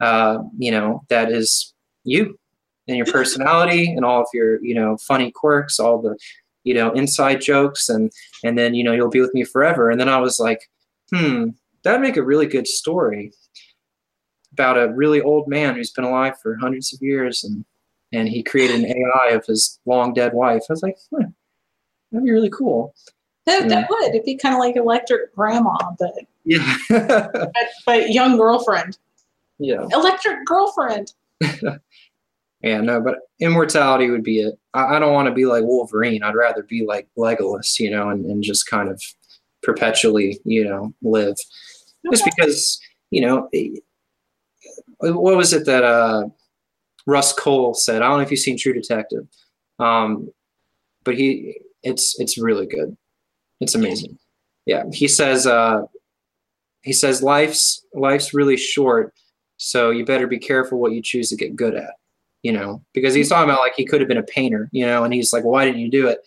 uh, 0.00 0.38
you 0.58 0.70
know 0.70 1.02
that 1.08 1.32
is 1.32 1.74
you 2.04 2.38
and 2.86 2.96
your 2.96 3.06
personality 3.06 3.90
and 3.90 4.04
all 4.04 4.20
of 4.20 4.28
your 4.32 4.62
you 4.62 4.74
know 4.74 4.96
funny 4.98 5.32
quirks 5.32 5.80
all 5.80 6.00
the 6.00 6.16
you 6.64 6.72
know, 6.74 6.90
inside 6.92 7.40
jokes 7.40 7.88
and 7.88 8.10
and 8.42 8.58
then, 8.58 8.74
you 8.74 8.82
know, 8.82 8.92
you'll 8.92 9.10
be 9.10 9.20
with 9.20 9.34
me 9.34 9.44
forever. 9.44 9.90
And 9.90 10.00
then 10.00 10.08
I 10.08 10.18
was 10.18 10.40
like, 10.40 10.68
hmm, 11.14 11.50
that'd 11.84 12.00
make 12.00 12.16
a 12.16 12.22
really 12.22 12.46
good 12.46 12.66
story 12.66 13.32
about 14.54 14.78
a 14.78 14.92
really 14.94 15.20
old 15.20 15.48
man 15.48 15.74
who's 15.74 15.90
been 15.90 16.04
alive 16.04 16.38
for 16.40 16.56
hundreds 16.56 16.94
of 16.94 17.02
years 17.02 17.44
and 17.44 17.64
and 18.12 18.28
he 18.28 18.44
created 18.44 18.80
an 18.80 18.86
AI 18.86 19.30
of 19.30 19.44
his 19.44 19.80
long 19.86 20.14
dead 20.14 20.34
wife. 20.34 20.62
I 20.70 20.72
was 20.72 20.84
like, 20.84 20.96
that'd 21.10 22.24
be 22.24 22.30
really 22.30 22.50
cool. 22.50 22.94
That, 23.44 23.68
that 23.68 23.90
would. 23.90 24.10
It'd 24.10 24.24
be 24.24 24.36
kind 24.36 24.54
of 24.54 24.60
like 24.60 24.76
electric 24.76 25.34
grandma, 25.34 25.76
but 25.98 26.14
yeah, 26.44 26.76
but, 26.88 27.54
but 27.84 28.10
young 28.10 28.36
girlfriend. 28.36 28.96
Yeah, 29.58 29.86
electric 29.92 30.44
girlfriend. 30.46 31.12
Yeah, 32.64 32.80
no, 32.80 32.98
but 32.98 33.18
immortality 33.40 34.08
would 34.08 34.22
be 34.22 34.40
it. 34.40 34.58
I, 34.72 34.96
I 34.96 34.98
don't 34.98 35.12
want 35.12 35.28
to 35.28 35.34
be 35.34 35.44
like 35.44 35.64
Wolverine. 35.64 36.22
I'd 36.22 36.34
rather 36.34 36.62
be 36.62 36.86
like 36.86 37.06
Legolas, 37.18 37.78
you 37.78 37.90
know, 37.90 38.08
and, 38.08 38.24
and 38.24 38.42
just 38.42 38.66
kind 38.66 38.88
of 38.88 39.02
perpetually, 39.62 40.40
you 40.44 40.64
know, 40.64 40.94
live. 41.02 41.36
Okay. 42.06 42.10
Just 42.10 42.24
because, 42.24 42.80
you 43.10 43.20
know, 43.20 43.50
what 44.98 45.36
was 45.36 45.52
it 45.52 45.66
that 45.66 45.84
uh, 45.84 46.28
Rust 47.06 47.38
Cohle 47.38 47.74
said? 47.74 48.02
I 48.02 48.08
don't 48.08 48.18
know 48.18 48.22
if 48.22 48.30
you've 48.30 48.40
seen 48.40 48.58
True 48.58 48.72
Detective, 48.72 49.26
um, 49.78 50.30
but 51.04 51.16
he 51.16 51.60
it's 51.82 52.18
it's 52.18 52.38
really 52.38 52.66
good. 52.66 52.96
It's 53.60 53.74
amazing. 53.74 54.18
Yeah, 54.66 54.84
he 54.92 55.08
says 55.08 55.46
uh, 55.46 55.82
he 56.82 56.92
says 56.92 57.22
life's 57.22 57.84
life's 57.94 58.34
really 58.34 58.56
short, 58.56 59.12
so 59.56 59.90
you 59.90 60.04
better 60.04 60.26
be 60.26 60.38
careful 60.38 60.78
what 60.78 60.92
you 60.92 61.02
choose 61.02 61.28
to 61.30 61.36
get 61.36 61.56
good 61.56 61.74
at 61.74 61.94
you 62.44 62.52
know, 62.52 62.84
because 62.92 63.14
he's 63.14 63.30
talking 63.30 63.50
about 63.50 63.62
like 63.62 63.74
he 63.74 63.86
could 63.86 64.02
have 64.02 64.06
been 64.06 64.18
a 64.18 64.22
painter, 64.22 64.68
you 64.70 64.86
know, 64.86 65.02
and 65.02 65.14
he's 65.14 65.32
like, 65.32 65.44
why 65.44 65.64
didn't 65.64 65.80
you 65.80 65.90
do 65.90 66.06
it? 66.06 66.18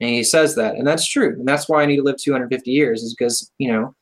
And 0.00 0.08
he 0.08 0.22
says 0.22 0.54
that, 0.54 0.76
and 0.76 0.86
that's 0.86 1.06
true, 1.06 1.32
and 1.32 1.46
that's 1.46 1.68
why 1.68 1.82
I 1.82 1.86
need 1.86 1.96
to 1.96 2.02
live 2.02 2.16
250 2.16 2.70
years, 2.70 3.02
is 3.02 3.12
because 3.12 3.50
you 3.58 3.70
know, 3.70 3.94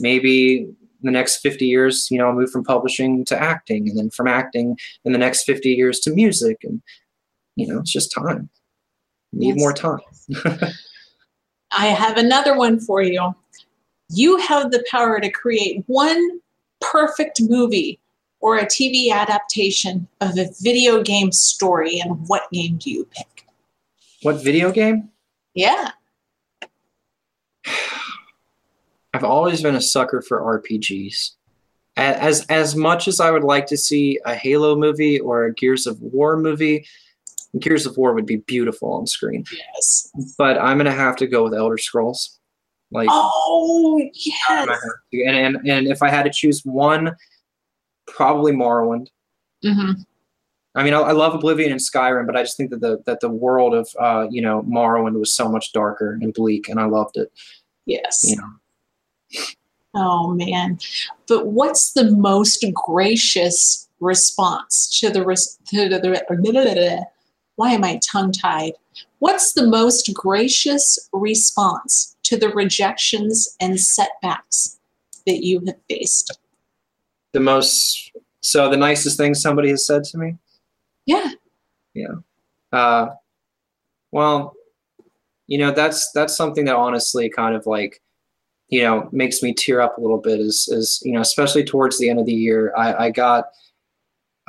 maybe 0.00 0.72
the 1.02 1.10
next 1.10 1.38
50 1.38 1.66
years, 1.66 2.08
you 2.10 2.18
know, 2.18 2.26
I'll 2.26 2.34
move 2.34 2.50
from 2.50 2.64
publishing 2.64 3.24
to 3.26 3.40
acting, 3.40 3.88
and 3.88 3.98
then 3.98 4.10
from 4.10 4.28
acting 4.28 4.78
in 5.04 5.12
the 5.12 5.18
next 5.18 5.44
50 5.44 5.70
years 5.70 6.00
to 6.00 6.10
music, 6.12 6.58
and 6.62 6.82
you 7.56 7.66
know, 7.66 7.78
it's 7.78 7.92
just 7.92 8.12
time. 8.12 8.48
Need 9.32 9.56
yes. 9.56 9.58
more 9.58 9.72
time. 9.72 10.00
I 11.72 11.86
have 11.86 12.16
another 12.16 12.56
one 12.56 12.80
for 12.80 13.02
you. 13.02 13.34
You 14.08 14.38
have 14.38 14.72
the 14.72 14.84
power 14.90 15.20
to 15.20 15.30
create 15.30 15.84
one 15.86 16.40
perfect 16.80 17.40
movie 17.40 18.00
or 18.40 18.58
a 18.58 18.66
TV 18.66 19.10
adaptation 19.12 20.08
of 20.20 20.36
a 20.38 20.48
video 20.60 21.02
game 21.02 21.30
story, 21.30 22.00
and 22.00 22.26
what 22.26 22.50
game 22.52 22.78
do 22.78 22.90
you 22.90 23.04
pick? 23.04 23.46
What 24.22 24.42
video 24.42 24.72
game? 24.72 25.10
Yeah. 25.54 25.90
I've 29.12 29.24
always 29.24 29.62
been 29.62 29.74
a 29.74 29.80
sucker 29.80 30.22
for 30.22 30.60
RPGs. 30.60 31.32
As 31.96 32.46
as 32.46 32.76
much 32.76 33.08
as 33.08 33.20
I 33.20 33.30
would 33.30 33.44
like 33.44 33.66
to 33.66 33.76
see 33.76 34.18
a 34.24 34.34
Halo 34.34 34.76
movie 34.76 35.18
or 35.18 35.44
a 35.44 35.54
Gears 35.54 35.86
of 35.86 36.00
War 36.00 36.36
movie, 36.36 36.86
Gears 37.58 37.84
of 37.84 37.96
War 37.96 38.14
would 38.14 38.26
be 38.26 38.36
beautiful 38.36 38.92
on 38.92 39.06
screen. 39.06 39.44
Yes. 39.52 40.10
But 40.38 40.58
I'm 40.58 40.76
gonna 40.76 40.92
have 40.92 41.16
to 41.16 41.26
go 41.26 41.44
with 41.44 41.54
Elder 41.54 41.78
Scrolls. 41.78 42.38
Like 42.92 43.08
oh 43.10 44.00
yes. 44.14 44.68
And, 45.12 45.36
and 45.36 45.68
and 45.68 45.86
if 45.88 46.02
I 46.02 46.08
had 46.08 46.24
to 46.24 46.30
choose 46.30 46.64
one 46.64 47.16
probably 48.06 48.52
Morrowind. 48.52 49.08
Mm-hmm. 49.64 50.02
I 50.74 50.84
mean, 50.84 50.94
I, 50.94 51.00
I, 51.00 51.12
love 51.12 51.34
Oblivion 51.34 51.72
and 51.72 51.80
Skyrim, 51.80 52.26
but 52.26 52.36
I 52.36 52.42
just 52.42 52.56
think 52.56 52.70
that 52.70 52.80
the 52.80 53.02
that 53.06 53.20
the 53.20 53.28
world 53.28 53.74
of 53.74 53.88
uh, 53.98 54.26
you 54.30 54.40
know 54.40 54.62
Morrowind 54.62 55.18
was 55.18 55.34
so 55.34 55.48
much 55.48 55.72
darker 55.72 56.18
and 56.20 56.32
bleak, 56.32 56.68
and 56.68 56.78
I 56.78 56.84
loved 56.84 57.16
it. 57.16 57.32
Yes. 57.86 58.20
You 58.22 58.36
know. 58.36 58.48
Oh 59.94 60.32
man, 60.34 60.78
but 61.26 61.46
what's 61.46 61.92
the 61.92 62.10
most 62.12 62.64
gracious 62.72 63.88
response 63.98 64.98
to 65.00 65.10
the, 65.10 65.24
res- 65.24 65.58
to 65.66 65.88
the 65.88 67.06
why 67.56 67.72
am 67.72 67.84
I 67.84 68.00
tongue 68.08 68.32
tied? 68.32 68.72
What's 69.18 69.52
the 69.52 69.66
most 69.66 70.10
gracious 70.14 71.10
response 71.12 72.16
to 72.22 72.38
the 72.38 72.48
rejections 72.50 73.56
and 73.60 73.78
setbacks 73.78 74.78
that 75.26 75.44
you 75.44 75.60
have 75.66 75.76
faced? 75.88 76.38
the 77.32 77.40
most 77.40 78.12
so 78.40 78.68
the 78.68 78.76
nicest 78.76 79.16
thing 79.16 79.34
somebody 79.34 79.70
has 79.70 79.86
said 79.86 80.04
to 80.04 80.18
me 80.18 80.36
yeah 81.06 81.30
yeah 81.94 82.14
uh, 82.72 83.08
well 84.12 84.54
you 85.46 85.58
know 85.58 85.70
that's 85.70 86.10
that's 86.12 86.36
something 86.36 86.64
that 86.64 86.76
honestly 86.76 87.28
kind 87.28 87.54
of 87.54 87.66
like 87.66 88.00
you 88.70 88.82
know 88.82 89.08
makes 89.12 89.42
me 89.42 89.52
tear 89.52 89.80
up 89.80 89.98
a 89.98 90.00
little 90.00 90.18
bit 90.18 90.40
is 90.40 90.68
is 90.72 91.00
you 91.04 91.12
know 91.12 91.20
especially 91.20 91.64
towards 91.64 91.98
the 91.98 92.08
end 92.08 92.18
of 92.18 92.26
the 92.26 92.32
year 92.32 92.72
i 92.76 93.06
i 93.06 93.10
got 93.10 93.46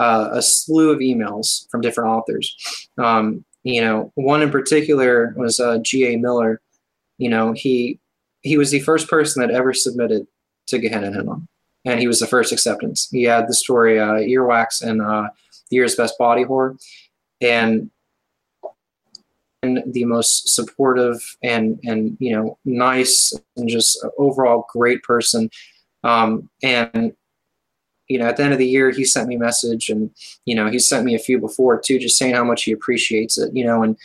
uh, 0.01 0.30
a 0.34 0.41
slew 0.41 0.89
of 0.89 0.97
emails 0.97 1.69
from 1.69 1.82
different 1.82 2.09
authors. 2.09 2.55
Um, 2.97 3.45
you 3.63 3.82
know, 3.82 4.11
one 4.15 4.41
in 4.41 4.49
particular 4.49 5.36
was 5.38 5.59
uh, 5.59 5.78
G.A. 5.78 6.17
Miller. 6.17 6.59
You 7.19 7.30
know, 7.30 7.53
he 7.53 7.99
he 8.41 8.57
was 8.57 8.72
the 8.72 8.80
first 8.80 9.07
person 9.07 9.41
that 9.41 9.53
ever 9.53 9.74
submitted 9.74 10.26
to 10.67 10.80
Gehenna 10.80 11.11
Hinnom, 11.11 11.47
and 11.86 11.99
he 11.99 12.07
was 12.07 12.19
the 12.19 12.26
first 12.26 12.51
acceptance. 12.51 13.09
He 13.11 13.24
had 13.24 13.47
the 13.47 13.53
story 13.53 13.99
uh, 13.99 14.13
Earwax 14.13 14.82
and 14.82 15.03
uh, 15.03 15.30
Year's 15.69 15.95
Best 15.95 16.17
Body 16.17 16.41
Horror, 16.41 16.78
and 17.39 17.91
the 19.62 20.05
most 20.05 20.49
supportive 20.49 21.22
and 21.43 21.80
and 21.84 22.18
you 22.20 22.36
know 22.36 22.57
nice 22.66 23.34
and 23.55 23.70
just 23.70 24.03
overall 24.18 24.66
great 24.72 25.03
person. 25.03 25.49
Um, 26.03 26.49
and 26.64 27.14
you 28.07 28.20
know, 28.20 28.26
at 28.26 28.38
the 28.38 28.43
end 28.43 28.53
of 28.53 28.59
the 28.59 28.68
year, 28.68 28.89
he 28.89 29.05
sent 29.05 29.28
me 29.28 29.36
a 29.36 29.39
message, 29.39 29.89
and 29.89 30.09
you 30.45 30.55
know, 30.55 30.70
he 30.70 30.80
sent 30.80 31.05
me 31.05 31.16
a 31.16 31.20
few 31.20 31.39
before 31.39 31.80
too, 31.80 31.99
just 31.99 32.18
saying 32.18 32.34
how 32.34 32.43
much 32.43 32.64
he 32.64 32.72
appreciates 32.72 33.38
it. 33.38 33.55
You 33.55 33.66
know, 33.66 33.84
and 33.84 33.97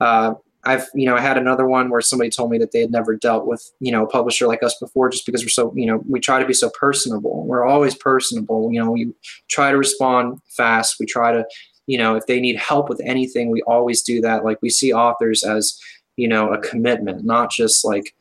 uh, 0.00 0.34
I've 0.64 0.86
you 0.94 1.06
know 1.06 1.16
I 1.16 1.20
had 1.20 1.38
another 1.38 1.66
one 1.66 1.88
where 1.88 2.00
somebody 2.02 2.30
told 2.30 2.50
me 2.50 2.58
that 2.58 2.72
they 2.72 2.80
had 2.80 2.90
never 2.90 3.16
dealt 3.16 3.46
with 3.46 3.72
you 3.80 3.90
know 3.90 4.04
a 4.04 4.08
publisher 4.08 4.46
like 4.46 4.62
us 4.62 4.76
before, 4.78 5.08
just 5.08 5.24
because 5.24 5.42
we're 5.42 5.48
so 5.48 5.72
you 5.74 5.86
know 5.86 6.02
we 6.06 6.20
try 6.20 6.38
to 6.38 6.46
be 6.46 6.52
so 6.52 6.70
personable. 6.78 7.46
We're 7.46 7.66
always 7.66 7.94
personable. 7.94 8.70
You 8.70 8.84
know, 8.84 8.90
we 8.90 9.12
try 9.48 9.70
to 9.70 9.78
respond 9.78 10.40
fast. 10.48 10.96
We 11.00 11.06
try 11.06 11.32
to 11.32 11.44
you 11.88 11.98
know 11.98 12.14
if 12.14 12.26
they 12.26 12.38
need 12.40 12.56
help 12.56 12.88
with 12.88 13.00
anything, 13.04 13.50
we 13.50 13.62
always 13.62 14.02
do 14.02 14.20
that. 14.20 14.44
Like 14.44 14.58
we 14.62 14.70
see 14.70 14.92
authors 14.92 15.42
as 15.42 15.80
you 16.16 16.28
know 16.28 16.52
a 16.52 16.58
commitment, 16.58 17.24
not 17.24 17.50
just 17.50 17.84
like 17.84 18.14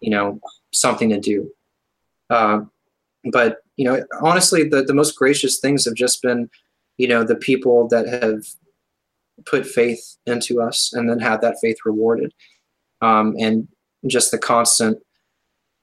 you 0.00 0.10
know 0.10 0.40
something 0.72 1.10
to 1.10 1.20
do. 1.20 1.50
Uh, 2.28 2.60
but 3.32 3.58
you 3.76 3.84
know 3.86 4.02
honestly, 4.20 4.68
the 4.68 4.82
the 4.82 4.94
most 5.00 5.16
gracious 5.16 5.60
things 5.60 5.84
have 5.84 5.94
just 5.94 6.20
been 6.22 6.50
you 6.98 7.08
know 7.08 7.24
the 7.24 7.36
people 7.36 7.88
that 7.88 8.06
have 8.08 8.44
put 9.46 9.66
faith 9.66 10.16
into 10.26 10.60
us 10.60 10.92
and 10.92 11.08
then 11.08 11.20
have 11.20 11.40
that 11.40 11.56
faith 11.60 11.78
rewarded. 11.84 12.32
Um, 13.00 13.34
and 13.38 13.68
just 14.06 14.30
the 14.30 14.38
constant 14.38 14.98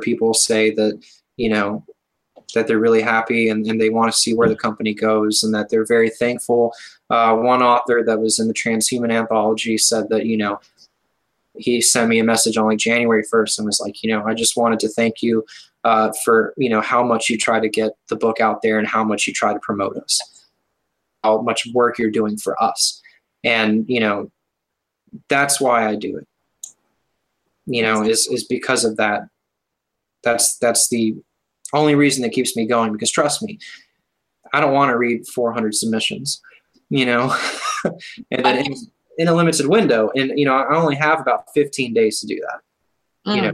people 0.01 0.33
say 0.33 0.71
that, 0.75 1.01
you 1.37 1.49
know, 1.49 1.85
that 2.53 2.67
they're 2.67 2.79
really 2.79 3.01
happy 3.01 3.49
and, 3.49 3.65
and 3.67 3.79
they 3.79 3.89
want 3.89 4.11
to 4.11 4.17
see 4.17 4.33
where 4.33 4.49
the 4.49 4.55
company 4.55 4.93
goes 4.93 5.43
and 5.43 5.53
that 5.53 5.69
they're 5.69 5.85
very 5.85 6.09
thankful. 6.09 6.73
Uh, 7.09 7.35
one 7.35 7.61
author 7.61 8.03
that 8.03 8.19
was 8.19 8.39
in 8.39 8.47
the 8.47 8.53
transhuman 8.53 9.11
anthology 9.11 9.77
said 9.77 10.09
that, 10.09 10.25
you 10.25 10.37
know, 10.37 10.59
he 11.55 11.81
sent 11.81 12.09
me 12.09 12.19
a 12.19 12.23
message 12.23 12.57
on 12.57 12.65
like 12.65 12.77
January 12.77 13.23
1st 13.23 13.57
and 13.57 13.65
was 13.65 13.79
like, 13.79 14.03
you 14.03 14.11
know, 14.11 14.25
I 14.25 14.33
just 14.33 14.55
wanted 14.55 14.79
to 14.81 14.89
thank 14.89 15.21
you 15.21 15.45
uh, 15.83 16.11
for, 16.23 16.53
you 16.57 16.69
know, 16.69 16.81
how 16.81 17.03
much 17.03 17.29
you 17.29 17.37
try 17.37 17.59
to 17.59 17.69
get 17.69 17.93
the 18.07 18.15
book 18.15 18.39
out 18.39 18.61
there 18.61 18.79
and 18.79 18.87
how 18.87 19.03
much 19.03 19.27
you 19.27 19.33
try 19.33 19.53
to 19.53 19.59
promote 19.59 19.97
us, 19.97 20.47
how 21.23 21.41
much 21.41 21.67
work 21.73 21.99
you're 21.99 22.11
doing 22.11 22.37
for 22.37 22.61
us. 22.61 23.01
And 23.43 23.85
you 23.87 23.99
know 23.99 24.31
that's 25.27 25.59
why 25.59 25.87
i 25.87 25.95
do 25.95 26.17
it. 26.17 26.27
You 27.65 27.83
know 27.83 28.03
is 28.03 28.27
is 28.27 28.45
because 28.45 28.85
of 28.85 28.97
that. 28.97 29.23
That's 30.23 30.57
that's 30.57 30.89
the 30.89 31.15
only 31.73 31.95
reason 31.95 32.21
that 32.23 32.31
keeps 32.31 32.55
me 32.55 32.65
going 32.65 32.91
because 32.91 33.11
trust 33.11 33.41
me 33.41 33.59
i 34.53 34.59
don't 34.59 34.73
want 34.73 34.89
to 34.89 34.97
read 34.97 35.27
400 35.27 35.73
submissions 35.73 36.41
you 36.89 37.05
know 37.05 37.35
and 38.31 38.45
then 38.45 38.65
in, 38.65 38.75
in, 39.17 39.27
a 39.27 39.33
limited 39.33 39.67
window 39.67 40.09
and 40.15 40.37
you 40.37 40.45
know 40.45 40.53
i 40.53 40.75
only 40.75 40.95
have 40.95 41.19
about 41.19 41.45
15 41.53 41.93
days 41.93 42.19
to 42.19 42.27
do 42.27 42.41
that 42.41 43.31
mm. 43.31 43.35
you 43.35 43.41
know 43.41 43.53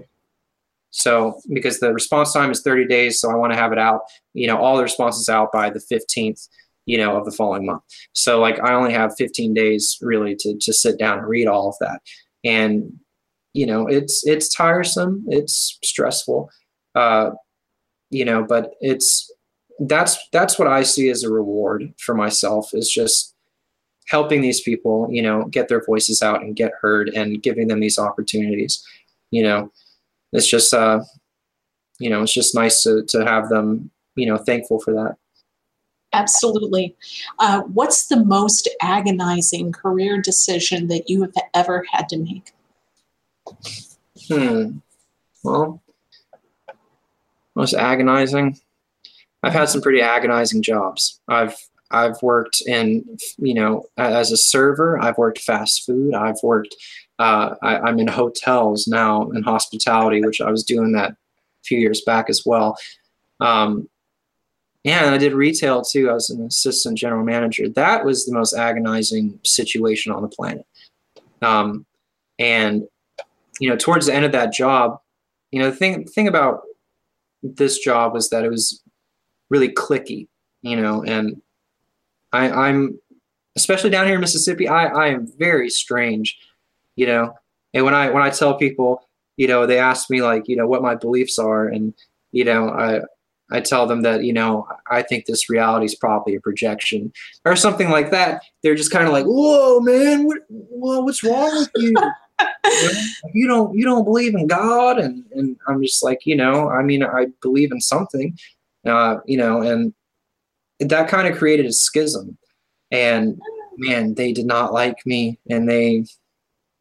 so 0.91 1.41
because 1.53 1.79
the 1.79 1.93
response 1.93 2.31
time 2.31 2.51
is 2.51 2.61
30 2.61 2.87
days 2.87 3.19
so 3.19 3.29
i 3.29 3.35
want 3.35 3.51
to 3.51 3.57
have 3.57 3.71
it 3.71 3.79
out 3.79 4.01
you 4.33 4.47
know 4.47 4.57
all 4.57 4.77
the 4.77 4.83
responses 4.83 5.29
out 5.29 5.51
by 5.51 5.69
the 5.69 5.79
15th 5.79 6.47
you 6.85 6.97
know, 6.97 7.17
of 7.17 7.25
the 7.25 7.31
following 7.31 7.65
month. 7.65 7.81
So 8.13 8.39
like 8.39 8.59
I 8.59 8.73
only 8.73 8.93
have 8.93 9.15
15 9.17 9.53
days 9.53 9.97
really 10.01 10.35
to 10.39 10.57
to 10.61 10.73
sit 10.73 10.97
down 10.97 11.19
and 11.19 11.27
read 11.27 11.47
all 11.47 11.69
of 11.69 11.75
that. 11.79 12.01
And 12.43 12.99
you 13.53 13.65
know, 13.65 13.87
it's 13.87 14.25
it's 14.25 14.53
tiresome, 14.53 15.25
it's 15.27 15.79
stressful. 15.83 16.49
Uh, 16.93 17.31
you 18.15 18.23
know, 18.23 18.43
but 18.43 18.75
it's 18.79 19.29
that's 19.79 20.17
that's 20.31 20.57
what 20.57 20.69
I 20.69 20.83
see 20.83 21.09
as 21.09 21.23
a 21.23 21.29
reward 21.29 21.93
for 21.99 22.15
myself 22.15 22.73
is 22.73 22.89
just 22.89 23.35
helping 24.07 24.39
these 24.39 24.61
people, 24.61 25.09
you 25.11 25.21
know, 25.21 25.45
get 25.45 25.67
their 25.67 25.83
voices 25.83 26.23
out 26.23 26.41
and 26.41 26.55
get 26.55 26.71
heard 26.79 27.09
and 27.09 27.43
giving 27.43 27.67
them 27.67 27.81
these 27.81 27.99
opportunities. 27.99 28.81
You 29.31 29.43
know, 29.43 29.71
it's 30.31 30.47
just 30.47 30.73
uh 30.73 31.01
you 31.99 32.09
know, 32.09 32.21
it's 32.21 32.33
just 32.33 32.55
nice 32.55 32.83
to 32.83 33.03
to 33.09 33.25
have 33.25 33.49
them, 33.49 33.91
you 34.15 34.27
know, 34.27 34.37
thankful 34.37 34.79
for 34.79 34.93
that. 34.93 35.17
Absolutely. 36.13 36.95
Uh, 37.39 37.63
what's 37.63 38.07
the 38.07 38.23
most 38.23 38.69
agonizing 38.81 39.73
career 39.73 40.21
decision 40.21 40.87
that 40.87 41.09
you 41.09 41.21
have 41.23 41.33
ever 41.53 41.83
had 41.91 42.07
to 42.07 42.17
make? 42.17 42.53
Hmm. 44.29 44.77
Well, 45.43 45.81
most 47.55 47.73
agonizing. 47.73 48.57
I've 49.43 49.53
had 49.53 49.69
some 49.69 49.81
pretty 49.81 50.01
agonizing 50.01 50.61
jobs. 50.61 51.19
I've 51.27 51.55
I've 51.91 52.21
worked 52.21 52.61
in 52.61 53.05
you 53.37 53.53
know 53.53 53.85
as 53.97 54.31
a 54.31 54.37
server. 54.37 54.99
I've 54.99 55.17
worked 55.17 55.39
fast 55.39 55.85
food. 55.85 56.13
I've 56.13 56.41
worked. 56.43 56.75
Uh, 57.17 57.55
I, 57.61 57.89
am 57.89 57.99
in 57.99 58.07
hotels 58.07 58.87
now 58.87 59.29
in 59.31 59.43
hospitality, 59.43 60.21
which 60.21 60.41
I 60.41 60.51
was 60.51 60.63
doing 60.63 60.91
that 60.93 61.11
a 61.11 61.15
few 61.63 61.77
years 61.77 62.01
back 62.01 62.29
as 62.29 62.43
well. 62.45 62.77
Um, 63.39 63.87
yeah, 64.83 65.05
and 65.05 65.15
I 65.15 65.17
did 65.17 65.33
retail 65.33 65.81
too. 65.81 66.09
I 66.09 66.13
was 66.13 66.29
an 66.29 66.45
assistant 66.45 66.97
general 66.97 67.23
manager. 67.23 67.69
That 67.69 68.03
was 68.03 68.25
the 68.25 68.33
most 68.33 68.53
agonizing 68.53 69.39
situation 69.43 70.11
on 70.11 70.21
the 70.21 70.27
planet. 70.27 70.65
Um, 71.41 71.85
and 72.37 72.83
you 73.59 73.69
know, 73.69 73.77
towards 73.77 74.07
the 74.07 74.13
end 74.13 74.25
of 74.25 74.31
that 74.33 74.53
job, 74.53 74.99
you 75.51 75.59
know, 75.59 75.69
the 75.69 75.75
thing 75.75 76.05
thing 76.05 76.27
about 76.27 76.61
this 77.55 77.79
job 77.79 78.13
was 78.13 78.29
that 78.29 78.43
it 78.43 78.49
was 78.49 78.81
really 79.49 79.69
clicky, 79.69 80.27
you 80.61 80.75
know, 80.75 81.03
and 81.03 81.41
I, 82.33 82.49
I'm 82.49 82.99
especially 83.55 83.89
down 83.89 84.05
here 84.05 84.15
in 84.15 84.21
Mississippi, 84.21 84.67
I, 84.67 84.85
I 84.87 85.07
am 85.07 85.31
very 85.37 85.69
strange, 85.69 86.37
you 86.95 87.05
know. 87.05 87.33
And 87.73 87.85
when 87.85 87.93
I 87.93 88.09
when 88.09 88.23
I 88.23 88.29
tell 88.29 88.55
people, 88.57 89.07
you 89.37 89.47
know, 89.47 89.65
they 89.65 89.77
ask 89.77 90.09
me 90.09 90.21
like, 90.21 90.47
you 90.47 90.55
know, 90.55 90.67
what 90.67 90.81
my 90.81 90.95
beliefs 90.95 91.39
are, 91.39 91.67
and 91.67 91.93
you 92.31 92.43
know, 92.43 92.69
I 92.69 93.01
I 93.51 93.61
tell 93.61 93.85
them 93.85 94.01
that, 94.01 94.23
you 94.23 94.33
know, 94.33 94.67
I 94.89 95.03
think 95.03 95.25
this 95.25 95.49
reality 95.49 95.85
is 95.85 95.95
probably 95.95 96.35
a 96.35 96.41
projection 96.41 97.13
or 97.45 97.55
something 97.55 97.89
like 97.89 98.11
that. 98.11 98.41
They're 98.63 98.75
just 98.75 98.91
kind 98.91 99.05
of 99.05 99.13
like, 99.13 99.25
whoa, 99.25 99.79
man, 99.81 100.25
what, 100.25 100.39
whoa, 100.49 101.01
what's 101.01 101.23
wrong 101.23 101.55
with 101.55 101.69
you? 101.75 101.93
You 103.33 103.47
don't, 103.47 103.75
you 103.75 103.85
don't 103.85 104.03
believe 104.03 104.35
in 104.35 104.47
God. 104.47 104.99
And, 104.99 105.23
and 105.33 105.57
I'm 105.67 105.81
just 105.81 106.03
like, 106.03 106.25
you 106.25 106.35
know, 106.35 106.69
I 106.69 106.83
mean, 106.83 107.03
I 107.03 107.27
believe 107.41 107.71
in 107.71 107.81
something, 107.81 108.37
uh, 108.85 109.17
you 109.25 109.37
know, 109.37 109.61
and 109.61 109.93
that 110.79 111.07
kind 111.07 111.27
of 111.27 111.37
created 111.37 111.65
a 111.65 111.73
schism 111.73 112.37
and 112.91 113.39
man, 113.77 114.15
they 114.15 114.33
did 114.33 114.45
not 114.45 114.73
like 114.73 115.05
me 115.05 115.39
and 115.49 115.69
they, 115.69 116.05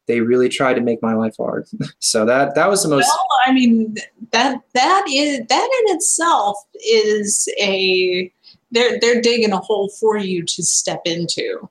they 0.07 0.21
really 0.21 0.49
tried 0.49 0.75
to 0.75 0.81
make 0.81 1.01
my 1.01 1.13
life 1.13 1.35
hard. 1.37 1.67
so 1.99 2.25
that 2.25 2.55
that 2.55 2.69
was 2.69 2.83
the 2.83 2.89
most. 2.89 3.05
Well, 3.05 3.27
I 3.47 3.51
mean 3.53 3.95
that 4.31 4.61
that 4.73 5.05
is 5.09 5.41
that 5.47 5.83
in 5.87 5.95
itself 5.95 6.57
is 6.85 7.47
a 7.59 8.31
they're 8.71 8.99
they're 8.99 9.21
digging 9.21 9.51
a 9.51 9.57
hole 9.57 9.89
for 9.99 10.17
you 10.17 10.43
to 10.43 10.63
step 10.63 11.01
into. 11.05 11.69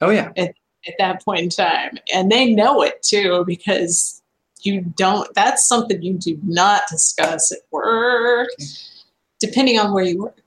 Oh 0.00 0.10
yeah. 0.10 0.32
At, 0.36 0.54
at 0.86 0.94
that 0.98 1.24
point 1.24 1.40
in 1.40 1.48
time, 1.48 1.98
and 2.12 2.30
they 2.30 2.52
know 2.52 2.82
it 2.82 3.02
too 3.02 3.44
because 3.46 4.22
you 4.62 4.82
don't. 4.96 5.32
That's 5.34 5.66
something 5.66 6.02
you 6.02 6.14
do 6.14 6.38
not 6.42 6.82
discuss 6.90 7.52
at 7.52 7.58
work, 7.70 8.48
depending 9.40 9.78
on 9.78 9.92
where 9.92 10.04
you 10.04 10.22
work. 10.22 10.38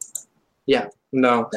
Yeah. 0.66 0.88
No. 1.12 1.50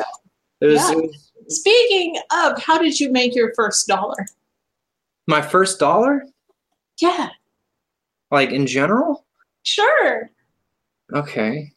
It 0.61 0.67
was, 0.67 0.79
yeah. 0.79 0.95
was, 0.95 1.31
Speaking 1.49 2.17
of, 2.33 2.63
how 2.63 2.79
did 2.79 3.01
you 3.01 3.11
make 3.11 3.35
your 3.35 3.53
first 3.55 3.89
dollar? 3.89 4.27
My 5.27 5.43
first 5.43 5.81
dollar? 5.81 6.25
Yeah. 7.01 7.31
Like 8.31 8.51
in 8.51 8.67
general? 8.67 9.25
Sure. 9.65 10.31
Okay. 11.13 11.73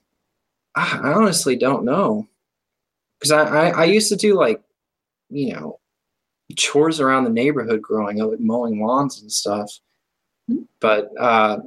I, 0.76 0.99
I 1.04 1.14
honestly 1.14 1.56
don't 1.56 1.86
know. 1.86 2.28
Because 3.20 3.32
I, 3.32 3.43
I, 3.43 3.70
I 3.70 3.84
used 3.86 4.10
to 4.10 4.16
do 4.16 4.36
like, 4.36 4.62
you 5.30 5.54
know, 5.54 5.80
chores 6.56 6.99
around 6.99 7.24
the 7.24 7.30
neighborhood 7.30 7.82
growing 7.82 8.22
up, 8.22 8.32
like 8.32 8.39
mowing 8.39 8.82
lawns 8.82 9.22
and 9.22 9.32
stuff. 9.32 9.72
But 10.80 11.10
uh, 11.20 11.60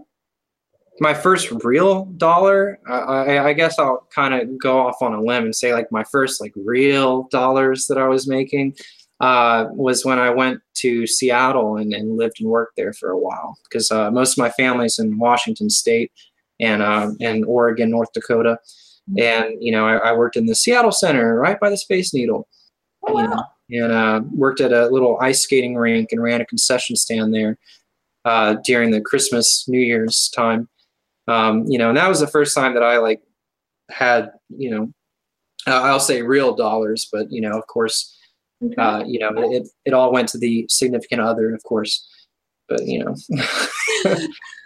my 1.01 1.14
first 1.14 1.51
real 1.64 2.05
dollar, 2.05 2.78
I, 2.89 3.39
I 3.39 3.53
guess 3.53 3.78
I'll 3.78 4.07
kind 4.14 4.34
of 4.34 4.59
go 4.59 4.78
off 4.80 4.97
on 5.01 5.14
a 5.14 5.20
limb 5.20 5.45
and 5.45 5.55
say 5.55 5.72
like 5.72 5.91
my 5.91 6.05
first 6.05 6.41
like 6.41 6.53
real 6.57 7.24
dollars 7.28 7.87
that 7.87 7.99
I 7.99 8.09
was 8.09 8.28
making 8.28 8.76
uh, 9.20 9.66
was 9.70 10.05
when 10.05 10.18
I 10.18 10.30
went 10.30 10.61
to 10.74 11.07
Seattle 11.07 11.76
and, 11.78 11.95
and, 11.95 12.18
lived 12.18 12.41
and 12.41 12.51
worked 12.51 12.76
there 12.76 12.93
for 12.93 13.11
a 13.11 13.18
while 13.18 13.57
because 13.64 13.91
uh, 13.91 14.11
most 14.11 14.32
of 14.32 14.39
my 14.39 14.51
family's 14.51 14.99
in 14.99 15.18
Washington 15.18 15.70
State 15.70 16.12
and 16.61 16.82
uh, 16.82 17.12
and 17.20 17.45
Oregon, 17.47 17.91
North 17.91 18.12
Dakota, 18.12 18.59
Mm-hmm. 19.11 19.18
And 19.20 19.62
you 19.62 19.72
know, 19.72 19.87
I, 19.87 19.97
I, 19.97 20.12
worked 20.12 20.37
in 20.37 20.47
the 20.47 20.55
Seattle 20.55 20.93
Center, 20.93 21.39
right 21.39 21.59
by 21.61 21.70
the 21.70 21.76
Space 21.76 22.12
Needle. 22.12 22.49
Oh, 23.07 23.12
wow. 23.12 23.45
And 23.70 23.92
uh, 23.92 24.20
worked 24.32 24.60
at 24.60 24.72
a 24.72 24.86
little 24.86 25.18
ice 25.20 25.42
skating 25.42 25.74
rink 25.74 26.12
and 26.12 26.22
ran 26.22 26.40
a 26.40 26.46
concession 26.46 26.96
stand 26.96 27.34
there 27.34 27.58
uh, 28.24 28.56
during 28.64 28.90
the 28.90 29.00
Christmas 29.00 29.64
New 29.68 29.80
Year's 29.80 30.30
time. 30.30 30.68
Um, 31.28 31.64
you 31.66 31.78
know, 31.78 31.88
and 31.88 31.96
that 31.96 32.08
was 32.08 32.20
the 32.20 32.26
first 32.26 32.54
time 32.54 32.74
that 32.74 32.82
I 32.82 32.98
like 32.98 33.20
had 33.90 34.30
you 34.48 34.70
know, 34.70 34.92
I'll 35.66 36.00
say 36.00 36.22
real 36.22 36.54
dollars, 36.54 37.08
but 37.12 37.30
you 37.30 37.40
know, 37.40 37.58
of 37.58 37.66
course, 37.66 38.16
okay. 38.64 38.74
uh, 38.76 39.04
you 39.04 39.18
know, 39.18 39.30
it 39.36 39.68
it 39.84 39.92
all 39.92 40.12
went 40.12 40.28
to 40.30 40.38
the 40.38 40.66
significant 40.68 41.20
other, 41.20 41.54
of 41.54 41.62
course. 41.64 42.08
But 42.68 42.84
you 42.84 43.04
know. 43.04 43.14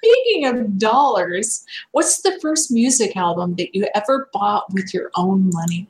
Speaking 0.03 0.46
of 0.46 0.78
dollars, 0.78 1.62
what's 1.92 2.22
the 2.22 2.38
first 2.40 2.70
music 2.70 3.16
album 3.16 3.55
that 3.57 3.74
you 3.74 3.86
ever 3.94 4.30
bought 4.32 4.72
with 4.72 4.94
your 4.94 5.11
own 5.14 5.51
money? 5.53 5.86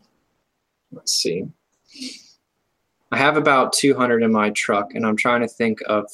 Let's 0.91 1.13
see. 1.13 1.45
I 3.13 3.19
have 3.19 3.37
about 3.37 3.73
200 3.73 4.23
in 4.23 4.33
my 4.33 4.51
truck, 4.51 4.95
and 4.95 5.05
I'm 5.05 5.17
trying 5.17 5.41
to 5.41 5.49
think 5.49 5.81
of 5.87 6.09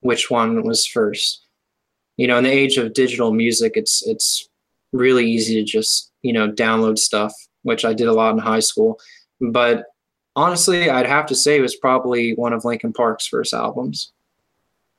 which 0.00 0.30
one 0.30 0.62
was 0.62 0.86
first. 0.86 1.44
You 2.16 2.26
know, 2.26 2.38
in 2.38 2.44
the 2.44 2.52
age 2.52 2.76
of 2.76 2.94
digital 2.94 3.32
music, 3.32 3.72
it's 3.74 4.06
it's 4.06 4.48
really 4.92 5.30
easy 5.30 5.54
to 5.56 5.64
just 5.64 6.12
you 6.22 6.32
know 6.32 6.50
download 6.50 6.98
stuff, 6.98 7.32
which 7.62 7.84
I 7.84 7.92
did 7.92 8.08
a 8.08 8.12
lot 8.12 8.32
in 8.32 8.38
high 8.38 8.60
school. 8.60 8.98
But 9.40 9.84
honestly, 10.34 10.90
I'd 10.90 11.06
have 11.06 11.26
to 11.26 11.34
say 11.34 11.58
it 11.58 11.62
was 11.62 11.76
probably 11.76 12.34
one 12.34 12.52
of 12.52 12.64
Linkin 12.64 12.92
Park's 12.92 13.26
first 13.26 13.52
albums. 13.52 14.12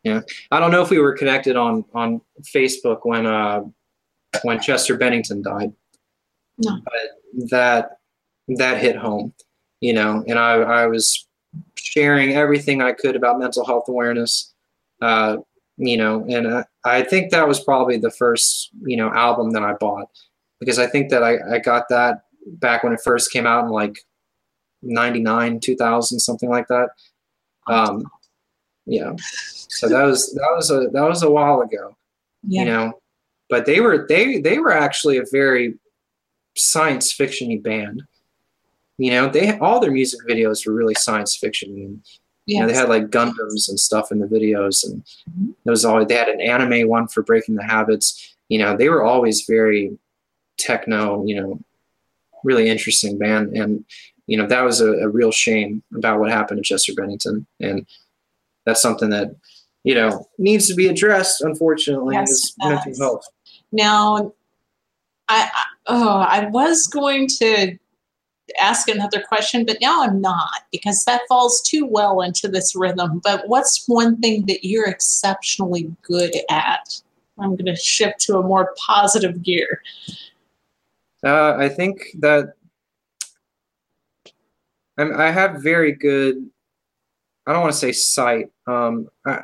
Yeah, 0.04 0.22
I 0.52 0.60
don't 0.60 0.72
know 0.72 0.82
if 0.82 0.90
we 0.90 1.00
were 1.00 1.14
connected 1.14 1.56
on 1.56 1.86
on 1.94 2.22
Facebook 2.44 3.00
when 3.04 3.26
uh 3.26 3.64
when 4.44 4.60
Chester 4.60 4.98
Bennington 4.98 5.42
died. 5.42 5.74
No, 6.58 6.80
but 6.84 7.50
that 7.50 8.00
that 8.50 8.82
hit 8.82 8.96
home, 8.96 9.34
you 9.82 9.94
know, 9.94 10.24
and 10.28 10.38
I 10.38 10.54
I 10.54 10.88
was 10.88 11.28
sharing 11.76 12.36
everything 12.36 12.82
I 12.82 12.94
could 12.94 13.16
about 13.16 13.40
mental 13.40 13.66
health 13.66 13.86
awareness, 13.88 14.54
uh, 15.02 15.38
you 15.78 15.98
know, 15.98 16.26
and 16.30 16.48
I, 16.48 16.66
I 16.86 17.02
think 17.04 17.32
that 17.32 17.48
was 17.48 17.64
probably 17.64 17.98
the 17.98 18.12
first 18.12 18.70
you 18.84 18.98
know 18.98 19.12
album 19.14 19.52
that 19.52 19.64
I 19.64 19.74
bought 19.74 20.10
because 20.60 20.80
I 20.80 20.88
think 20.88 21.10
that 21.10 21.24
I 21.24 21.38
I 21.56 21.60
got 21.60 21.86
that 21.90 22.24
back 22.46 22.84
when 22.84 22.94
it 22.94 23.02
first 23.04 23.32
came 23.32 23.46
out 23.46 23.66
in 23.66 23.72
like 23.72 24.00
99 24.82 25.60
2000 25.60 26.20
something 26.20 26.50
like 26.50 26.66
that 26.70 26.90
um 27.68 28.10
yeah 28.86 29.14
so 29.70 29.88
that 29.88 30.04
was 30.04 30.34
that 30.34 30.52
was 30.56 30.72
a 30.72 30.90
that 30.92 31.08
was 31.08 31.24
a 31.24 31.30
while 31.30 31.62
ago. 31.62 31.96
Yeah. 32.44 32.62
You 32.62 32.66
know, 32.68 33.02
but 33.50 33.66
they 33.66 33.80
were 33.80 34.06
they 34.08 34.40
they 34.40 34.60
were 34.60 34.72
actually 34.72 35.18
a 35.18 35.26
very 35.32 35.76
science 36.58 37.16
fictiony 37.16 37.62
band. 37.62 38.04
You 39.00 39.12
know, 39.12 39.30
they 39.30 39.58
all 39.60 39.80
their 39.80 39.92
music 39.92 40.20
videos 40.30 40.68
were 40.68 40.74
really 40.74 40.94
science 40.94 41.36
fiction. 41.36 41.70
And, 41.70 42.02
yes. 42.04 42.18
You 42.46 42.60
know, 42.60 42.68
they 42.68 42.74
had 42.74 42.90
like 42.90 43.10
Gundams 43.10 43.70
and 43.70 43.80
stuff 43.80 44.12
in 44.12 44.20
the 44.20 44.28
videos, 44.28 44.84
and 44.86 45.02
mm-hmm. 45.32 45.52
it 45.66 45.70
was 45.70 45.86
always 45.86 46.08
they 46.08 46.16
had 46.16 46.28
an 46.28 46.42
anime 46.42 46.88
one 46.90 47.08
for 47.08 47.24
Breaking 47.24 47.56
the 47.56 47.64
Habits. 47.64 48.36
You 48.50 48.60
know, 48.60 48.76
they 48.76 48.90
were 48.90 49.04
always 49.04 49.46
very 49.46 49.98
techno. 50.58 51.24
You 51.26 51.42
know, 51.42 51.60
really 52.44 52.68
interesting 52.68 53.18
band, 53.18 53.56
and 53.56 53.86
you 54.28 54.38
know 54.38 54.48
that 54.48 54.64
was 54.64 54.82
a, 54.82 54.92
a 54.92 55.08
real 55.08 55.32
shame 55.32 55.82
about 55.96 56.20
what 56.20 56.30
happened 56.30 56.58
to 56.58 56.64
Chester 56.64 56.94
Bennington, 56.94 57.48
and 57.62 57.88
that's 58.66 58.82
something 58.82 59.12
that 59.12 59.34
you 59.86 59.96
know 59.96 60.28
needs 60.38 60.68
to 60.68 60.76
be 60.76 60.88
addressed. 60.88 61.40
Unfortunately, 61.40 62.16
yes, 62.16 62.32
is 62.32 62.56
mental 62.60 62.98
health. 63.00 63.30
Now, 63.72 64.34
I, 65.30 65.50
I 65.54 65.64
oh 65.88 66.18
I 66.18 66.50
was 66.50 66.88
going 66.88 67.30
to 67.40 67.78
ask 68.60 68.90
another 68.90 69.22
question, 69.22 69.66
but 69.66 69.78
now 69.82 70.04
I'm 70.04 70.22
not 70.22 70.64
because 70.72 71.04
that 71.06 71.22
falls 71.28 71.62
too 71.62 71.86
well 71.86 72.22
into 72.22 72.48
this 72.48 72.76
rhythm. 72.76 73.22
But 73.24 73.48
what's 73.48 73.88
one 73.88 74.18
thing 74.18 74.46
that 74.48 74.66
you're 74.66 74.88
exceptionally 74.88 75.94
good 76.02 76.36
at? 76.50 77.02
I'm 77.40 77.56
going 77.56 77.66
to 77.66 77.76
shift 77.76 78.20
to 78.22 78.38
a 78.38 78.44
more 78.44 78.74
positive 78.78 79.42
gear. 79.44 79.82
Uh, 81.24 81.56
I 81.58 81.70
think 81.70 82.08
that 82.20 82.54
I'm, 84.98 85.18
I 85.20 85.32
have 85.32 85.62
very 85.62 85.94
good. 85.94 86.50
I 87.48 87.54
don't 87.54 87.62
want 87.62 87.74
to 87.74 87.80
say 87.80 87.92
sight. 87.92 88.52
Um, 88.68 89.08
I, 89.26 89.40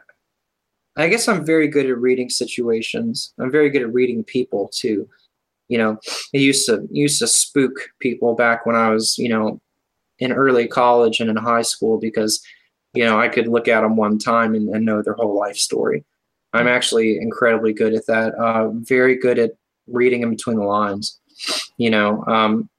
I 0.97 1.07
guess 1.09 1.27
I'm 1.27 1.45
very 1.45 1.67
good 1.67 1.87
at 1.87 1.97
reading 1.97 2.29
situations. 2.29 3.33
I'm 3.39 3.51
very 3.51 3.69
good 3.69 3.81
at 3.81 3.93
reading 3.93 4.23
people 4.23 4.69
too. 4.73 5.09
You 5.67 5.77
know, 5.77 5.97
I 6.33 6.37
used 6.37 6.65
to 6.67 6.87
used 6.91 7.19
to 7.19 7.27
spook 7.27 7.73
people 7.99 8.35
back 8.35 8.65
when 8.65 8.75
I 8.75 8.89
was, 8.89 9.17
you 9.17 9.29
know, 9.29 9.59
in 10.19 10.31
early 10.31 10.67
college 10.67 11.19
and 11.19 11.29
in 11.29 11.35
high 11.35 11.63
school 11.63 11.99
because, 11.99 12.41
you 12.93 13.03
know, 13.03 13.19
I 13.19 13.27
could 13.27 13.47
look 13.47 13.67
at 13.67 13.81
them 13.81 13.95
one 13.95 14.19
time 14.19 14.55
and, 14.55 14.69
and 14.69 14.85
know 14.85 15.01
their 15.01 15.15
whole 15.15 15.37
life 15.37 15.57
story. 15.57 16.05
I'm 16.53 16.67
actually 16.67 17.17
incredibly 17.17 17.73
good 17.73 17.93
at 17.93 18.05
that. 18.07 18.33
Uh, 18.35 18.69
very 18.69 19.17
good 19.17 19.37
at 19.37 19.51
reading 19.87 20.21
in 20.21 20.29
between 20.29 20.57
the 20.57 20.63
lines. 20.63 21.19
You 21.77 21.89
know, 21.89 22.23
um, 22.27 22.69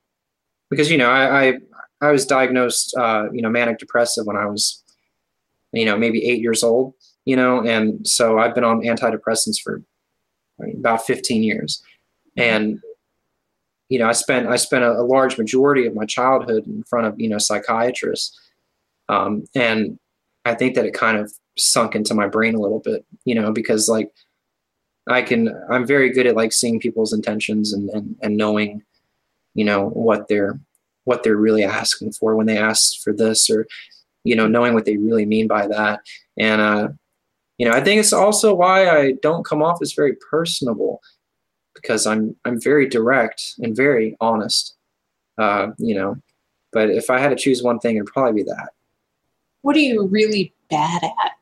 because 0.70 0.91
you 0.91 0.97
know 0.97 1.11
I, 1.11 1.49
I 1.49 1.59
I 2.01 2.11
was 2.11 2.26
diagnosed, 2.26 2.95
uh, 2.97 3.30
you 3.32 3.43
know, 3.43 3.49
manic 3.49 3.78
depressive 3.78 4.26
when 4.26 4.37
I 4.37 4.47
was, 4.47 4.82
you 5.72 5.84
know, 5.84 5.97
maybe 5.97 6.26
eight 6.26 6.41
years 6.41 6.62
old, 6.62 6.95
you 7.24 7.37
know, 7.37 7.62
and 7.66 8.07
so 8.07 8.39
I've 8.39 8.55
been 8.55 8.64
on 8.64 8.82
antidepressants 8.82 9.61
for 9.62 9.82
about 10.78 11.07
15 11.07 11.43
years. 11.43 11.82
And, 12.37 12.80
you 13.89 13.99
know, 13.99 14.09
I 14.09 14.12
spent, 14.12 14.49
I 14.49 14.57
spent 14.57 14.84
a, 14.84 14.93
a 14.93 15.03
large 15.03 15.39
majority 15.39 15.87
of 15.87 15.95
my 15.95 16.05
childhood 16.05 16.66
in 16.66 16.82
front 16.84 17.07
of, 17.07 17.18
you 17.20 17.28
know, 17.28 17.39
psychiatrists. 17.39 18.39
Um, 19.09 19.45
and 19.55 19.99
I 20.45 20.55
think 20.55 20.74
that 20.74 20.87
it 20.87 20.95
kind 20.95 21.16
of 21.16 21.32
sunk 21.57 21.95
into 21.95 22.14
my 22.14 22.26
brain 22.26 22.55
a 22.55 22.61
little 22.61 22.80
bit, 22.80 23.05
you 23.24 23.34
know, 23.34 23.53
because 23.53 23.89
like 23.89 24.12
I 25.09 25.22
can, 25.22 25.55
I'm 25.70 25.87
very 25.87 26.11
good 26.11 26.26
at 26.26 26.37
like 26.37 26.53
seeing 26.53 26.80
people's 26.80 27.12
intentions 27.12 27.72
and, 27.72 27.89
and, 27.91 28.16
and 28.22 28.37
knowing, 28.37 28.82
you 29.55 29.64
know, 29.64 29.89
what 29.91 30.28
they're, 30.28 30.59
what 31.05 31.22
they're 31.22 31.37
really 31.37 31.64
asking 31.64 32.12
for 32.12 32.34
when 32.34 32.47
they 32.47 32.59
ask 32.59 33.01
for 33.03 33.12
this 33.12 33.49
or, 33.49 33.66
you 34.24 34.34
know, 34.34 34.49
knowing 34.49 34.74
what 34.74 34.84
they 34.84 34.97
really 34.97 35.24
mean 35.24 35.47
by 35.47 35.68
that. 35.68 36.01
And, 36.37 36.61
uh, 36.61 36.89
you 37.59 37.66
know, 37.66 37.72
I 37.72 37.80
think 37.80 38.01
it's 38.01 38.12
also 38.12 38.53
why 38.53 38.91
I 38.91 39.12
don't 39.22 39.47
come 39.47 39.62
off 39.62 39.78
as 39.80 39.93
very 39.93 40.16
personable 40.30 41.01
because 41.76 42.06
I'm 42.06 42.34
I'm 42.44 42.60
very 42.60 42.88
direct 42.88 43.54
and 43.58 43.76
very 43.76 44.16
honest. 44.20 44.74
Uh, 45.38 45.68
you 45.78 45.94
know, 45.94 46.16
but 46.72 46.90
if 46.90 47.10
I 47.10 47.20
had 47.20 47.28
to 47.28 47.36
choose 47.36 47.62
one 47.62 47.78
thing, 47.78 47.96
it'd 47.96 48.06
probably 48.06 48.42
be 48.42 48.50
that. 48.50 48.70
What 49.62 49.76
are 49.76 49.80
you 49.80 50.06
really 50.06 50.52
bad 50.68 51.04
at? 51.04 51.32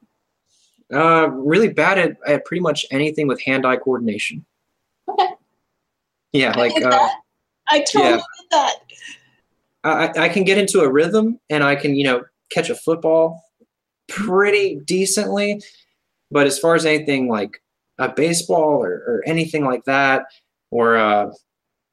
Uh, 0.95 1.29
really 1.31 1.69
bad 1.69 1.99
at, 1.99 2.17
at 2.27 2.45
pretty 2.45 2.61
much 2.61 2.85
anything 2.91 3.27
with 3.27 3.41
hand-eye 3.43 3.77
coordination. 3.77 4.45
Okay. 5.09 5.29
Yeah, 6.33 6.53
I 6.55 6.59
like 6.59 6.85
uh, 6.85 7.09
I 7.71 7.81
totally 7.81 8.11
yeah. 8.11 8.17
get 8.17 8.51
that. 8.51 8.75
I, 9.85 10.25
I 10.25 10.29
can 10.29 10.45
get 10.45 10.59
into 10.59 10.81
a 10.81 10.91
rhythm 10.91 11.39
and 11.51 11.63
I 11.63 11.77
can, 11.77 11.95
you 11.95 12.05
know, 12.05 12.25
catch 12.51 12.71
a 12.71 12.75
football 12.75 13.43
pretty 14.09 14.77
decently, 14.85 15.63
but 16.31 16.47
as 16.47 16.59
far 16.59 16.75
as 16.75 16.87
anything 16.87 17.29
like 17.29 17.63
a 17.99 18.09
baseball 18.09 18.83
or, 18.83 18.93
or 19.07 19.23
anything 19.27 19.65
like 19.65 19.85
that, 19.85 20.25
or 20.71 20.97
uh, 20.97 21.33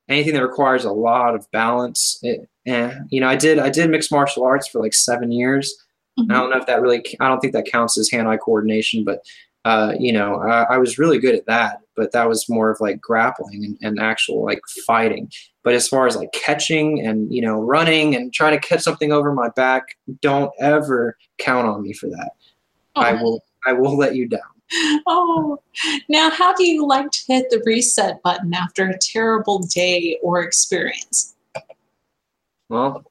anything 0.10 0.34
that 0.34 0.44
requires 0.44 0.86
a 0.86 0.92
lot 0.92 1.36
of 1.36 1.50
balance, 1.52 2.20
it, 2.22 2.48
eh, 2.66 2.94
you 3.10 3.20
know, 3.22 3.28
I 3.28 3.36
did 3.36 3.60
I 3.60 3.70
did 3.70 3.90
mixed 3.90 4.12
martial 4.12 4.44
arts 4.44 4.68
for 4.68 4.82
like 4.82 4.94
seven 4.94 5.32
years. 5.32 5.74
Mm-hmm. 6.20 6.32
I 6.32 6.36
don't 6.36 6.50
know 6.50 6.58
if 6.58 6.66
that 6.66 6.82
really 6.82 7.04
I 7.20 7.28
don't 7.28 7.40
think 7.40 7.54
that 7.54 7.66
counts 7.66 7.98
as 7.98 8.10
hand-eye 8.10 8.38
coordination, 8.38 9.04
but 9.04 9.24
uh, 9.64 9.94
you 10.00 10.12
know, 10.12 10.38
I, 10.38 10.74
I, 10.74 10.78
was 10.80 10.98
really 10.98 11.20
good 11.20 11.36
at 11.36 11.46
that. 11.46 11.82
But 11.96 12.14
that 12.14 12.28
was 12.28 12.50
more 12.50 12.72
of 12.72 12.82
like 12.82 13.00
grappling 13.00 13.64
and, 13.64 13.78
and 13.82 14.00
actual 14.00 14.44
like 14.44 14.60
fighting. 14.88 15.32
But 15.64 15.76
as 15.76 15.88
far 15.88 16.08
as 16.08 16.16
like 16.16 16.32
catching 16.32 17.06
and 17.06 17.32
you 17.32 17.42
know 17.42 17.60
running 17.60 18.16
and 18.16 18.34
trying 18.34 18.60
to 18.60 18.68
catch 18.68 18.82
something 18.82 19.12
over 19.12 19.34
my 19.34 19.50
back, 19.50 19.84
don't 20.20 20.52
ever 20.60 21.16
count 21.38 21.68
on 21.68 21.84
me 21.84 21.94
for 21.94 22.08
that. 22.10 22.32
Oh. 22.96 23.02
I 23.02 23.14
will 23.14 23.44
I 23.68 23.74
will 23.74 23.98
let 23.98 24.16
you 24.16 24.28
down. 24.28 24.40
Oh, 25.08 25.62
now 26.08 26.30
how 26.30 26.54
do 26.54 26.64
you 26.64 26.88
like 26.88 27.12
to 27.12 27.20
hit 27.28 27.50
the 27.50 27.62
reset 27.66 28.22
button 28.24 28.54
after 28.54 28.88
a 28.88 28.98
terrible 28.98 29.60
day 29.60 30.18
or 30.22 30.42
experience? 30.42 31.36
Well, 32.70 33.04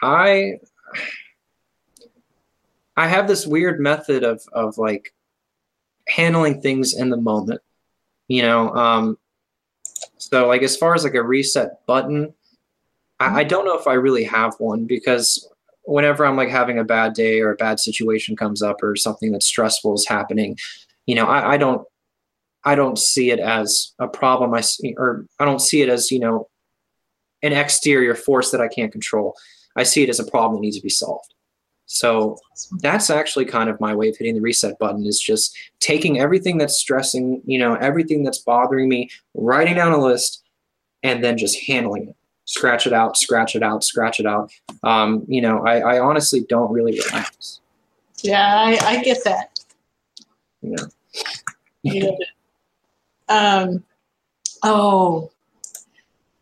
I 0.00 0.60
I 2.96 3.08
have 3.08 3.28
this 3.28 3.46
weird 3.46 3.80
method 3.80 4.24
of 4.24 4.42
of 4.52 4.78
like 4.78 5.12
handling 6.08 6.60
things 6.60 6.94
in 6.94 7.10
the 7.10 7.16
moment. 7.16 7.60
You 8.28 8.42
know, 8.42 8.74
um, 8.74 9.18
so 10.18 10.48
like 10.48 10.62
as 10.62 10.76
far 10.76 10.94
as 10.94 11.04
like 11.04 11.14
a 11.14 11.22
reset 11.22 11.84
button, 11.86 12.32
I, 13.20 13.40
I 13.40 13.44
don't 13.44 13.64
know 13.64 13.78
if 13.78 13.86
I 13.86 13.94
really 13.94 14.24
have 14.24 14.54
one 14.58 14.86
because 14.86 15.51
whenever 15.84 16.24
I'm 16.24 16.36
like 16.36 16.48
having 16.48 16.78
a 16.78 16.84
bad 16.84 17.14
day 17.14 17.40
or 17.40 17.52
a 17.52 17.56
bad 17.56 17.80
situation 17.80 18.36
comes 18.36 18.62
up 18.62 18.82
or 18.82 18.96
something 18.96 19.32
that's 19.32 19.46
stressful 19.46 19.94
is 19.94 20.06
happening, 20.06 20.56
you 21.06 21.14
know, 21.14 21.26
I, 21.26 21.52
I 21.52 21.56
don't, 21.56 21.86
I 22.64 22.74
don't 22.74 22.98
see 22.98 23.30
it 23.30 23.40
as 23.40 23.92
a 23.98 24.06
problem. 24.06 24.54
I 24.54 24.60
see, 24.60 24.94
or 24.96 25.26
I 25.40 25.44
don't 25.44 25.60
see 25.60 25.82
it 25.82 25.88
as, 25.88 26.10
you 26.10 26.20
know, 26.20 26.48
an 27.42 27.52
exterior 27.52 28.14
force 28.14 28.52
that 28.52 28.60
I 28.60 28.68
can't 28.68 28.92
control. 28.92 29.34
I 29.76 29.82
see 29.82 30.02
it 30.02 30.08
as 30.08 30.20
a 30.20 30.30
problem 30.30 30.56
that 30.56 30.62
needs 30.62 30.76
to 30.76 30.82
be 30.82 30.88
solved. 30.88 31.34
So 31.86 32.38
that's 32.80 33.10
actually 33.10 33.44
kind 33.44 33.68
of 33.68 33.80
my 33.80 33.94
way 33.94 34.08
of 34.08 34.16
hitting 34.16 34.34
the 34.34 34.40
reset 34.40 34.78
button 34.78 35.04
is 35.04 35.20
just 35.20 35.54
taking 35.80 36.20
everything 36.20 36.56
that's 36.56 36.76
stressing, 36.76 37.42
you 37.44 37.58
know, 37.58 37.74
everything 37.74 38.22
that's 38.22 38.38
bothering 38.38 38.88
me, 38.88 39.10
writing 39.34 39.74
down 39.74 39.92
a 39.92 39.98
list, 39.98 40.42
and 41.02 41.22
then 41.22 41.36
just 41.36 41.60
handling 41.66 42.08
it. 42.08 42.16
Scratch 42.44 42.86
it 42.86 42.92
out, 42.92 43.16
scratch 43.16 43.54
it 43.54 43.62
out, 43.62 43.84
scratch 43.84 44.20
it 44.20 44.26
out. 44.26 44.50
Um, 44.82 45.24
you 45.28 45.40
know, 45.40 45.64
I, 45.64 45.78
I 45.78 46.00
honestly 46.00 46.44
don't 46.48 46.72
really 46.72 47.00
relax. 47.06 47.60
Yeah, 48.22 48.54
I, 48.54 48.78
I 48.84 49.02
get 49.02 49.24
that. 49.24 49.58
Yeah. 50.60 50.84
Yeah. 51.82 52.10
um, 53.28 53.84
oh, 54.62 55.30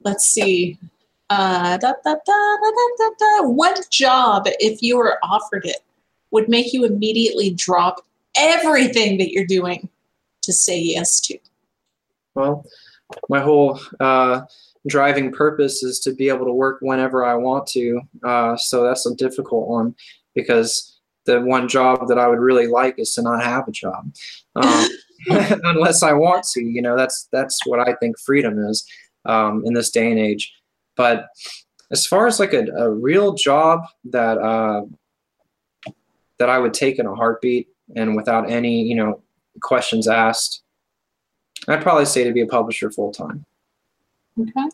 let's 0.02 0.26
see. 0.26 0.78
Uh, 1.30 1.76
da, 1.78 1.92
da, 2.04 2.14
da, 2.26 3.42
what 3.42 3.86
job, 3.90 4.44
if 4.58 4.82
you 4.82 4.96
were 4.96 5.18
offered 5.22 5.64
it, 5.64 5.78
would 6.32 6.48
make 6.48 6.72
you 6.72 6.84
immediately 6.84 7.50
drop 7.50 8.04
everything 8.36 9.18
that 9.18 9.30
you're 9.30 9.46
doing 9.46 9.88
to 10.42 10.52
say 10.52 10.78
yes 10.78 11.20
to? 11.20 11.38
Well, 12.34 12.64
my 13.28 13.40
whole 13.40 13.80
uh, 13.98 14.42
driving 14.86 15.32
purpose 15.32 15.82
is 15.82 16.00
to 16.00 16.14
be 16.14 16.28
able 16.28 16.46
to 16.46 16.52
work 16.52 16.78
whenever 16.80 17.24
I 17.24 17.34
want 17.34 17.66
to. 17.68 18.00
Uh, 18.24 18.56
so 18.56 18.82
that's 18.82 19.06
a 19.06 19.14
difficult 19.14 19.68
one 19.68 19.94
because 20.34 20.98
the 21.26 21.40
one 21.40 21.68
job 21.68 22.08
that 22.08 22.18
I 22.18 22.28
would 22.28 22.38
really 22.38 22.66
like 22.66 22.98
is 22.98 23.14
to 23.14 23.22
not 23.22 23.42
have 23.42 23.68
a 23.68 23.72
job, 23.72 24.12
um, 24.56 24.88
unless 25.64 26.02
I 26.02 26.12
want 26.12 26.44
to. 26.52 26.62
You 26.62 26.82
know, 26.82 26.96
that's 26.96 27.28
that's 27.30 27.60
what 27.66 27.86
I 27.86 27.94
think 27.94 28.18
freedom 28.18 28.58
is 28.58 28.86
um, 29.26 29.62
in 29.66 29.74
this 29.74 29.90
day 29.90 30.10
and 30.10 30.18
age. 30.18 30.52
But 30.96 31.28
as 31.90 32.06
far 32.06 32.26
as 32.26 32.40
like 32.40 32.52
a, 32.52 32.66
a 32.76 32.90
real 32.90 33.34
job 33.34 33.82
that 34.04 34.38
uh, 34.38 34.82
that 36.38 36.48
I 36.48 36.58
would 36.58 36.74
take 36.74 36.98
in 36.98 37.06
a 37.06 37.14
heartbeat 37.14 37.68
and 37.96 38.16
without 38.16 38.50
any 38.50 38.82
you 38.82 38.94
know 38.94 39.22
questions 39.60 40.08
asked, 40.08 40.62
I'd 41.68 41.82
probably 41.82 42.06
say 42.06 42.24
to 42.24 42.32
be 42.32 42.40
a 42.40 42.46
publisher 42.46 42.90
full 42.90 43.12
time. 43.12 43.44
Okay. 44.38 44.68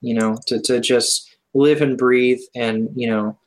You 0.00 0.14
know, 0.14 0.38
to 0.46 0.60
to 0.62 0.80
just 0.80 1.36
live 1.54 1.80
and 1.80 1.96
breathe 1.96 2.40
and 2.54 2.88
you 2.94 3.08
know 3.08 3.38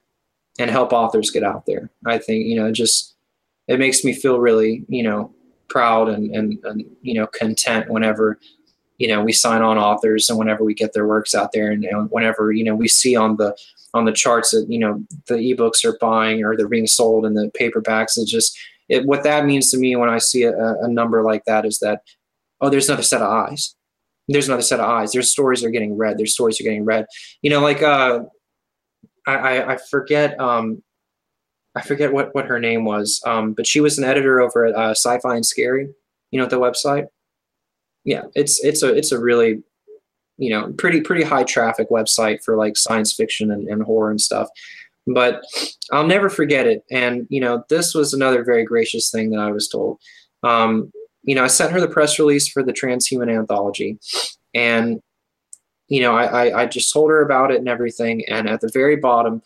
and 0.59 0.69
help 0.69 0.93
authors 0.93 1.31
get 1.31 1.43
out 1.43 1.65
there. 1.65 1.89
I 2.05 2.17
think 2.17 2.45
you 2.45 2.55
know 2.55 2.71
just 2.71 3.15
it 3.67 3.79
makes 3.79 4.03
me 4.03 4.13
feel 4.13 4.39
really 4.39 4.85
you 4.87 5.03
know 5.03 5.33
proud 5.69 6.09
and 6.09 6.35
and, 6.35 6.59
and 6.63 6.85
you 7.01 7.13
know 7.13 7.27
content 7.27 7.89
whenever 7.89 8.39
you 8.97 9.07
know 9.07 9.23
we 9.23 9.31
sign 9.31 9.61
on 9.61 9.77
authors 9.77 10.29
and 10.29 10.37
whenever 10.37 10.63
we 10.63 10.73
get 10.73 10.93
their 10.93 11.07
works 11.07 11.33
out 11.33 11.51
there 11.53 11.71
and, 11.71 11.83
and 11.85 12.11
whenever 12.11 12.51
you 12.51 12.63
know 12.63 12.75
we 12.75 12.87
see 12.87 13.15
on 13.15 13.37
the 13.37 13.55
on 13.93 14.05
the 14.05 14.11
charts 14.11 14.51
that 14.51 14.65
you 14.69 14.77
know 14.77 15.03
the 15.27 15.35
ebooks 15.35 15.83
are 15.83 15.97
buying 15.99 16.43
or 16.43 16.55
they're 16.55 16.67
being 16.67 16.87
sold 16.87 17.25
in 17.25 17.33
the 17.33 17.51
paperbacks 17.59 18.17
it 18.17 18.27
just 18.27 18.57
it, 18.89 19.05
what 19.05 19.23
that 19.23 19.45
means 19.45 19.71
to 19.71 19.77
me 19.77 19.95
when 19.95 20.09
i 20.09 20.17
see 20.17 20.43
a, 20.43 20.53
a 20.53 20.87
number 20.87 21.23
like 21.23 21.43
that 21.45 21.65
is 21.65 21.79
that 21.79 22.03
oh 22.61 22.69
there's 22.69 22.89
another 22.89 23.03
set 23.03 23.21
of 23.21 23.29
eyes 23.29 23.75
there's 24.33 24.47
another 24.47 24.61
set 24.61 24.79
of 24.79 24.89
eyes 24.89 25.11
there's 25.11 25.29
stories 25.29 25.63
are 25.63 25.69
getting 25.69 25.97
read 25.97 26.17
there's 26.17 26.33
stories 26.33 26.59
are 26.59 26.63
getting 26.63 26.85
read 26.85 27.05
you 27.41 27.49
know 27.49 27.61
like 27.61 27.81
uh 27.81 28.21
i 29.27 29.33
i, 29.33 29.73
I 29.73 29.77
forget 29.89 30.39
um 30.39 30.83
i 31.75 31.81
forget 31.81 32.13
what 32.13 32.33
what 32.35 32.45
her 32.45 32.59
name 32.59 32.85
was 32.85 33.21
um 33.25 33.53
but 33.53 33.67
she 33.67 33.79
was 33.79 33.97
an 33.97 34.03
editor 34.03 34.39
over 34.39 34.65
at 34.65 34.75
uh, 34.75 34.91
sci-fi 34.91 35.35
and 35.35 35.45
scary 35.45 35.89
you 36.31 36.39
know 36.39 36.45
the 36.45 36.59
website 36.59 37.07
yeah, 38.03 38.23
it's 38.35 38.63
it's 38.63 38.83
a 38.83 38.93
it's 38.93 39.11
a 39.11 39.19
really 39.19 39.61
you 40.37 40.49
know 40.49 40.73
pretty 40.77 41.01
pretty 41.01 41.23
high 41.23 41.43
traffic 41.43 41.89
website 41.89 42.43
for 42.43 42.55
like 42.55 42.77
science 42.77 43.13
fiction 43.13 43.51
and, 43.51 43.67
and 43.67 43.83
horror 43.83 44.09
and 44.09 44.21
stuff. 44.21 44.49
But 45.07 45.43
I'll 45.91 46.07
never 46.07 46.29
forget 46.29 46.67
it. 46.67 46.83
And 46.91 47.27
you 47.29 47.41
know, 47.41 47.63
this 47.69 47.93
was 47.93 48.13
another 48.13 48.43
very 48.43 48.63
gracious 48.63 49.11
thing 49.11 49.31
that 49.31 49.39
I 49.39 49.51
was 49.51 49.67
told. 49.67 49.99
Um, 50.43 50.91
you 51.23 51.35
know, 51.35 51.43
I 51.43 51.47
sent 51.47 51.71
her 51.71 51.79
the 51.79 51.87
press 51.87 52.17
release 52.19 52.47
for 52.47 52.63
the 52.63 52.73
transhuman 52.73 53.35
anthology, 53.35 53.99
and 54.53 55.01
you 55.91 55.99
know, 56.01 56.15
I, 56.15 56.47
I, 56.47 56.61
I 56.61 56.65
just 56.67 56.93
told 56.93 57.09
her 57.09 57.21
about 57.21 57.51
it 57.51 57.57
and 57.57 57.67
everything. 57.67 58.23
And 58.29 58.47
at 58.47 58.61
the 58.61 58.71
very 58.73 58.95
bottom, 58.95 59.41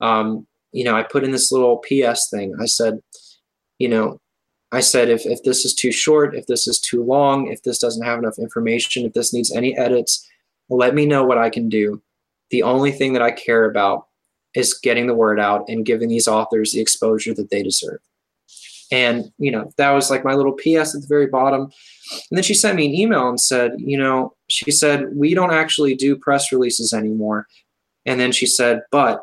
um, 0.00 0.46
you 0.70 0.84
know, 0.84 0.94
I 0.94 1.02
put 1.02 1.24
in 1.24 1.32
this 1.32 1.50
little 1.50 1.78
PS 1.78 2.30
thing. 2.30 2.54
I 2.60 2.66
said, 2.66 3.00
you 3.80 3.88
know, 3.88 4.20
I 4.70 4.78
said, 4.78 5.08
if, 5.08 5.26
if 5.26 5.42
this 5.42 5.64
is 5.64 5.74
too 5.74 5.90
short, 5.90 6.36
if 6.36 6.46
this 6.46 6.68
is 6.68 6.78
too 6.78 7.02
long, 7.02 7.50
if 7.50 7.64
this 7.64 7.78
doesn't 7.78 8.04
have 8.04 8.20
enough 8.20 8.38
information, 8.38 9.06
if 9.06 9.14
this 9.14 9.34
needs 9.34 9.50
any 9.50 9.76
edits, 9.76 10.24
let 10.68 10.94
me 10.94 11.04
know 11.04 11.24
what 11.24 11.38
I 11.38 11.50
can 11.50 11.68
do. 11.68 12.00
The 12.50 12.62
only 12.62 12.92
thing 12.92 13.12
that 13.14 13.22
I 13.22 13.32
care 13.32 13.68
about 13.68 14.06
is 14.54 14.74
getting 14.74 15.08
the 15.08 15.14
word 15.14 15.40
out 15.40 15.64
and 15.68 15.84
giving 15.84 16.08
these 16.08 16.28
authors 16.28 16.72
the 16.72 16.80
exposure 16.80 17.34
that 17.34 17.50
they 17.50 17.64
deserve. 17.64 17.98
And, 18.90 19.30
you 19.38 19.50
know, 19.50 19.70
that 19.76 19.90
was 19.90 20.10
like 20.10 20.24
my 20.24 20.34
little 20.34 20.52
PS 20.52 20.94
at 20.94 21.02
the 21.02 21.06
very 21.08 21.26
bottom. 21.26 21.62
And 21.62 22.36
then 22.36 22.42
she 22.42 22.54
sent 22.54 22.76
me 22.76 22.86
an 22.86 22.94
email 22.94 23.28
and 23.28 23.40
said, 23.40 23.72
you 23.76 23.98
know, 23.98 24.34
she 24.48 24.70
said, 24.70 25.14
we 25.14 25.34
don't 25.34 25.52
actually 25.52 25.94
do 25.94 26.16
press 26.16 26.50
releases 26.50 26.92
anymore. 26.92 27.46
And 28.06 28.18
then 28.18 28.32
she 28.32 28.46
said, 28.46 28.80
but 28.90 29.20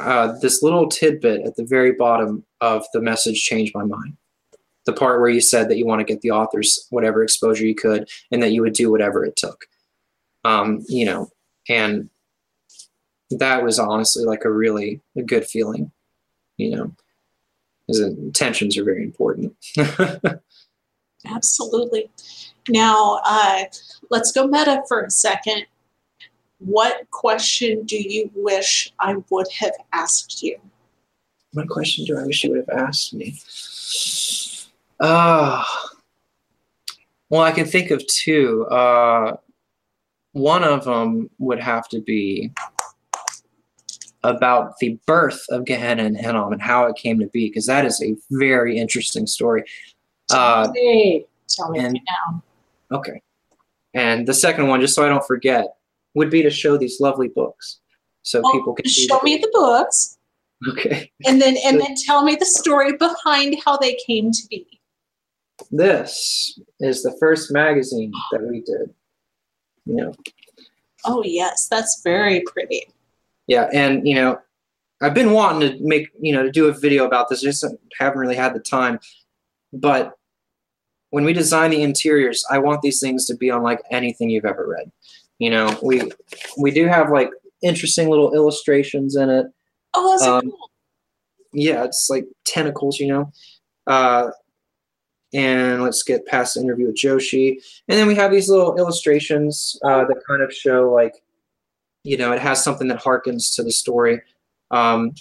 uh, 0.00 0.38
this 0.40 0.62
little 0.62 0.88
tidbit 0.88 1.42
at 1.42 1.56
the 1.56 1.64
very 1.64 1.92
bottom 1.92 2.44
of 2.60 2.84
the 2.92 3.00
message 3.00 3.42
changed 3.42 3.74
my 3.74 3.84
mind 3.84 4.16
the 4.86 4.92
part 4.92 5.20
where 5.20 5.30
you 5.30 5.40
said 5.40 5.68
that 5.68 5.78
you 5.78 5.86
want 5.86 6.00
to 6.00 6.04
get 6.04 6.20
the 6.20 6.30
authors 6.30 6.86
whatever 6.90 7.22
exposure 7.22 7.66
you 7.66 7.74
could 7.74 8.08
and 8.30 8.42
that 8.42 8.52
you 8.52 8.62
would 8.62 8.72
do 8.72 8.90
whatever 8.90 9.24
it 9.24 9.36
took 9.36 9.66
um, 10.44 10.84
you 10.88 11.04
know 11.04 11.28
and 11.68 12.08
that 13.30 13.62
was 13.62 13.78
honestly 13.78 14.24
like 14.24 14.44
a 14.44 14.50
really 14.50 15.00
a 15.16 15.22
good 15.22 15.46
feeling 15.46 15.90
you 16.56 16.76
know 16.76 16.94
intentions 17.88 18.76
are 18.78 18.84
very 18.84 19.02
important. 19.02 19.54
Absolutely. 21.26 22.10
Now 22.68 23.20
uh, 23.24 23.64
let's 24.10 24.32
go 24.32 24.46
meta 24.46 24.82
for 24.88 25.02
a 25.02 25.10
second. 25.10 25.66
What 26.58 27.10
question 27.10 27.84
do 27.84 27.96
you 27.96 28.30
wish 28.34 28.92
i 29.00 29.16
would 29.30 29.46
have 29.58 29.74
asked 29.92 30.42
you? 30.42 30.58
What 31.52 31.68
question 31.68 32.04
do 32.04 32.18
i 32.18 32.24
wish 32.24 32.44
you 32.44 32.50
would 32.50 32.64
have 32.68 32.88
asked 32.88 33.12
me? 33.14 33.38
Uh, 35.00 35.62
well, 37.28 37.42
I 37.42 37.52
can 37.52 37.66
think 37.66 37.90
of 37.90 38.06
two. 38.06 38.64
Uh, 38.66 39.36
one 40.32 40.64
of 40.64 40.84
them 40.84 41.30
would 41.38 41.60
have 41.60 41.88
to 41.88 42.00
be 42.00 42.52
about 44.24 44.78
the 44.78 44.98
birth 45.06 45.44
of 45.50 45.64
Gehenna 45.64 46.04
and 46.04 46.16
Hinnom 46.16 46.52
and 46.52 46.60
how 46.60 46.86
it 46.86 46.96
came 46.96 47.20
to 47.20 47.26
be, 47.26 47.48
because 47.48 47.66
that 47.66 47.84
is 47.84 48.02
a 48.02 48.16
very 48.30 48.76
interesting 48.78 49.26
story. 49.26 49.64
Uh, 50.30 50.64
Tell 50.64 50.72
me, 50.72 51.26
Tell 51.48 51.70
me 51.70 51.78
and, 51.78 52.00
now. 52.08 52.42
Okay. 52.90 53.22
And 53.92 54.26
the 54.26 54.34
second 54.34 54.68
one, 54.68 54.80
just 54.80 54.94
so 54.94 55.04
I 55.04 55.08
don't 55.08 55.26
forget, 55.26 55.76
would 56.14 56.30
be 56.30 56.42
to 56.42 56.50
show 56.50 56.76
these 56.76 57.00
lovely 57.00 57.28
books 57.28 57.80
so 58.24 58.40
well, 58.42 58.52
people 58.52 58.74
can 58.74 58.86
show 58.86 59.20
me 59.22 59.36
the 59.36 59.50
books. 59.52 60.18
Okay. 60.68 61.12
And 61.26 61.40
then 61.40 61.56
and 61.64 61.80
then 61.80 61.94
tell 62.06 62.24
me 62.24 62.36
the 62.36 62.46
story 62.46 62.96
behind 62.96 63.56
how 63.64 63.76
they 63.76 63.96
came 64.06 64.32
to 64.32 64.42
be. 64.50 64.66
This 65.70 66.58
is 66.80 67.02
the 67.02 67.16
first 67.20 67.52
magazine 67.52 68.12
that 68.32 68.42
we 68.42 68.62
did. 68.62 68.92
You 69.84 69.96
know. 69.96 70.14
Oh 71.04 71.22
yes, 71.22 71.68
that's 71.68 72.00
very 72.02 72.42
pretty. 72.46 72.88
Yeah, 73.46 73.68
and 73.72 74.06
you 74.06 74.14
know, 74.14 74.38
I've 75.02 75.14
been 75.14 75.32
wanting 75.32 75.78
to 75.78 75.84
make 75.84 76.08
you 76.20 76.32
know 76.32 76.42
to 76.42 76.50
do 76.50 76.66
a 76.66 76.72
video 76.72 77.04
about 77.04 77.28
this. 77.28 77.42
Just 77.42 77.64
haven't 77.98 78.18
really 78.18 78.36
had 78.36 78.54
the 78.54 78.60
time. 78.60 78.98
But 79.72 80.14
when 81.10 81.24
we 81.24 81.32
design 81.32 81.70
the 81.70 81.82
interiors, 81.82 82.44
I 82.50 82.58
want 82.58 82.82
these 82.82 83.00
things 83.00 83.26
to 83.26 83.36
be 83.36 83.48
unlike 83.48 83.80
anything 83.90 84.30
you've 84.30 84.44
ever 84.44 84.66
read. 84.66 84.90
You 85.38 85.50
know, 85.50 85.78
we 85.82 86.10
we 86.58 86.70
do 86.70 86.86
have 86.86 87.10
like 87.10 87.30
interesting 87.62 88.08
little 88.08 88.34
illustrations 88.34 89.16
in 89.16 89.30
it. 89.30 89.46
Oh, 89.94 90.10
that's 90.10 90.22
um, 90.22 90.42
cool. 90.42 90.70
Yeah, 91.52 91.84
it's 91.84 92.08
like 92.08 92.24
tentacles. 92.46 92.98
You 92.98 93.08
know, 93.08 93.32
uh, 93.86 94.30
and 95.34 95.82
let's 95.82 96.04
get 96.04 96.24
past 96.26 96.54
the 96.54 96.60
interview 96.60 96.86
with 96.86 96.96
Joshi. 96.96 97.56
And 97.88 97.98
then 97.98 98.06
we 98.06 98.14
have 98.14 98.30
these 98.30 98.48
little 98.48 98.76
illustrations 98.78 99.76
uh, 99.84 100.04
that 100.04 100.22
kind 100.26 100.42
of 100.42 100.52
show 100.54 100.92
like, 100.92 101.23
you 102.04 102.16
know, 102.16 102.32
it 102.32 102.40
has 102.40 102.62
something 102.62 102.86
that 102.88 103.02
harkens 103.02 103.56
to 103.56 103.62
the 103.62 103.72
story. 103.72 104.20
Um, 104.70 105.14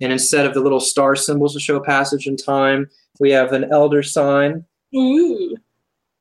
and 0.00 0.12
instead 0.12 0.44
of 0.44 0.52
the 0.52 0.60
little 0.60 0.80
star 0.80 1.16
symbols 1.16 1.54
to 1.54 1.60
show 1.60 1.80
passage 1.80 2.26
in 2.26 2.36
time, 2.36 2.90
we 3.18 3.30
have 3.30 3.52
an 3.52 3.72
elder 3.72 4.02
sign. 4.02 4.64
Ooh. 4.94 5.56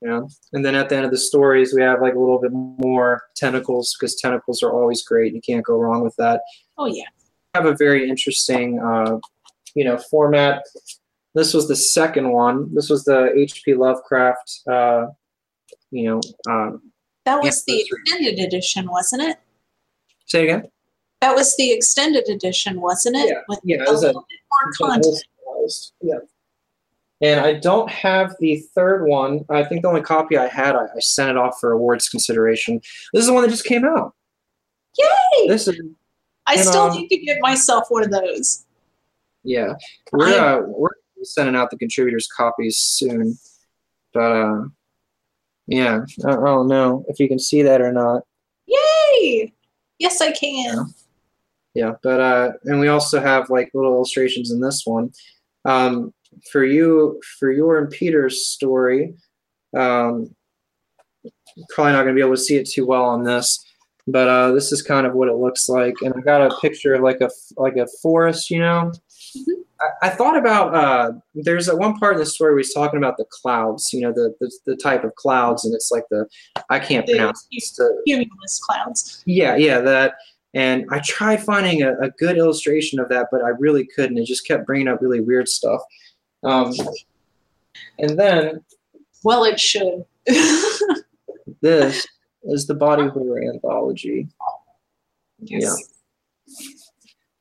Yeah. 0.02 0.22
And 0.54 0.64
then 0.64 0.76
at 0.76 0.90
the 0.90 0.96
end 0.96 1.06
of 1.06 1.12
the 1.12 1.18
stories, 1.18 1.74
we 1.74 1.82
have 1.82 2.02
like 2.02 2.14
a 2.14 2.20
little 2.20 2.40
bit 2.40 2.52
more 2.54 3.24
tentacles 3.36 3.96
because 4.00 4.16
tentacles 4.16 4.62
are 4.62 4.72
always 4.72 5.04
great. 5.04 5.34
You 5.34 5.42
can't 5.42 5.66
go 5.66 5.78
wrong 5.78 6.04
with 6.04 6.16
that. 6.18 6.42
Oh, 6.78 6.86
yeah. 6.86 7.06
Have 7.56 7.66
a 7.66 7.76
very 7.76 8.08
interesting, 8.08 8.80
uh, 8.80 9.18
you 9.74 9.84
know, 9.84 9.98
format. 9.98 10.64
This 11.34 11.54
was 11.54 11.68
the 11.68 11.76
second 11.76 12.32
one. 12.32 12.74
This 12.74 12.90
was 12.90 13.04
the 13.04 13.32
H.P. 13.36 13.74
Lovecraft, 13.74 14.62
uh, 14.72 15.08
you 15.92 16.06
know. 16.06 16.22
Um, 16.48 16.92
that 17.26 17.42
was 17.42 17.66
the 17.66 17.82
extended 17.82 18.40
edition, 18.40 18.88
wasn't 18.90 19.24
it? 19.24 19.38
Say 20.26 20.42
it 20.42 20.44
again. 20.46 20.70
That 21.22 21.36
was 21.36 21.56
the 21.56 21.72
extended 21.72 22.28
edition, 22.30 22.82
wasn't 22.82 23.16
it? 23.18 23.30
Yeah, 23.30 23.42
With 23.48 23.60
yeah, 23.64 23.78
it 23.84 23.90
was 23.90 24.04
a- 24.04 24.08
bit 24.08 24.16
more 24.16 24.90
content. 24.90 25.16
Yeah. 26.02 26.18
And 27.22 27.40
I 27.40 27.54
don't 27.54 27.90
have 27.90 28.36
the 28.40 28.58
third 28.76 29.08
one. 29.08 29.46
I 29.50 29.64
think 29.64 29.82
the 29.82 29.88
only 29.88 30.02
copy 30.02 30.38
I 30.38 30.48
had, 30.48 30.76
I, 30.76 30.84
I 30.96 31.00
sent 31.00 31.30
it 31.32 31.38
off 31.38 31.58
for 31.60 31.72
awards 31.72 32.10
consideration. 32.10 32.82
This 33.14 33.22
is 33.22 33.28
the 33.28 33.34
one 33.34 33.42
that 33.44 33.50
just 33.50 33.64
came 33.66 33.86
out. 33.86 34.14
Yay! 35.00 35.48
This 35.48 35.68
is 35.68 35.80
I 36.46 36.58
still 36.58 36.84
um, 36.84 36.96
need 36.96 37.08
to 37.08 37.18
get 37.18 37.38
myself 37.42 37.86
one 37.90 38.04
of 38.04 38.12
those. 38.12 38.66
yeah. 39.44 39.74
We're 40.12 40.38
uh, 40.40 40.62
we're 40.68 40.90
sending 41.24 41.56
out 41.56 41.72
the 41.72 41.78
contributors 41.78 42.28
copies 42.28 42.78
soon, 42.78 43.38
but 44.14 44.32
uh, 44.32 44.64
yeah. 45.68 46.02
I 46.28 46.32
don't 46.32 46.68
know 46.68 47.06
if 47.08 47.20
you 47.20 47.28
can 47.28 47.40
see 47.40 47.62
that 47.64 47.82
or 47.82 47.92
not. 47.94 48.24
Yay! 48.68 49.54
Yes, 50.00 50.22
I 50.22 50.32
can. 50.32 50.86
Yeah, 51.74 51.94
but 52.04 52.20
uh, 52.22 52.52
and 52.64 52.80
we 52.80 52.88
also 52.88 53.20
have 53.20 53.50
like 53.50 53.70
little 53.74 53.94
illustrations 53.94 54.52
in 54.52 54.62
this 54.62 54.84
one. 54.86 55.12
Um, 55.66 56.14
for 56.52 56.64
you, 56.64 57.22
for 57.40 57.52
your 57.52 57.80
and 57.80 57.90
Peter's 57.90 58.48
story, 58.48 59.14
um, 59.76 60.34
probably 61.70 61.94
not 61.94 62.04
going 62.04 62.16
to 62.16 62.20
be 62.20 62.22
able 62.22 62.36
to 62.36 62.42
see 62.42 62.56
it 62.56 62.70
too 62.70 62.86
well 62.86 63.04
on 63.06 63.24
this, 63.24 63.64
but 64.08 64.28
uh, 64.28 64.52
this 64.52 64.72
is 64.72 64.82
kind 64.82 65.06
of 65.06 65.14
what 65.14 65.28
it 65.28 65.36
looks 65.36 65.68
like. 65.68 65.96
And 66.02 66.14
I 66.16 66.22
got 66.22 66.42
a 66.42 66.56
picture 66.62 66.94
of 66.94 67.02
like 67.02 67.22
a 67.22 67.30
like 67.58 67.76
a 67.78 67.88
forest, 68.02 68.50
you 68.50 68.60
know. 68.60 68.92
Mhm. 69.38 69.65
I, 69.82 70.08
I 70.08 70.10
thought 70.10 70.38
about 70.38 70.74
uh, 70.76 71.12
there's 71.34 71.68
a 71.68 71.76
one 71.76 71.98
part 71.98 72.14
in 72.14 72.20
the 72.20 72.26
story 72.26 72.52
where 72.52 72.60
he's 72.60 72.74
talking 72.74 72.98
about 72.98 73.18
the 73.18 73.26
clouds, 73.30 73.92
you 73.94 74.02
know, 74.02 74.12
the 74.14 74.34
the, 74.40 74.52
the 74.66 74.76
type 74.76 75.04
of 75.04 75.14
clouds, 75.16 75.66
and 75.66 75.74
it's 75.74 75.92
like 75.92 76.04
the 76.10 76.28
I 76.70 76.80
can't 76.80 77.06
The- 77.06 77.14
pronounce. 77.14 77.48
The- 77.52 78.02
Cumulus 78.06 78.60
clouds. 78.64 79.24
yeah, 79.26 79.56
yeah, 79.56 79.80
that. 79.82 80.16
And 80.54 80.86
I 80.90 81.00
tried 81.00 81.44
finding 81.44 81.84
a, 81.84 81.98
a 82.00 82.10
good 82.12 82.38
illustration 82.38 83.00
of 83.02 83.10
that, 83.10 83.28
but 83.30 83.42
I 83.44 83.50
really 83.60 83.86
couldn't. 83.86 84.18
It 84.18 84.26
just 84.26 84.48
kept 84.48 84.66
bringing 84.66 84.88
up 84.88 85.02
really 85.02 85.20
weird 85.20 85.50
stuff. 85.50 85.82
Um, 86.44 86.72
and 88.00 88.18
then 88.18 88.64
Well, 89.26 89.44
it 89.44 89.60
should. 89.60 90.06
this 91.62 92.08
is 92.44 92.68
the 92.68 92.74
body 92.74 93.08
horror 93.08 93.42
anthology. 93.44 94.28
Yes. 95.40 95.95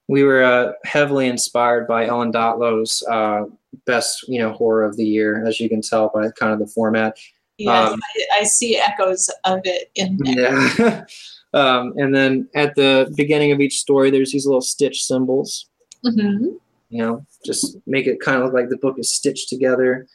We 0.08 0.22
were 0.22 0.42
uh, 0.42 0.72
heavily 0.84 1.28
inspired 1.28 1.86
by 1.86 2.06
Ellen 2.06 2.32
Datlow's 2.32 3.02
uh, 3.10 3.44
best, 3.86 4.28
you 4.28 4.38
know, 4.38 4.52
horror 4.52 4.84
of 4.84 4.96
the 4.96 5.04
year, 5.04 5.46
as 5.46 5.60
you 5.60 5.68
can 5.68 5.80
tell 5.80 6.10
by 6.14 6.30
kind 6.32 6.52
of 6.52 6.58
the 6.58 6.66
format. 6.66 7.16
Yes, 7.56 7.92
Um, 7.92 8.00
I, 8.02 8.40
I 8.40 8.44
see 8.44 8.76
echoes 8.76 9.30
of 9.44 9.60
it 9.64 9.90
in 9.94 10.18
there. 10.18 10.68
Yeah. 10.78 11.04
um, 11.54 11.94
and 11.96 12.14
then 12.14 12.48
at 12.54 12.74
the 12.74 13.12
beginning 13.16 13.52
of 13.52 13.60
each 13.60 13.78
story, 13.78 14.10
there's 14.10 14.32
these 14.32 14.46
little 14.46 14.60
stitch 14.60 15.04
symbols. 15.04 15.66
Mm-hmm. 16.04 16.48
you 16.90 17.02
know, 17.02 17.24
just 17.46 17.78
make 17.86 18.06
it 18.06 18.20
kind 18.20 18.36
of 18.36 18.44
look 18.44 18.52
like 18.52 18.68
the 18.68 18.76
book 18.76 18.98
is 18.98 19.10
stitched 19.10 19.48
together. 19.48 20.06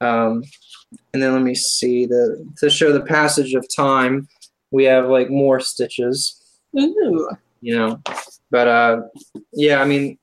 Um, 0.00 0.44
and 1.12 1.20
then 1.20 1.32
let 1.32 1.42
me 1.42 1.54
see 1.54 2.06
the 2.06 2.46
to 2.58 2.70
show 2.70 2.92
the 2.92 3.00
passage 3.00 3.54
of 3.54 3.66
time, 3.74 4.28
we 4.70 4.84
have 4.84 5.08
like 5.08 5.30
more 5.30 5.58
stitches, 5.58 6.40
Ooh. 6.78 7.28
you 7.60 7.76
know. 7.76 8.00
But 8.52 8.68
uh, 8.68 9.02
yeah, 9.52 9.82
I 9.82 9.84
mean, 9.84 10.16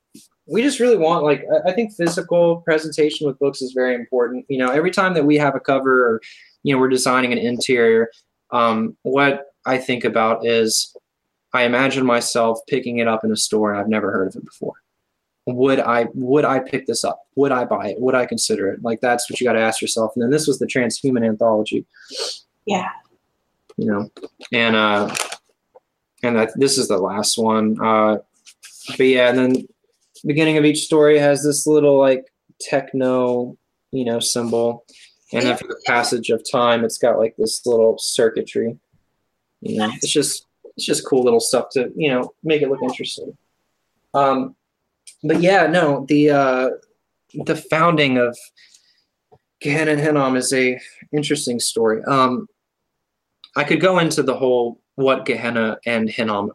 we 0.47 0.61
just 0.61 0.79
really 0.79 0.95
want 0.97 1.25
like 1.25 1.43
I- 1.65 1.73
think 1.73 1.93
physical 1.93 2.61
presentation 2.61 3.27
with 3.27 3.37
books 3.39 3.61
is 3.61 3.73
very 3.73 3.93
important. 3.95 4.45
You 4.47 4.59
know, 4.59 4.71
every 4.71 4.91
time 4.91 5.13
that 5.15 5.25
we 5.25 5.35
have 5.35 5.55
a 5.55 5.59
cover 5.59 6.07
or 6.07 6.21
you 6.63 6.73
know 6.73 6.79
we're 6.79 6.87
designing 6.87 7.33
an 7.33 7.39
interior, 7.39 8.09
um, 8.51 8.95
what 9.01 9.47
I 9.65 9.77
think 9.77 10.05
about 10.05 10.45
is 10.45 10.95
I 11.53 11.63
imagine 11.63 12.05
myself 12.05 12.59
picking 12.67 12.99
it 12.99 13.07
up 13.07 13.25
in 13.25 13.31
a 13.31 13.35
store 13.35 13.71
and 13.71 13.79
I've 13.81 13.89
never 13.89 14.11
heard 14.11 14.27
of 14.29 14.35
it 14.37 14.45
before 14.45 14.75
would 15.47 15.79
I 15.79 16.07
would 16.13 16.45
I 16.45 16.59
pick 16.59 16.85
this 16.85 17.03
up? 17.03 17.21
Would 17.35 17.51
I 17.51 17.65
buy 17.65 17.89
it? 17.89 17.99
Would 17.99 18.13
I 18.15 18.27
consider 18.27 18.69
it? 18.71 18.83
Like 18.83 19.01
that's 19.01 19.27
what 19.29 19.39
you 19.39 19.47
got 19.47 19.53
to 19.53 19.59
ask 19.61 19.81
yourself. 19.81 20.11
And 20.15 20.21
then 20.23 20.29
this 20.29 20.45
was 20.47 20.59
the 20.59 20.67
transhuman 20.67 21.25
anthology, 21.25 21.87
Yeah. 22.67 22.89
you 23.77 23.87
know, 23.87 24.09
and 24.53 24.75
uh, 24.75 25.15
and 26.23 26.35
that 26.35 26.51
this 26.55 26.77
is 26.77 26.87
the 26.87 26.97
last 26.97 27.37
one. 27.37 27.77
Uh, 27.83 28.17
but 28.97 29.05
yeah, 29.05 29.29
and 29.29 29.37
then 29.37 29.67
beginning 30.25 30.57
of 30.57 30.65
each 30.65 30.83
story 30.83 31.17
has 31.17 31.43
this 31.43 31.65
little 31.65 31.97
like 31.97 32.25
techno, 32.59 33.57
you 33.91 34.05
know, 34.05 34.19
symbol, 34.19 34.85
and 35.33 35.43
then 35.43 35.57
for 35.57 35.67
the 35.67 35.81
passage 35.85 36.29
of 36.29 36.43
time, 36.49 36.83
it's 36.83 36.97
got 36.97 37.19
like 37.19 37.35
this 37.37 37.65
little 37.65 37.97
circuitry. 37.97 38.77
You 39.61 39.77
know, 39.77 39.91
it's 39.93 40.11
just 40.11 40.45
it's 40.75 40.85
just 40.85 41.05
cool 41.05 41.23
little 41.23 41.39
stuff 41.39 41.69
to 41.71 41.91
you 41.95 42.09
know 42.09 42.33
make 42.43 42.61
it 42.61 42.69
look 42.69 42.81
interesting. 42.81 43.37
Um, 44.13 44.55
but 45.23 45.41
yeah, 45.41 45.67
no, 45.67 46.05
the 46.07 46.31
uh, 46.31 46.69
the 47.45 47.55
founding 47.55 48.17
of 48.17 48.37
Gehenna 49.61 49.91
and 49.91 49.99
Hinnom 49.99 50.35
is 50.35 50.53
a 50.53 50.79
interesting 51.11 51.59
story. 51.59 52.03
Um, 52.05 52.47
I 53.55 53.63
could 53.63 53.81
go 53.81 53.99
into 53.99 54.23
the 54.23 54.35
whole 54.35 54.79
what 54.99 55.25
Gehenna 55.25 55.77
and 55.85 56.09
Hinnom 56.09 56.51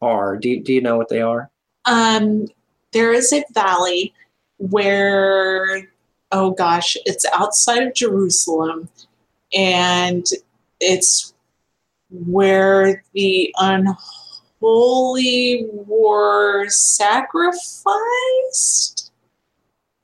are. 0.00 0.36
Do, 0.36 0.60
do 0.60 0.72
you 0.72 0.80
know 0.80 0.96
what 0.96 1.08
they 1.08 1.20
are? 1.20 1.50
Um, 1.86 2.46
there 2.92 3.12
is 3.12 3.32
a 3.32 3.44
valley 3.52 4.14
where, 4.58 5.88
oh 6.30 6.52
gosh, 6.52 6.96
it's 7.04 7.26
outside 7.34 7.82
of 7.82 7.94
Jerusalem, 7.94 8.88
and 9.52 10.24
it's 10.78 11.34
where 12.10 13.02
the 13.12 13.52
unholy 13.58 15.66
were 15.72 16.68
sacrificed. 16.68 19.10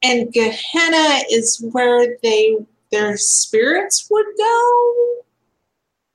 And 0.03 0.32
Gehenna 0.32 1.20
is 1.30 1.64
where 1.70 2.16
they 2.22 2.57
their 2.91 3.16
spirits 3.16 4.09
would 4.11 4.26
go. 4.37 5.16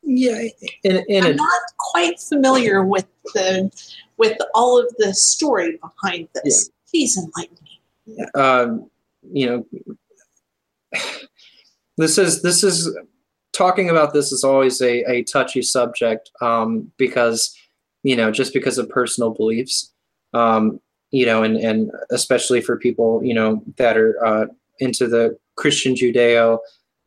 Yeah, 0.04 0.41
in, 0.84 1.04
in 1.08 1.24
I'm 1.24 1.36
not 1.36 1.62
quite 1.78 2.20
familiar 2.20 2.84
with 2.84 3.06
the 3.34 3.72
with 4.18 4.38
all 4.54 4.80
of 4.80 4.93
the 4.97 5.14
story 5.14 5.78
behind 5.78 6.28
this. 6.43 6.70
Please 6.89 7.18
enlighten 7.18 7.58
me. 7.64 8.26
um, 8.36 8.89
you 9.32 9.45
know, 9.47 10.99
this 11.97 12.18
is 12.18 12.41
this 12.41 12.64
is 12.64 12.95
talking 13.54 13.89
about 13.89 14.14
this 14.14 14.32
is 14.32 14.43
always 14.43 14.82
a, 14.82 15.04
a 15.10 15.24
touchy 15.24 15.62
subject 15.62 16.32
um, 16.41 16.91
because 16.97 17.56
you 18.04 18.16
know 18.16 18.32
just 18.32 18.54
because 18.54 18.78
of 18.78 18.89
personal 18.89 19.32
beliefs, 19.32 19.93
um, 20.34 20.80
you 21.12 21.26
know, 21.26 21.43
and 21.43 21.58
and 21.58 21.91
especially 22.10 22.62
for 22.62 22.78
people 22.78 23.22
you 23.24 23.34
know 23.34 23.64
that 23.78 23.97
are 23.97 24.26
uh, 24.26 24.45
into 24.80 25.08
the 25.08 25.38
Christian 25.56 25.93
Judeo, 25.93 26.60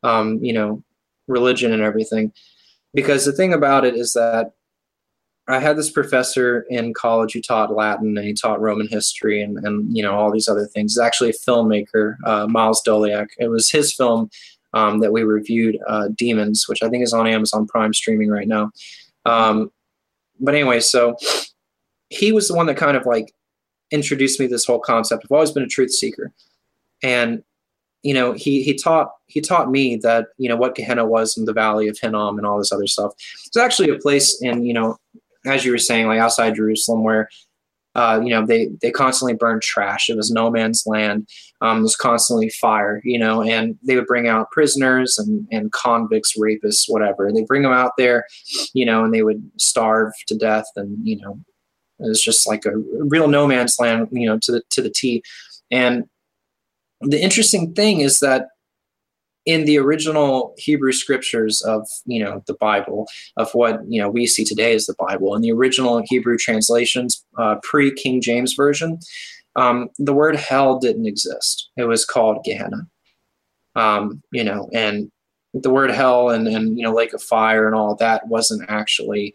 um, 0.03 0.43
you 0.43 0.53
know, 0.53 0.81
religion 1.27 1.73
and 1.73 1.83
everything. 1.83 2.31
Because 2.95 3.25
the 3.25 3.33
thing 3.33 3.53
about 3.53 3.85
it 3.85 3.95
is 3.95 4.13
that 4.13 4.53
I 5.47 5.59
had 5.59 5.77
this 5.77 5.91
professor 5.91 6.65
in 6.69 6.93
college 6.93 7.33
who 7.33 7.41
taught 7.41 7.75
Latin 7.75 8.17
and 8.17 8.25
he 8.25 8.33
taught 8.33 8.61
Roman 8.61 8.87
history 8.87 9.41
and, 9.43 9.57
and 9.59 9.95
you 9.95 10.01
know 10.01 10.15
all 10.15 10.31
these 10.31 10.49
other 10.49 10.65
things. 10.65 10.93
He's 10.93 10.99
actually 10.99 11.29
a 11.29 11.33
filmmaker, 11.33 12.15
uh, 12.25 12.47
Miles 12.47 12.81
Doliak. 12.85 13.27
It 13.37 13.49
was 13.49 13.69
his 13.69 13.93
film 13.93 14.29
um, 14.73 14.99
that 14.99 15.11
we 15.11 15.23
reviewed, 15.23 15.77
uh, 15.87 16.09
Demons, 16.15 16.67
which 16.67 16.81
I 16.81 16.89
think 16.89 17.03
is 17.03 17.13
on 17.13 17.27
Amazon 17.27 17.67
Prime 17.67 17.93
streaming 17.93 18.29
right 18.29 18.47
now. 18.47 18.71
Um, 19.25 19.71
but 20.39 20.55
anyway, 20.55 20.79
so 20.79 21.15
he 22.09 22.31
was 22.31 22.47
the 22.47 22.55
one 22.55 22.65
that 22.65 22.77
kind 22.77 22.97
of 22.97 23.05
like 23.05 23.33
introduced 23.91 24.39
me 24.39 24.47
to 24.47 24.51
this 24.51 24.65
whole 24.65 24.79
concept. 24.79 25.25
I've 25.25 25.31
always 25.31 25.51
been 25.51 25.63
a 25.63 25.67
truth 25.67 25.91
seeker, 25.91 26.31
and 27.03 27.43
you 28.05 28.13
know 28.13 28.33
he 28.33 28.61
he 28.61 28.75
taught 28.75 29.09
he 29.25 29.41
taught 29.41 29.71
me 29.71 29.95
that 29.97 30.27
you 30.37 30.47
know 30.47 30.55
what 30.55 30.75
Gehenna 30.75 31.05
was 31.05 31.37
in 31.37 31.45
the 31.45 31.53
Valley 31.53 31.87
of 31.87 31.97
Hinnom 31.99 32.37
and 32.37 32.45
all 32.45 32.59
this 32.59 32.71
other 32.71 32.87
stuff. 32.87 33.13
It's 33.47 33.57
actually 33.57 33.89
a 33.89 33.97
place 33.97 34.39
in 34.41 34.63
you 34.63 34.73
know 34.73 34.97
as 35.45 35.65
you 35.65 35.71
were 35.71 35.77
saying, 35.77 36.07
like 36.07 36.19
outside 36.19 36.55
Jerusalem, 36.55 37.03
where 37.03 37.29
uh, 37.95 38.19
you 38.23 38.29
know 38.29 38.45
they 38.45 38.69
they 38.81 38.91
constantly 38.91 39.33
burned 39.33 39.63
trash. 39.63 40.07
It 40.07 40.17
was 40.17 40.29
no 40.29 40.51
man's 40.51 40.83
land. 40.85 41.27
Um, 41.61 41.81
was 41.81 41.95
constantly 41.95 42.49
fire, 42.49 43.01
you 43.03 43.17
know, 43.17 43.41
and 43.41 43.77
they 43.81 43.95
would 43.95 44.05
bring 44.05 44.27
out 44.27 44.51
prisoners 44.51 45.17
and 45.17 45.47
and 45.51 45.71
convicts, 45.71 46.37
rapists, 46.37 46.85
whatever. 46.87 47.31
They 47.31 47.43
bring 47.43 47.63
them 47.63 47.71
out 47.71 47.93
there, 47.97 48.25
you 48.73 48.85
know, 48.85 49.03
and 49.03 49.13
they 49.13 49.23
would 49.23 49.49
starve 49.57 50.13
to 50.27 50.37
death, 50.37 50.65
and 50.75 50.95
you 51.07 51.19
know, 51.21 51.39
it 51.99 52.07
was 52.09 52.21
just 52.21 52.47
like 52.47 52.65
a 52.65 52.77
real 52.99 53.27
no 53.27 53.47
man's 53.47 53.79
land, 53.79 54.09
you 54.11 54.27
know, 54.27 54.37
to 54.43 54.51
the 54.51 54.61
to 54.71 54.81
the 54.83 54.91
T. 54.91 55.23
And 55.71 56.05
the 57.01 57.21
interesting 57.21 57.73
thing 57.73 57.99
is 57.99 58.19
that 58.19 58.47
in 59.45 59.65
the 59.65 59.77
original 59.77 60.53
Hebrew 60.57 60.91
scriptures 60.91 61.61
of 61.61 61.87
you 62.05 62.23
know 62.23 62.43
the 62.47 62.55
Bible 62.55 63.07
of 63.37 63.51
what 63.53 63.81
you 63.87 64.01
know 64.01 64.09
we 64.09 64.25
see 64.25 64.43
today 64.43 64.73
as 64.73 64.85
the 64.85 64.95
Bible 64.97 65.35
in 65.35 65.41
the 65.41 65.51
original 65.51 66.01
Hebrew 66.05 66.37
translations 66.37 67.23
uh, 67.37 67.55
pre 67.61 67.93
King 67.93 68.21
James 68.21 68.53
version, 68.53 68.99
um, 69.55 69.89
the 69.99 70.13
word 70.13 70.35
hell 70.35 70.79
didn't 70.79 71.05
exist. 71.05 71.69
It 71.77 71.85
was 71.85 72.05
called 72.05 72.43
Gehenna. 72.43 72.87
Um, 73.75 74.23
you 74.31 74.43
know, 74.43 74.69
and 74.73 75.11
the 75.53 75.69
word 75.69 75.91
hell 75.91 76.29
and 76.29 76.47
and 76.47 76.77
you 76.77 76.83
know 76.83 76.93
lake 76.93 77.13
of 77.13 77.21
fire 77.21 77.67
and 77.67 77.75
all 77.75 77.95
that 77.95 78.27
wasn't 78.27 78.67
actually 78.69 79.33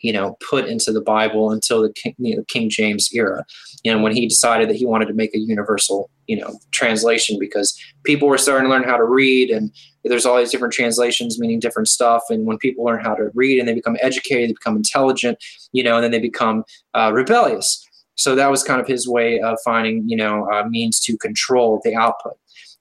you 0.00 0.12
know, 0.12 0.36
put 0.48 0.66
into 0.66 0.92
the 0.92 1.00
Bible 1.00 1.50
until 1.50 1.82
the 1.82 1.92
King, 1.92 2.14
you 2.18 2.36
know, 2.36 2.44
King 2.48 2.70
James 2.70 3.10
era. 3.12 3.44
you 3.82 3.92
know 3.92 4.02
when 4.02 4.14
he 4.14 4.26
decided 4.26 4.68
that 4.68 4.76
he 4.76 4.86
wanted 4.86 5.06
to 5.06 5.14
make 5.14 5.34
a 5.34 5.38
universal, 5.38 6.10
you 6.26 6.36
know, 6.36 6.58
translation 6.70 7.38
because 7.38 7.78
people 8.04 8.28
were 8.28 8.38
starting 8.38 8.68
to 8.68 8.70
learn 8.70 8.84
how 8.84 8.96
to 8.96 9.04
read 9.04 9.50
and 9.50 9.70
there's 10.04 10.26
all 10.26 10.38
these 10.38 10.50
different 10.50 10.74
translations 10.74 11.38
meaning 11.38 11.58
different 11.58 11.88
stuff. 11.88 12.22
And 12.30 12.46
when 12.46 12.58
people 12.58 12.84
learn 12.84 13.04
how 13.04 13.14
to 13.14 13.30
read 13.34 13.58
and 13.58 13.68
they 13.68 13.74
become 13.74 13.96
educated, 14.00 14.50
they 14.50 14.52
become 14.52 14.76
intelligent, 14.76 15.38
you 15.72 15.82
know, 15.82 15.96
and 15.96 16.04
then 16.04 16.10
they 16.10 16.20
become 16.20 16.64
uh, 16.94 17.12
rebellious. 17.12 17.84
So 18.16 18.34
that 18.34 18.50
was 18.50 18.62
kind 18.62 18.80
of 18.80 18.86
his 18.86 19.06
way 19.06 19.40
of 19.40 19.58
finding, 19.64 20.08
you 20.08 20.16
know, 20.16 20.48
uh, 20.50 20.64
means 20.68 21.00
to 21.00 21.18
control 21.18 21.80
the 21.84 21.94
output. 21.94 22.34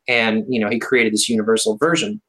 And, 0.08 0.46
you 0.48 0.60
know, 0.60 0.70
he 0.70 0.80
created 0.80 1.14
this 1.14 1.28
universal 1.28 1.78
version. 1.78 2.22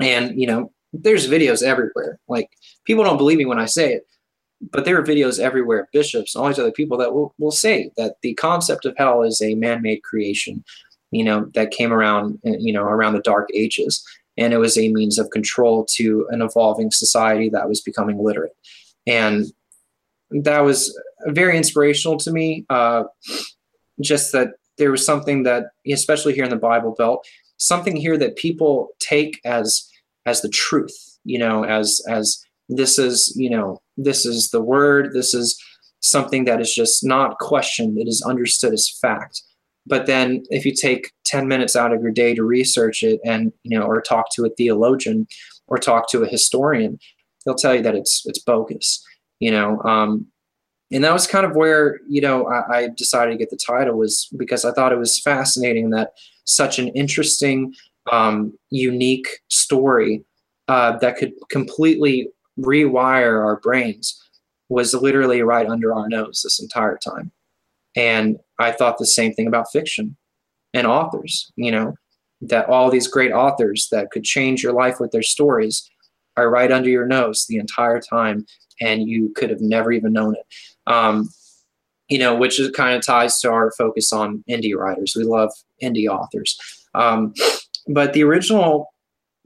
And, 0.00 0.40
you 0.40 0.46
know, 0.46 0.72
there's 0.92 1.28
videos 1.28 1.62
everywhere. 1.62 2.18
Like 2.28 2.50
people 2.84 3.04
don't 3.04 3.18
believe 3.18 3.38
me 3.38 3.44
when 3.44 3.58
I 3.58 3.66
say 3.66 3.92
it, 3.92 4.06
but 4.70 4.84
there 4.84 4.98
are 4.98 5.04
videos 5.04 5.38
everywhere, 5.38 5.88
bishops, 5.92 6.34
and 6.34 6.42
all 6.42 6.48
these 6.48 6.58
other 6.58 6.72
people 6.72 6.98
that 6.98 7.12
will, 7.14 7.34
will 7.38 7.50
say 7.50 7.90
that 7.96 8.16
the 8.22 8.34
concept 8.34 8.84
of 8.84 8.94
hell 8.96 9.22
is 9.22 9.40
a 9.40 9.54
man-made 9.54 10.02
creation, 10.02 10.64
you 11.10 11.24
know, 11.24 11.50
that 11.54 11.70
came 11.70 11.92
around, 11.92 12.38
you 12.44 12.72
know, 12.72 12.82
around 12.82 13.14
the 13.14 13.20
dark 13.20 13.48
ages. 13.54 14.04
And 14.36 14.52
it 14.52 14.58
was 14.58 14.76
a 14.76 14.92
means 14.92 15.18
of 15.18 15.30
control 15.30 15.86
to 15.92 16.26
an 16.30 16.42
evolving 16.42 16.90
society 16.90 17.48
that 17.50 17.68
was 17.68 17.80
becoming 17.80 18.22
literate. 18.22 18.54
And 19.06 19.46
that 20.30 20.60
was 20.60 20.98
very 21.28 21.56
inspirational 21.56 22.18
to 22.18 22.30
me. 22.32 22.66
Uh, 22.68 23.04
just 24.00 24.32
that 24.32 24.48
there 24.76 24.90
was 24.90 25.06
something 25.06 25.44
that, 25.44 25.70
especially 25.90 26.34
here 26.34 26.44
in 26.44 26.50
the 26.50 26.56
Bible 26.56 26.94
Belt, 26.98 27.26
something 27.56 27.96
here 27.96 28.18
that 28.18 28.36
people 28.36 28.90
take 28.98 29.40
as 29.44 29.88
as 30.26 30.42
the 30.42 30.50
truth. 30.50 31.18
You 31.24 31.38
know, 31.38 31.64
as 31.64 32.02
as 32.08 32.44
this 32.68 32.98
is 32.98 33.32
you 33.36 33.50
know 33.50 33.80
this 33.96 34.26
is 34.26 34.50
the 34.50 34.60
word. 34.60 35.12
This 35.12 35.34
is 35.34 35.60
something 36.00 36.44
that 36.44 36.60
is 36.60 36.74
just 36.74 37.04
not 37.04 37.38
questioned. 37.38 37.98
It 37.98 38.08
is 38.08 38.22
understood 38.22 38.72
as 38.72 38.88
fact. 38.88 39.42
But 39.88 40.06
then, 40.06 40.42
if 40.50 40.66
you 40.66 40.74
take 40.74 41.12
ten 41.24 41.46
minutes 41.48 41.76
out 41.76 41.92
of 41.92 42.02
your 42.02 42.10
day 42.10 42.34
to 42.34 42.42
research 42.42 43.02
it, 43.02 43.20
and 43.24 43.52
you 43.62 43.78
know, 43.78 43.86
or 43.86 44.00
talk 44.00 44.32
to 44.34 44.44
a 44.44 44.50
theologian, 44.50 45.26
or 45.68 45.78
talk 45.78 46.10
to 46.10 46.22
a 46.22 46.28
historian, 46.28 46.98
they'll 47.44 47.54
tell 47.54 47.74
you 47.74 47.82
that 47.82 47.94
it's 47.94 48.26
it's 48.26 48.40
bogus 48.40 49.02
you 49.38 49.50
know 49.50 49.80
um, 49.82 50.26
and 50.92 51.02
that 51.04 51.12
was 51.12 51.26
kind 51.26 51.46
of 51.46 51.56
where 51.56 51.98
you 52.08 52.20
know 52.20 52.46
I, 52.48 52.78
I, 52.78 52.88
decided 52.96 53.32
to 53.32 53.38
get 53.38 53.50
the 53.50 53.56
title 53.56 53.96
was 53.96 54.28
because 54.36 54.64
i 54.64 54.72
thought 54.72 54.92
it 54.92 54.98
was 54.98 55.20
fascinating 55.20 55.90
that 55.90 56.12
such 56.44 56.78
an 56.78 56.88
interesting 56.88 57.74
um, 58.12 58.56
unique 58.70 59.26
story 59.48 60.24
uh, 60.68 60.96
that 60.98 61.16
could 61.16 61.32
completely 61.50 62.28
rewire 62.58 63.44
our 63.44 63.60
brains 63.60 64.20
was 64.68 64.94
literally 64.94 65.42
right 65.42 65.68
under 65.68 65.94
our 65.94 66.08
nose 66.08 66.42
this 66.42 66.60
entire 66.60 66.98
time 66.98 67.30
and 67.94 68.38
i 68.58 68.72
thought 68.72 68.98
the 68.98 69.06
same 69.06 69.32
thing 69.32 69.46
about 69.46 69.70
fiction 69.70 70.16
and 70.74 70.86
authors 70.86 71.52
you 71.56 71.70
know 71.70 71.94
that 72.40 72.68
all 72.68 72.90
these 72.90 73.08
great 73.08 73.32
authors 73.32 73.88
that 73.90 74.10
could 74.10 74.24
change 74.24 74.62
your 74.62 74.72
life 74.72 75.00
with 75.00 75.10
their 75.10 75.22
stories 75.22 75.88
are 76.36 76.50
right 76.50 76.70
under 76.70 76.90
your 76.90 77.06
nose 77.06 77.46
the 77.46 77.56
entire 77.56 78.00
time 78.00 78.44
and 78.80 79.08
you 79.08 79.32
could 79.34 79.50
have 79.50 79.60
never 79.60 79.92
even 79.92 80.12
known 80.12 80.34
it. 80.34 80.44
Um, 80.86 81.28
you 82.08 82.18
know, 82.18 82.36
which 82.36 82.60
is 82.60 82.70
kind 82.70 82.94
of 82.94 83.04
ties 83.04 83.40
to 83.40 83.50
our 83.50 83.72
focus 83.72 84.12
on 84.12 84.44
indie 84.48 84.76
writers. 84.76 85.14
We 85.16 85.24
love 85.24 85.50
indie 85.82 86.08
authors. 86.08 86.56
Um, 86.94 87.34
but 87.88 88.12
the 88.12 88.22
original 88.22 88.92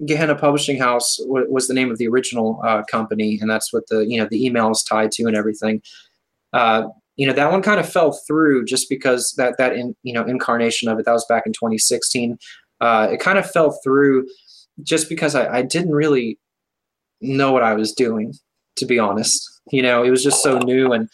Gehenna 0.07 0.35
Publishing 0.35 0.79
House 0.79 1.19
w- 1.19 1.51
was 1.51 1.69
the 1.69 1.75
name 1.75 1.91
of 1.91 1.99
the 1.99 2.09
original 2.09 2.61
uh, 2.65 2.83
company, 2.91 3.39
and 3.41 3.51
that's 3.51 3.73
what 3.73 3.87
the 3.89 4.07
you 4.07 4.19
know 4.19 4.27
the 4.31 4.45
email 4.45 4.71
is 4.71 4.83
tied 4.83 5.13
to 5.13 5.25
and 5.25 5.37
everything. 5.37 5.83
Uh, 6.53 6.89
you 7.17 7.27
know 7.27 7.33
that 7.33 7.51
one 7.51 7.63
kind 7.63 7.81
of 7.81 7.91
fell 7.91 8.13
through 8.27 8.65
just 8.65 8.89
because 8.89 9.35
that 9.37 9.57
that 9.59 9.75
in, 9.75 9.95
you 10.03 10.13
know 10.13 10.25
incarnation 10.25 10.89
of 10.89 10.99
it 10.99 11.05
that 11.05 11.13
was 11.13 11.27
back 11.29 11.45
in 11.47 11.53
2016. 11.53 12.39
Uh, 12.81 13.09
it 13.13 13.21
kind 13.21 13.39
of 13.39 13.49
fell 13.51 13.79
through 13.85 14.27
just 14.83 15.09
because 15.09 15.35
I, 15.35 15.59
I 15.59 15.63
didn't 15.63 15.93
really 15.93 16.39
know 17.21 17.53
what 17.53 17.63
I 17.63 17.75
was 17.75 17.93
doing 17.93 18.33
to 18.81 18.87
be 18.87 18.99
honest. 18.99 19.61
You 19.71 19.83
know, 19.83 20.03
it 20.03 20.11
was 20.11 20.25
just 20.25 20.43
so 20.43 20.59
new 20.59 20.93
and, 20.93 21.09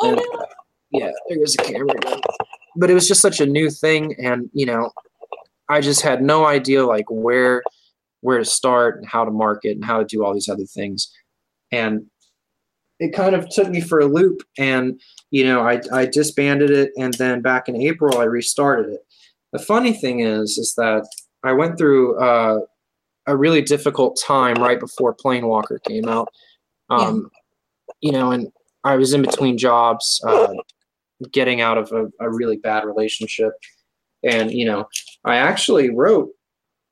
oh, 0.00 0.10
and 0.10 0.20
yeah, 0.92 1.10
there 1.28 1.38
goes 1.38 1.54
the 1.54 1.64
camera 1.64 1.90
again. 1.90 2.20
But 2.76 2.90
it 2.90 2.94
was 2.94 3.08
just 3.08 3.20
such 3.20 3.40
a 3.40 3.46
new 3.46 3.70
thing, 3.70 4.14
and 4.18 4.48
you 4.52 4.66
know, 4.66 4.90
I 5.68 5.80
just 5.80 6.02
had 6.02 6.22
no 6.22 6.46
idea 6.46 6.84
like 6.84 7.06
where 7.08 7.62
where 8.24 8.38
to 8.38 8.44
start 8.44 8.96
and 8.96 9.06
how 9.06 9.24
to 9.24 9.30
market 9.30 9.72
and 9.76 9.84
how 9.84 9.98
to 9.98 10.04
do 10.04 10.24
all 10.24 10.34
these 10.34 10.48
other 10.48 10.64
things, 10.64 11.10
and 11.70 12.06
it 12.98 13.14
kind 13.14 13.34
of 13.34 13.48
took 13.48 13.68
me 13.68 13.80
for 13.80 14.00
a 14.00 14.06
loop. 14.06 14.42
And 14.58 15.00
you 15.30 15.44
know, 15.44 15.60
I 15.66 15.80
I 15.92 16.06
disbanded 16.06 16.70
it, 16.70 16.90
and 16.98 17.14
then 17.14 17.42
back 17.42 17.68
in 17.68 17.76
April 17.76 18.18
I 18.18 18.24
restarted 18.24 18.92
it. 18.92 19.00
The 19.52 19.58
funny 19.58 19.92
thing 19.92 20.20
is, 20.20 20.58
is 20.58 20.74
that 20.76 21.06
I 21.44 21.52
went 21.52 21.78
through 21.78 22.18
uh, 22.18 22.60
a 23.26 23.36
really 23.36 23.62
difficult 23.62 24.20
time 24.20 24.56
right 24.56 24.80
before 24.80 25.14
Planewalker 25.14 25.82
came 25.84 26.08
out 26.08 26.28
um, 26.90 27.30
yeah. 27.32 27.40
You 28.00 28.12
know, 28.12 28.32
and 28.32 28.48
I 28.84 28.96
was 28.96 29.14
in 29.14 29.22
between 29.22 29.58
jobs, 29.58 30.20
uh, 30.26 30.52
getting 31.32 31.60
out 31.60 31.78
of 31.78 31.92
a, 31.92 32.06
a 32.20 32.30
really 32.30 32.56
bad 32.56 32.84
relationship. 32.84 33.52
And, 34.22 34.50
you 34.50 34.64
know, 34.64 34.88
I 35.24 35.36
actually 35.36 35.90
wrote 35.90 36.30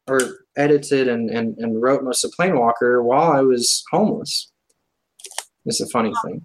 or 0.09 0.20
edited 0.57 1.09
and, 1.09 1.30
and, 1.30 1.57
and 1.59 1.80
wrote 1.80 2.03
most 2.03 2.24
of 2.24 2.32
Planewalker 2.38 3.03
while 3.03 3.32
I 3.32 3.40
was 3.40 3.84
homeless. 3.90 4.50
It's 5.64 5.80
a 5.80 5.88
funny 5.88 6.12
thing. 6.24 6.44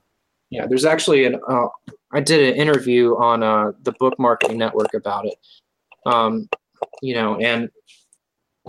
Yeah, 0.49 0.65
there's 0.67 0.85
actually 0.85 1.25
an. 1.25 1.39
Uh, 1.47 1.67
I 2.13 2.21
did 2.21 2.53
an 2.53 2.55
interview 2.55 3.17
on 3.17 3.43
uh, 3.43 3.73
the 3.81 3.91
Book 3.93 4.17
Marketing 4.17 4.57
Network 4.57 4.93
about 4.93 5.25
it. 5.25 5.35
Um, 6.05 6.47
you 7.01 7.15
know, 7.15 7.37
and 7.37 7.69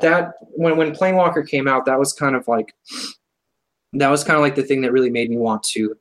that 0.00 0.32
when 0.40 0.76
when 0.76 0.92
Planewalker 0.92 1.46
came 1.46 1.68
out, 1.68 1.84
that 1.84 1.98
was 1.98 2.12
kind 2.12 2.34
of 2.34 2.48
like 2.48 2.74
that 3.92 4.08
was 4.08 4.24
kind 4.24 4.36
of 4.36 4.42
like 4.42 4.56
the 4.56 4.62
thing 4.62 4.80
that 4.82 4.92
really 4.92 5.10
made 5.10 5.30
me 5.30 5.36
want 5.36 5.62
to 5.62 5.94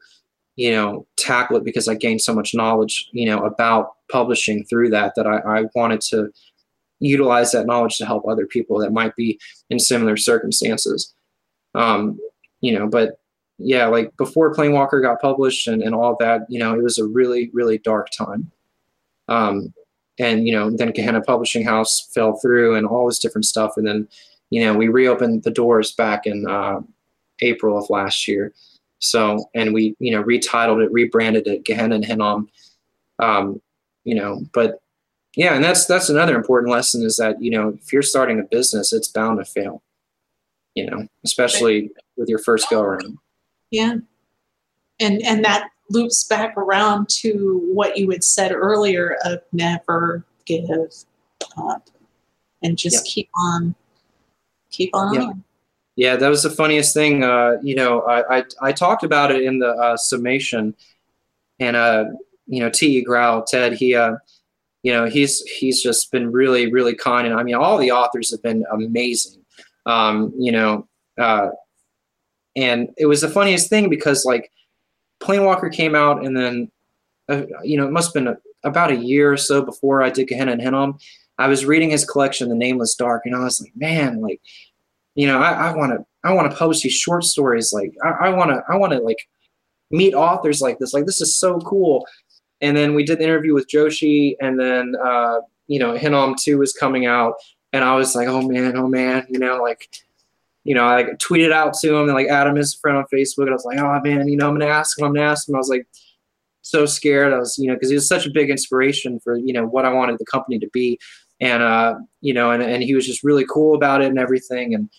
you 0.56 0.72
know 0.72 1.08
tackle 1.18 1.56
it 1.56 1.64
because 1.64 1.88
i 1.88 1.96
gained 1.96 2.22
so 2.22 2.34
much 2.34 2.54
knowledge 2.54 3.08
you 3.14 3.26
know 3.26 3.46
about 3.46 3.92
publishing 4.12 4.66
through 4.66 4.90
that 4.90 5.14
that 5.16 5.26
i, 5.26 5.38
I 5.38 5.66
wanted 5.76 6.02
to 6.02 6.30
utilize 7.00 7.52
that 7.52 7.66
knowledge 7.66 7.98
to 7.98 8.06
help 8.06 8.28
other 8.28 8.46
people 8.46 8.80
that 8.80 8.92
might 8.92 9.16
be 9.16 9.40
in 9.70 9.80
similar 9.80 10.18
circumstances 10.18 11.14
um 11.76 12.20
you 12.62 12.78
know 12.78 12.88
but 12.88 13.20
yeah 13.58 13.86
like 13.86 14.16
before 14.18 14.54
planewalker 14.54 15.02
got 15.02 15.22
published 15.22 15.68
and, 15.68 15.82
and 15.82 15.94
all 15.94 16.16
that 16.20 16.42
you 16.50 16.60
know 16.60 16.74
it 16.74 16.84
was 16.84 16.98
a 16.98 17.06
really 17.06 17.50
really 17.54 17.78
dark 17.80 18.10
time 18.10 18.52
um 19.28 19.74
and 20.20 20.48
you 20.48 20.54
know 20.54 20.70
then 20.70 20.92
gehenna 20.92 21.22
publishing 21.22 21.64
house 21.64 22.10
fell 22.14 22.38
through 22.38 22.76
and 22.76 22.88
all 22.88 23.06
this 23.08 23.20
different 23.20 23.46
stuff 23.46 23.74
and 23.78 23.88
then 23.88 24.08
you 24.50 24.64
know 24.64 24.74
we 24.74 24.88
reopened 24.88 25.44
the 25.44 25.52
doors 25.52 25.92
back 25.92 26.26
in 26.26 26.48
uh, 26.48 26.80
April 27.42 27.78
of 27.78 27.90
last 27.90 28.28
year. 28.28 28.54
So, 29.00 29.50
and 29.54 29.74
we, 29.74 29.96
you 30.00 30.12
know, 30.12 30.24
retitled 30.24 30.84
it, 30.84 30.92
rebranded 30.92 31.48
it, 31.48 31.66
Gehenna 31.66 31.96
and 31.96 32.06
Hinnom. 32.06 32.50
Um, 33.20 33.62
you 34.04 34.16
know, 34.16 34.42
but 34.54 34.82
yeah, 35.38 35.54
and 35.54 35.64
that's 35.64 35.86
that's 35.86 36.10
another 36.10 36.36
important 36.36 36.72
lesson 36.72 37.04
is 37.04 37.16
that 37.18 37.40
you 37.40 37.52
know 37.52 37.78
if 37.80 37.94
you're 37.94 38.02
starting 38.02 38.40
a 38.40 38.44
business, 38.44 38.92
it's 38.92 39.08
bound 39.08 39.38
to 39.38 39.46
fail. 39.46 39.84
You 40.74 40.90
know, 40.90 41.08
especially 41.24 41.92
with 42.18 42.28
your 42.28 42.40
first 42.40 42.70
go 42.72 42.82
around. 42.82 43.20
Yeah, 43.70 43.98
and 45.00 45.22
and 45.22 45.46
that 45.46 45.70
loops 45.92 46.24
back 46.24 46.58
around 46.58 47.08
to 47.10 47.62
what 47.72 47.98
you 47.98 48.10
had 48.10 48.24
said 48.24 48.52
earlier 48.52 49.18
of 49.26 49.42
never 49.54 50.26
give 50.46 50.66
up 51.56 51.88
and 52.64 52.76
just 52.76 53.06
yep. 53.06 53.06
keep 53.06 53.30
on, 53.40 53.76
keep 54.72 54.90
on. 54.96 55.14
Yep. 55.14 55.36
Yeah, 55.98 56.16
that 56.16 56.30
was 56.30 56.42
the 56.42 56.50
funniest 56.50 56.96
thing. 56.96 57.24
Uh, 57.24 57.58
you 57.62 57.76
know, 57.76 58.02
I, 58.02 58.38
I, 58.38 58.44
I 58.62 58.72
talked 58.72 59.04
about 59.04 59.32
it 59.32 59.44
in 59.44 59.60
the 59.60 59.70
uh, 59.70 59.98
summation, 59.98 60.76
and 61.60 61.76
uh, 61.76 62.06
you 62.48 62.60
know, 62.60 62.72
T. 62.72 63.02
Grau, 63.04 63.42
Ted, 63.48 63.74
he, 63.74 63.94
uh, 63.94 64.16
you 64.84 64.94
know, 64.94 65.06
he's 65.06 65.42
he's 65.42 65.82
just 65.82 66.12
been 66.12 66.32
really 66.32 66.72
really 66.72 66.96
kind, 66.96 67.28
and 67.28 67.40
I 67.40 67.44
mean, 67.44 67.56
all 67.56 67.78
the 67.78 67.92
authors 67.92 68.32
have 68.32 68.42
been 68.42 68.66
amazing. 68.72 69.44
Um, 69.86 70.34
you 70.38 70.52
know, 70.52 70.88
uh, 71.18 71.50
and 72.56 72.90
it 72.98 73.06
was 73.06 73.22
the 73.22 73.30
funniest 73.30 73.70
thing 73.70 73.90
because 73.90 74.26
like, 74.26 74.52
Planewalker 75.22 75.72
came 75.72 75.96
out, 75.96 76.26
and 76.26 76.36
then, 76.36 76.72
uh, 77.30 77.44
you 77.64 77.78
know, 77.78 77.86
it 77.86 77.92
must 77.92 78.10
have 78.10 78.14
been 78.14 78.34
a, 78.34 78.38
about 78.68 78.92
a 78.92 78.96
year 78.96 79.32
or 79.32 79.38
so 79.38 79.62
before 79.62 80.04
I 80.04 80.10
did 80.10 80.28
Gehenna 80.28 80.54
and 80.54 80.62
Hinnom. 80.62 80.98
I 81.38 81.48
was 81.48 81.66
reading 81.66 81.92
his 81.92 82.04
collection, 82.04 82.50
The 82.50 82.56
Nameless 82.56 82.96
Dark, 82.96 83.24
and 83.26 83.36
I 83.36 83.44
was 83.44 83.62
like, 83.62 83.72
man, 83.76 84.22
like 84.22 84.42
you 85.18 85.26
know, 85.26 85.40
I 85.40 85.76
want 85.76 85.94
to 85.94 86.06
I 86.24 86.32
want 86.34 86.50
to 86.52 86.56
publish 86.56 86.82
these 86.82 86.94
short 86.94 87.24
stories. 87.24 87.74
Like 87.74 87.92
I 88.04 88.30
want 88.30 88.52
to 88.52 88.64
I 88.70 88.76
want 88.76 88.94
to 88.94 89.00
like 89.00 89.18
meet 89.90 90.14
authors 90.14 90.62
like 90.62 90.78
this. 90.78 90.94
Like 90.94 91.08
this 91.08 91.22
is 91.22 91.36
so 91.36 91.60
cool. 91.62 92.06
And 92.62 92.76
then 92.76 92.96
we 92.96 93.04
did 93.04 93.20
the 93.20 93.24
interview 93.24 93.54
with 93.54 93.68
Joshi, 93.68 94.36
and 94.42 94.60
then 94.60 94.96
uh, 95.04 95.42
you 95.68 95.80
know, 95.80 95.96
Hinnom 95.96 96.36
two 96.42 96.58
was 96.58 96.74
coming 96.74 97.06
out, 97.06 97.36
and 97.74 97.84
I 97.84 97.96
was 97.96 98.16
like, 98.16 98.28
oh 98.28 98.42
man, 98.42 98.76
oh 98.78 98.88
man, 98.88 99.26
you 99.30 99.40
know, 99.40 99.62
like 99.62 99.88
you 100.68 100.76
know, 100.76 100.84
I 100.84 100.98
like 100.98 101.18
tweeted 101.20 101.54
out 101.54 101.74
to 101.76 101.96
him 101.96 102.08
and 102.08 102.14
like 102.14 102.28
Adam 102.28 102.58
is 102.58 102.76
a 102.76 102.78
friend 102.80 102.98
on 102.98 103.06
Facebook. 103.06 103.44
And 103.44 103.52
I 103.52 103.54
was 103.54 103.64
like, 103.64 103.80
oh 103.80 104.02
man, 104.04 104.28
you 104.28 104.36
know, 104.36 104.50
I'm 104.50 104.54
gonna 104.54 104.70
ask 104.70 105.00
him. 105.00 105.06
I'm 105.06 105.14
gonna 105.14 105.26
ask 105.26 105.48
him. 105.48 105.56
I 105.56 105.60
was 105.60 105.70
like 105.70 105.88
so 106.62 106.86
scared. 106.86 107.32
I 107.32 107.38
was, 107.38 107.58
you 107.58 107.68
know, 107.68 107.76
because 107.76 107.88
he 107.88 107.96
was 107.96 108.06
such 108.06 108.26
a 108.26 108.32
big 108.32 108.50
inspiration 108.50 109.22
for 109.22 109.38
you 109.38 109.54
know 109.54 109.66
what 109.66 109.86
I 109.86 109.94
wanted 109.94 110.20
the 110.20 110.26
company 110.26 110.60
to 110.60 110.70
be, 110.74 111.00
and 111.40 111.64
uh, 111.64 111.96
you 112.20 112.34
know, 112.34 112.52
and 112.52 112.62
and 112.62 112.84
he 112.84 112.96
was 112.96 113.06
just 113.06 113.24
really 113.24 113.46
cool 113.50 113.76
about 113.76 114.02
it 114.02 114.10
and 114.10 114.20
everything. 114.20 114.74
And 114.74 114.90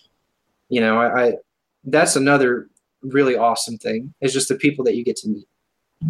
you 0.69 0.81
know, 0.81 0.99
I, 0.99 1.23
I 1.23 1.33
that's 1.83 2.15
another 2.15 2.67
really 3.03 3.35
awesome 3.35 3.77
thing 3.77 4.13
is 4.21 4.33
just 4.33 4.49
the 4.49 4.55
people 4.55 4.83
that 4.85 4.95
you 4.95 5.03
get 5.03 5.17
to 5.17 5.29
meet. 5.29 5.47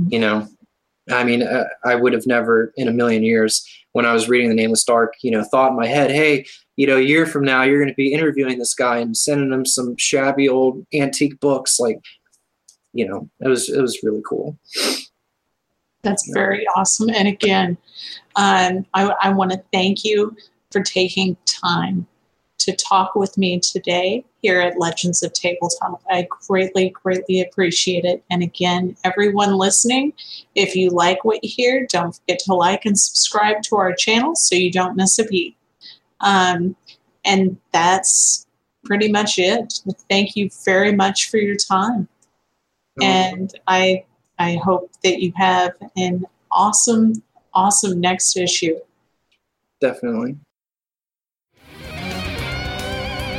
You 0.07 0.19
know, 0.19 0.47
I 1.09 1.23
mean, 1.23 1.43
uh, 1.43 1.65
I 1.83 1.95
would 1.95 2.13
have 2.13 2.27
never 2.27 2.73
in 2.75 2.87
a 2.87 2.93
million 2.93 3.23
years 3.23 3.67
when 3.93 4.05
I 4.05 4.13
was 4.13 4.29
reading 4.29 4.49
The 4.49 4.55
Nameless 4.55 4.83
Dark, 4.83 5.15
you 5.21 5.31
know, 5.31 5.43
thought 5.43 5.71
in 5.71 5.77
my 5.77 5.87
head, 5.87 6.11
hey, 6.11 6.45
you 6.75 6.87
know, 6.87 6.97
a 6.97 7.01
year 7.01 7.25
from 7.25 7.43
now, 7.43 7.63
you're 7.63 7.79
going 7.79 7.89
to 7.89 7.95
be 7.95 8.13
interviewing 8.13 8.59
this 8.59 8.73
guy 8.73 8.97
and 8.97 9.17
sending 9.17 9.51
him 9.51 9.65
some 9.65 9.97
shabby 9.97 10.47
old 10.47 10.85
antique 10.93 11.39
books. 11.39 11.79
Like, 11.79 11.99
you 12.93 13.07
know, 13.07 13.29
it 13.39 13.47
was 13.47 13.69
it 13.69 13.81
was 13.81 13.99
really 14.03 14.21
cool. 14.27 14.57
That's 16.01 16.29
very 16.33 16.65
awesome. 16.75 17.09
And 17.09 17.27
again, 17.27 17.77
um, 18.35 18.85
I, 18.93 19.13
I 19.21 19.29
want 19.33 19.51
to 19.51 19.61
thank 19.73 20.05
you 20.05 20.35
for 20.71 20.81
taking 20.81 21.35
time 21.45 22.07
to 22.59 22.73
talk 22.73 23.15
with 23.15 23.37
me 23.37 23.59
today 23.59 24.23
here 24.41 24.59
at 24.59 24.79
Legends 24.79 25.23
of 25.23 25.33
Tabletop. 25.33 26.01
I 26.09 26.27
greatly, 26.47 26.89
greatly 26.89 27.41
appreciate 27.41 28.05
it. 28.05 28.23
And 28.29 28.41
again, 28.43 28.95
everyone 29.03 29.55
listening, 29.55 30.13
if 30.55 30.75
you 30.75 30.89
like 30.89 31.25
what 31.25 31.43
you 31.43 31.49
hear, 31.49 31.85
don't 31.89 32.15
forget 32.15 32.39
to 32.45 32.53
like 32.53 32.85
and 32.85 32.97
subscribe 32.97 33.61
to 33.63 33.75
our 33.75 33.93
channel 33.93 34.35
so 34.35 34.55
you 34.55 34.71
don't 34.71 34.95
miss 34.95 35.19
a 35.19 35.25
beat. 35.25 35.55
Um, 36.21 36.75
and 37.25 37.57
that's 37.71 38.47
pretty 38.85 39.11
much 39.11 39.37
it. 39.37 39.81
Thank 40.09 40.35
you 40.35 40.49
very 40.65 40.93
much 40.95 41.29
for 41.29 41.37
your 41.37 41.55
time. 41.55 42.07
And 43.01 43.53
I 43.67 44.03
I 44.37 44.55
hope 44.63 44.91
that 45.03 45.21
you 45.21 45.33
have 45.35 45.73
an 45.97 46.25
awesome, 46.51 47.21
awesome 47.53 47.99
next 47.99 48.37
issue. 48.37 48.77
Definitely. 49.81 50.37